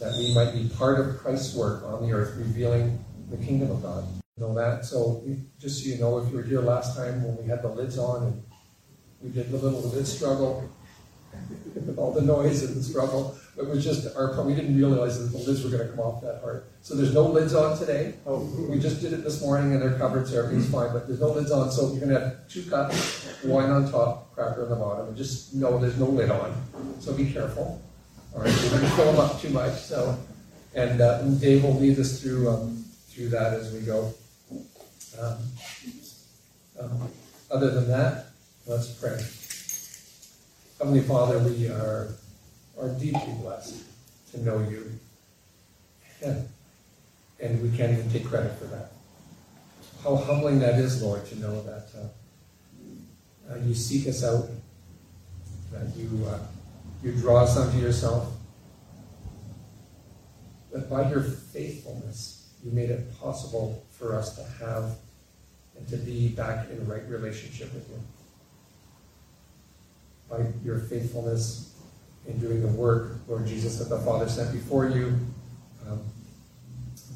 That 0.00 0.12
we 0.18 0.34
might 0.34 0.52
be 0.52 0.68
part 0.76 0.98
of 1.00 1.18
Christ's 1.18 1.54
work 1.54 1.84
on 1.84 2.06
the 2.06 2.12
earth, 2.12 2.36
revealing 2.36 3.04
the 3.30 3.36
kingdom 3.36 3.70
of 3.70 3.82
God. 3.82 4.04
You 4.36 4.44
know 4.44 4.54
that? 4.54 4.84
So, 4.84 5.22
just 5.58 5.82
so 5.82 5.90
you 5.90 5.98
know, 5.98 6.18
if 6.18 6.30
you 6.30 6.36
were 6.36 6.42
here 6.42 6.60
last 6.60 6.96
time 6.96 7.22
when 7.22 7.36
we 7.36 7.48
had 7.48 7.62
the 7.62 7.68
lids 7.68 7.98
on 7.98 8.24
and 8.24 8.42
we 9.22 9.30
did 9.30 9.50
the 9.50 9.58
little 9.58 9.80
lid 9.90 10.06
struggle, 10.06 10.68
with 11.74 11.98
all 11.98 12.12
the 12.12 12.20
noise 12.20 12.62
and 12.62 12.76
the 12.76 12.82
struggle. 12.82 13.36
It 13.56 13.66
was 13.66 13.84
just 13.84 14.16
our, 14.16 14.40
we 14.42 14.54
didn't 14.54 14.76
realize 14.76 15.18
that 15.18 15.36
the 15.36 15.44
lids 15.44 15.62
were 15.62 15.70
going 15.70 15.86
to 15.86 15.94
come 15.94 16.00
off 16.00 16.22
that 16.22 16.40
hard. 16.40 16.64
So 16.82 16.94
there's 16.94 17.14
no 17.14 17.26
lids 17.26 17.54
on 17.54 17.78
today. 17.78 18.14
Oh, 18.26 18.40
we 18.68 18.80
just 18.80 19.00
did 19.00 19.12
it 19.12 19.22
this 19.22 19.40
morning 19.40 19.72
and 19.72 19.80
they're 19.80 19.96
covered, 19.96 20.26
so 20.26 20.38
everything's 20.38 20.70
fine, 20.70 20.92
but 20.92 21.06
there's 21.06 21.20
no 21.20 21.28
lids 21.28 21.52
on. 21.52 21.70
So 21.70 21.92
you're 21.92 22.00
going 22.00 22.14
to 22.14 22.20
have 22.20 22.48
two 22.48 22.64
cups, 22.68 23.44
wine 23.44 23.70
on 23.70 23.90
top, 23.90 24.34
cracker 24.34 24.64
on 24.64 24.70
the 24.70 24.76
bottom, 24.76 25.08
and 25.08 25.16
just 25.16 25.54
know 25.54 25.78
there's 25.78 25.98
no 25.98 26.06
lid 26.06 26.30
on. 26.30 26.54
So 27.00 27.12
be 27.12 27.30
careful. 27.32 27.80
All 28.34 28.42
right, 28.42 28.52
we're 28.62 28.70
going 28.70 28.82
to 28.82 28.90
fill 28.90 29.12
them 29.12 29.20
up 29.20 29.40
too 29.40 29.50
much. 29.50 29.74
So, 29.74 30.18
and, 30.74 31.00
uh, 31.00 31.22
Dave 31.22 31.62
will 31.62 31.74
lead 31.74 31.98
us 32.00 32.20
through 32.20 32.50
um, 32.50 32.84
through 33.08 33.28
that 33.28 33.52
as 33.54 33.72
we 33.72 33.80
go. 33.80 34.12
Um, 35.20 35.38
um, 36.80 37.08
other 37.50 37.70
than 37.70 37.88
that, 37.88 38.26
let's 38.66 38.88
pray. 38.88 39.20
Heavenly 40.78 41.06
Father, 41.06 41.38
we 41.38 41.68
are, 41.68 42.08
are 42.80 42.88
deeply 42.98 43.32
blessed 43.40 43.84
to 44.32 44.42
know 44.42 44.58
you. 44.68 44.90
And, 46.20 46.48
and 47.40 47.62
we 47.62 47.76
can't 47.76 47.92
even 47.92 48.10
take 48.10 48.26
credit 48.26 48.58
for 48.58 48.64
that. 48.64 48.90
How 50.02 50.16
humbling 50.16 50.58
that 50.58 50.74
is, 50.80 51.00
Lord, 51.00 51.24
to 51.26 51.38
know 51.38 51.62
that 51.62 51.86
uh, 51.96 53.52
uh, 53.52 53.58
you 53.58 53.74
seek 53.74 54.08
us 54.08 54.24
out, 54.24 54.48
that 55.72 55.96
you, 55.96 56.26
uh, 56.26 56.40
you 57.04 57.12
draw 57.12 57.42
us 57.42 57.56
unto 57.56 57.78
yourself, 57.78 58.32
that 60.72 60.88
by 60.88 61.08
your 61.10 61.22
faithfulness, 61.22 62.48
you 62.64 62.72
made 62.72 62.90
it 62.90 63.14
possible 63.20 63.84
for 63.90 64.16
us 64.16 64.36
to 64.36 64.64
have 64.64 64.96
and 65.76 65.86
to 65.88 65.96
be 65.98 66.28
back 66.28 66.70
in 66.70 66.86
right 66.88 67.06
relationship 67.08 67.72
with 67.74 67.88
you 67.90 68.00
by 70.30 70.46
your 70.64 70.78
faithfulness 70.78 71.74
in 72.26 72.38
doing 72.38 72.62
the 72.62 72.68
work, 72.68 73.12
Lord 73.28 73.46
Jesus, 73.46 73.78
that 73.78 73.90
the 73.90 73.98
Father 73.98 74.28
sent 74.28 74.52
before 74.52 74.88
you, 74.88 75.18
um, 75.86 76.00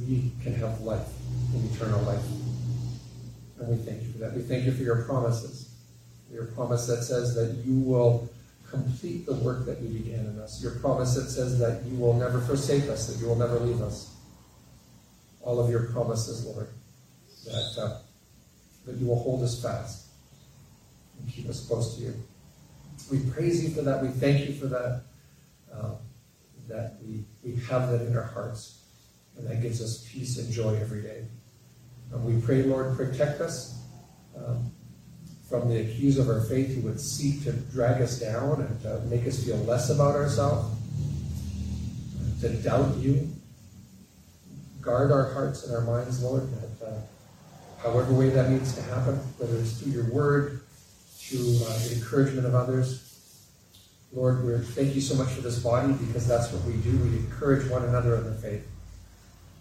we 0.07 0.31
can 0.43 0.55
have 0.55 0.81
life, 0.83 1.09
in 1.55 1.65
eternal 1.73 2.03
life. 2.03 2.25
And 3.59 3.69
we 3.69 3.77
thank 3.77 4.03
you 4.03 4.13
for 4.13 4.19
that. 4.19 4.35
We 4.35 4.43
thank 4.43 4.67
you 4.67 4.73
for 4.73 4.83
your 4.83 5.03
promises. 5.05 5.71
Your 6.31 6.45
promise 6.45 6.87
that 6.87 7.03
says 7.03 7.35
that 7.35 7.65
you 7.65 7.81
will 7.81 8.29
complete 8.71 9.27
the 9.27 9.35
work 9.35 9.67
that 9.67 9.81
you 9.81 9.89
began 9.89 10.27
in 10.27 10.39
us. 10.41 10.63
Your 10.63 10.73
promise 10.73 11.15
that 11.15 11.31
says 11.31 11.59
that 11.59 11.85
you 11.87 11.97
will 11.97 12.15
never 12.15 12.41
forsake 12.41 12.89
us, 12.89 13.07
that 13.07 13.21
you 13.21 13.27
will 13.27 13.37
never 13.37 13.59
leave 13.59 13.81
us. 13.81 14.15
All 15.41 15.59
of 15.59 15.71
your 15.71 15.85
promises, 15.85 16.45
Lord, 16.45 16.69
that, 17.45 17.83
uh, 17.83 17.99
that 18.87 18.97
you 18.97 19.07
will 19.07 19.23
hold 19.23 19.43
us 19.43 19.63
fast 19.63 20.09
and 21.19 21.33
keep 21.33 21.49
us 21.49 21.67
close 21.67 21.97
to 21.97 22.03
you. 22.03 22.15
We 23.11 23.21
praise 23.31 23.65
you 23.65 23.71
for 23.71 23.83
that. 23.83 24.03
We 24.03 24.09
thank 24.09 24.47
you 24.47 24.55
for 24.55 24.67
that. 24.67 25.03
Um, 25.73 25.97
that 26.69 26.99
we, 27.03 27.25
we 27.43 27.57
have 27.65 27.91
that 27.91 28.03
in 28.03 28.17
our 28.17 28.23
hearts. 28.23 28.85
And 29.37 29.47
that 29.49 29.63
gives 29.63 29.81
us 29.81 30.07
peace 30.11 30.39
and 30.39 30.53
joy 30.53 30.77
every 30.81 31.03
day. 31.03 31.25
And 32.13 32.25
we 32.25 32.41
pray, 32.45 32.63
Lord, 32.63 32.97
protect 32.97 33.41
us 33.41 33.81
um, 34.37 34.71
from 35.49 35.69
the 35.69 35.81
accuse 35.81 36.19
of 36.19 36.29
our 36.29 36.43
faith 36.43 36.75
who 36.75 36.83
would 36.83 37.01
seek 37.01 37.43
to 37.45 37.53
drag 37.53 38.03
us 38.03 38.21
down 38.21 38.61
and 38.61 38.83
to 38.83 39.01
make 39.07 39.27
us 39.27 39.43
feel 39.43 39.57
less 39.59 39.89
about 39.89 40.15
ourselves, 40.15 40.69
to 42.41 42.51
doubt 42.63 42.97
you. 42.99 43.29
Guard 44.83 45.11
our 45.11 45.33
hearts 45.33 45.65
and 45.65 45.75
our 45.75 45.83
minds, 45.83 46.23
Lord, 46.23 46.49
that 46.53 46.87
uh, 46.87 47.01
however 47.83 48.13
way 48.13 48.29
that 48.29 48.51
needs 48.51 48.75
to 48.75 48.83
happen, 48.83 49.17
whether 49.39 49.57
it's 49.57 49.81
through 49.81 49.93
your 49.93 50.05
word, 50.05 50.61
through 51.17 51.59
uh, 51.67 51.79
the 51.89 51.95
encouragement 51.95 52.47
of 52.47 52.55
others. 52.55 53.05
Lord, 54.13 54.45
we 54.45 54.57
thank 54.59 54.95
you 54.95 55.01
so 55.01 55.15
much 55.15 55.29
for 55.29 55.43
this 55.43 55.59
body 55.59 55.93
because 55.93 56.27
that's 56.27 56.51
what 56.53 56.65
we 56.65 56.75
do. 56.81 56.97
We 56.99 57.19
encourage 57.19 57.69
one 57.71 57.85
another 57.85 58.17
in 58.17 58.25
the 58.25 58.35
faith 58.35 58.67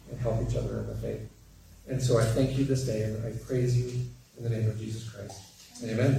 and 0.09 0.19
help 0.19 0.41
each 0.47 0.55
other 0.55 0.79
in 0.79 0.87
the 0.87 0.95
faith. 0.95 1.21
And 1.87 2.01
so 2.01 2.17
I 2.17 2.23
thank 2.23 2.57
you 2.57 2.63
this 2.63 2.85
day 2.85 3.03
and 3.03 3.25
I 3.25 3.37
praise 3.45 3.77
you 3.77 4.05
in 4.37 4.43
the 4.43 4.49
name 4.49 4.69
of 4.69 4.77
Jesus 4.79 5.09
Christ. 5.09 5.46
Amen. 5.83 6.15